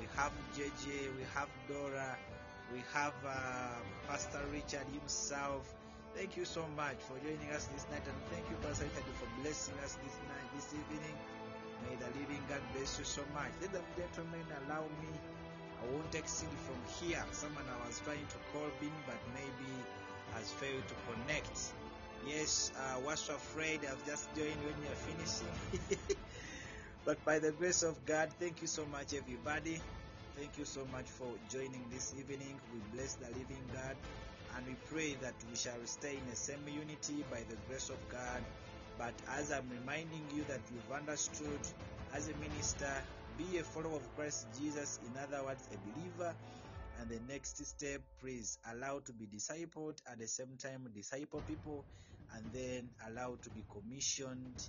We 0.00 0.06
have 0.16 0.32
JJ, 0.56 1.12
we 1.20 1.24
have 1.34 1.48
Dora, 1.68 2.16
we 2.72 2.82
have 2.92 3.14
uh, 3.26 3.78
Pastor 4.08 4.40
Richard 4.52 4.86
himself. 4.92 5.72
Thank 6.14 6.36
you 6.36 6.44
so 6.44 6.66
much 6.76 6.96
for 7.06 7.18
joining 7.20 7.50
us 7.54 7.66
this 7.66 7.86
night, 7.90 8.02
and 8.06 8.20
thank 8.32 8.48
you, 8.50 8.56
Pastor 8.62 8.84
Richard, 8.84 9.04
for 9.20 9.28
blessing 9.42 9.74
us 9.84 9.96
this 10.02 10.16
night, 10.28 10.48
this 10.56 10.72
evening. 10.74 11.16
May 11.84 11.96
the 11.96 12.10
living 12.18 12.42
God 12.48 12.62
bless 12.74 12.98
you 12.98 13.04
so 13.04 13.22
much. 13.34 13.52
Ladies 13.60 13.76
and 13.76 13.90
gentlemen, 13.96 14.44
allow 14.66 14.82
me. 15.02 15.12
I 15.82 15.86
won't 15.92 16.14
exceed 16.14 16.48
from 16.66 16.80
here. 16.98 17.22
Someone 17.32 17.64
I 17.68 17.86
was 17.86 18.00
trying 18.00 18.26
to 18.26 18.38
call 18.52 18.70
in, 18.82 18.92
but 19.06 19.20
maybe 19.34 19.70
has 20.34 20.50
failed 20.52 20.84
to 20.88 20.94
connect. 21.06 21.74
Yes, 22.26 22.72
uh, 22.76 23.00
was 23.00 23.28
afraid. 23.28 23.80
I've 23.84 24.04
just 24.06 24.34
joined 24.34 24.58
when 24.64 24.74
you're 24.82 24.96
finishing. 24.96 26.16
but 27.04 27.22
by 27.24 27.38
the 27.38 27.52
grace 27.52 27.82
of 27.82 28.04
God, 28.06 28.30
thank 28.40 28.62
you 28.62 28.66
so 28.66 28.86
much, 28.86 29.14
everybody. 29.14 29.80
Thank 30.36 30.58
you 30.58 30.66
so 30.66 30.84
much 30.92 31.06
for 31.06 31.32
joining 31.50 31.82
this 31.90 32.12
evening. 32.12 32.60
We 32.70 32.80
bless 32.94 33.14
the 33.14 33.26
living 33.28 33.64
God 33.72 33.96
and 34.54 34.66
we 34.66 34.74
pray 34.92 35.16
that 35.22 35.32
we 35.50 35.56
shall 35.56 35.80
stay 35.86 36.12
in 36.12 36.28
the 36.28 36.36
same 36.36 36.60
unity 36.68 37.24
by 37.30 37.38
the 37.48 37.56
grace 37.66 37.88
of 37.88 37.96
God. 38.12 38.44
But 38.98 39.14
as 39.38 39.50
I'm 39.50 39.64
reminding 39.70 40.28
you 40.34 40.44
that 40.44 40.60
you've 40.70 40.92
understood 40.92 41.60
as 42.14 42.28
a 42.28 42.34
minister, 42.34 42.92
be 43.38 43.56
a 43.58 43.62
follower 43.62 43.96
of 43.96 44.14
Christ 44.14 44.46
Jesus, 44.60 44.98
in 45.08 45.16
other 45.16 45.42
words, 45.42 45.66
a 45.72 45.78
believer. 45.88 46.34
And 47.00 47.08
the 47.08 47.32
next 47.32 47.64
step, 47.64 48.02
please 48.20 48.58
allow 48.70 49.00
to 49.06 49.12
be 49.14 49.24
discipled 49.24 50.02
at 50.10 50.18
the 50.18 50.26
same 50.26 50.58
time, 50.58 50.86
disciple 50.94 51.40
people, 51.40 51.86
and 52.34 52.44
then 52.52 52.90
allow 53.08 53.36
to 53.42 53.50
be 53.50 53.64
commissioned 53.72 54.60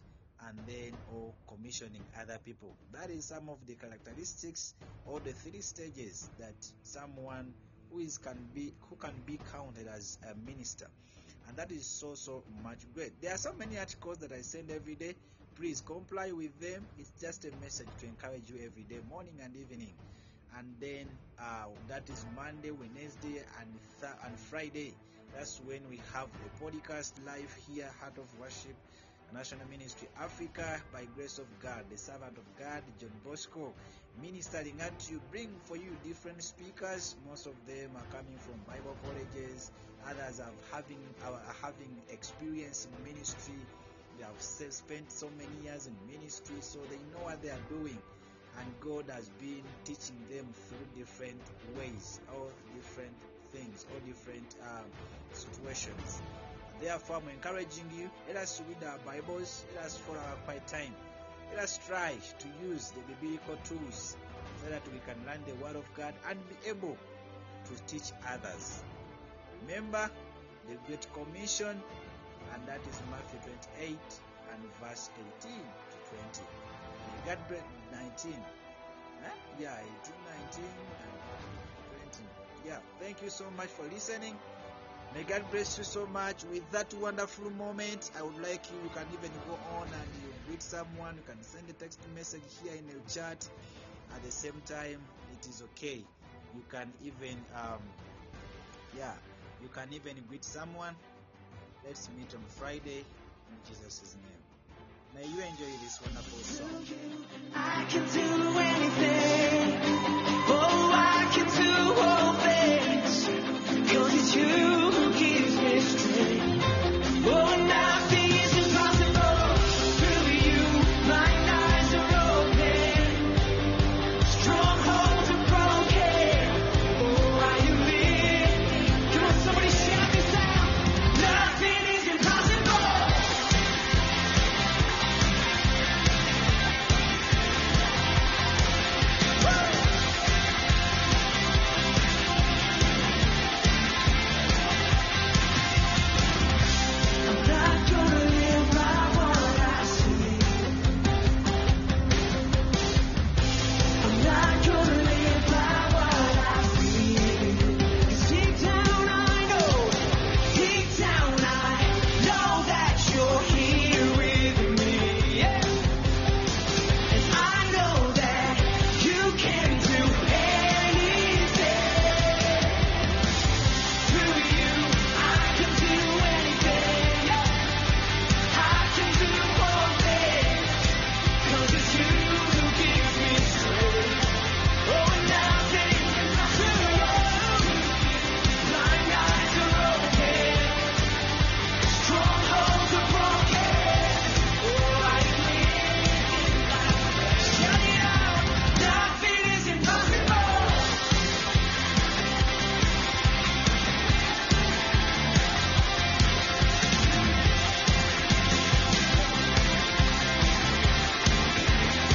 and 0.42 0.66
then 0.66 1.00
or 1.08 1.36
commissioning 1.48 2.08
other 2.20 2.40
people. 2.44 2.78
That 2.92 3.10
is 3.10 3.28
some 3.28 3.50
of 3.50 3.66
the 3.66 3.76
characteristics 3.76 4.74
or 5.06 5.20
the 5.20 5.34
three 5.34 5.62
stages 5.62 6.30
that 6.38 6.56
someone 6.84 7.54
who 7.90 8.00
is 8.00 8.18
can 8.18 8.50
be 8.54 8.76
who 8.90 8.96
can 8.98 9.22
be 9.22 9.40
counted 9.40 9.88
as 9.88 10.18
a 10.30 10.36
minister. 10.36 10.88
And 11.48 11.58
that 11.58 11.72
is 11.72 11.88
so 11.88 12.16
so 12.16 12.44
much 12.62 12.92
great. 12.94 13.22
There 13.22 13.34
are 13.34 13.38
so 13.38 13.54
many 13.54 13.78
articles 13.78 14.18
that 14.20 14.32
I 14.32 14.42
send 14.42 14.70
every 14.72 14.96
day. 14.96 15.16
Please 15.56 15.82
comply 15.82 16.32
with 16.32 16.60
them. 16.60 16.88
It's 16.98 17.12
just 17.20 17.46
a 17.46 17.52
message 17.52 17.96
to 18.00 18.06
encourage 18.08 18.50
you 18.50 18.60
every 18.66 18.84
day, 18.84 19.00
morning 19.00 19.40
and 19.42 19.56
evening. 19.56 19.96
And 20.58 20.76
then 20.80 21.20
uh, 21.40 21.68
that 21.88 22.10
is 22.10 22.26
Monday, 22.26 22.72
Wednesday, 22.72 23.44
and 23.60 23.80
th- 24.00 24.14
and 24.26 24.40
Friday. 24.40 24.98
That's 25.32 25.60
when 25.60 25.90
we 25.90 26.04
have 26.14 26.30
the 26.42 26.50
podcast 26.50 27.24
live 27.24 27.54
here, 27.66 27.90
Heart 28.00 28.18
of 28.20 28.34
Worship, 28.36 28.78
National 29.34 29.68
Ministry 29.70 30.08
Africa, 30.20 30.82
by 30.94 31.06
grace 31.16 31.38
of 31.38 31.46
God, 31.60 31.84
the 31.92 31.98
servant 31.98 32.38
of 32.38 32.46
God, 32.58 32.82
John 33.00 33.12
Bosco, 33.26 33.74
ministering 34.22 34.80
at 34.80 35.10
you, 35.12 35.22
bring 35.32 35.50
for 35.66 35.76
you 35.76 35.96
different 36.06 36.42
speakers. 36.42 37.16
Most 37.30 37.46
of 37.46 37.54
them 37.68 37.92
are 37.96 38.18
coming 38.18 38.38
from 38.38 38.56
Bible 38.66 38.96
colleges. 39.04 39.72
Others 40.10 40.40
are 40.40 40.52
having 40.72 41.00
are 41.26 41.42
having 41.62 42.02
experience 42.10 42.88
in 42.88 43.04
ministry. 43.04 43.60
They 44.18 44.24
have 44.24 44.42
spent 44.42 45.12
so 45.12 45.30
many 45.38 45.66
years 45.66 45.88
in 45.88 45.96
ministry, 46.10 46.58
so 46.62 46.80
they 46.90 46.98
know 47.14 47.26
what 47.26 47.42
they 47.42 47.50
are 47.50 47.66
doing. 47.70 47.98
And 48.60 48.80
God 48.80 49.06
has 49.14 49.30
been 49.40 49.64
teaching 49.84 50.18
them 50.32 50.48
through 50.68 50.88
different 50.98 51.42
ways, 51.78 52.20
or 52.36 52.48
different 52.74 53.14
things, 53.52 53.86
or 53.94 54.00
different 54.08 54.56
um, 54.64 54.86
situations. 55.34 56.22
Therefore, 56.82 57.18
I'm 57.18 57.30
encouraging 57.30 57.90
you, 57.98 58.10
let 58.28 58.38
us 58.38 58.62
read 58.68 58.88
our 58.88 59.00
Bibles, 59.00 59.66
let 59.76 59.86
us 59.86 59.98
follow 59.98 60.20
our 60.20 60.36
quiet 60.46 60.68
time. 60.68 60.94
Let 61.52 61.64
us 61.64 61.80
try 61.88 62.14
to 62.14 62.48
use 62.68 62.92
the 62.92 63.02
biblical 63.20 63.58
tools 63.64 64.16
so 64.62 64.70
that 64.70 64.84
we 64.94 65.00
can 65.00 65.18
learn 65.26 65.42
the 65.48 65.56
Word 65.64 65.76
of 65.76 65.86
God 65.96 66.14
and 66.30 66.38
be 66.50 66.70
able 66.70 66.96
to 67.66 67.74
teach 67.88 68.12
others. 68.30 68.84
Remember 69.66 70.10
the 70.70 70.76
Great 70.86 71.08
Commission, 71.14 71.82
and 72.54 72.68
that 72.68 72.82
is 72.88 73.02
Matthew 73.10 73.40
28 73.80 73.98
and 74.54 74.62
verse 74.80 75.10
18 75.42 75.52
to 75.52 75.98
20. 76.14 76.42
May 77.10 77.32
God 77.32 77.40
bless 77.50 77.64
19. 78.22 78.34
Huh? 79.24 79.34
Yeah, 79.60 79.74
18, 79.82 80.14
19, 80.54 80.62
and 80.62 81.14
20. 82.12 82.68
Yeah, 82.68 82.78
thank 83.00 83.24
you 83.24 83.30
so 83.30 83.46
much 83.58 83.70
for 83.70 83.84
listening. 83.84 84.38
May 85.16 85.24
God 85.24 85.44
bless 85.52 85.78
you 85.78 85.84
so 85.84 86.06
much 86.08 86.44
with 86.46 86.70
that 86.72 86.94
wonderful 86.94 87.50
moment. 87.52 88.12
I 88.18 88.22
would 88.22 88.38
like 88.42 88.70
you, 88.70 88.78
you 88.84 88.90
can 88.90 89.08
even 89.14 89.32
go 89.48 89.58
on 89.78 89.88
and 89.88 90.10
you 90.22 90.34
greet 90.46 90.62
someone. 90.62 91.16
You 91.16 91.24
can 91.26 91.42
send 91.44 91.70
a 91.70 91.74
text 91.74 92.00
message 92.16 92.42
here 92.64 92.74
in 92.74 92.86
the 92.88 93.12
chat. 93.12 93.48
At 94.14 94.24
the 94.24 94.32
same 94.32 94.62
time, 94.66 95.00
it 95.34 95.48
is 95.48 95.62
okay. 95.64 96.02
You 96.56 96.64
can 96.70 96.92
even, 97.04 97.38
um, 97.56 97.82
yeah, 98.98 99.14
you 99.62 99.70
can 99.70 99.92
even 99.92 100.16
greet 100.28 100.44
someone. 100.44 100.96
Let's 101.86 102.10
meet 102.18 102.34
on 102.34 102.44
Friday 102.48 103.00
in 103.00 103.58
Jesus' 103.68 104.16
name. 104.22 104.44
May 105.16 105.24
you 105.28 105.42
enjoy 105.42 105.72
this 105.84 106.00
wonderful 106.02 106.40
song. 106.40 106.86
I 107.56 107.86
can 107.90 108.06
do 108.14 108.60
anything 108.60 109.88
you. 114.36 115.07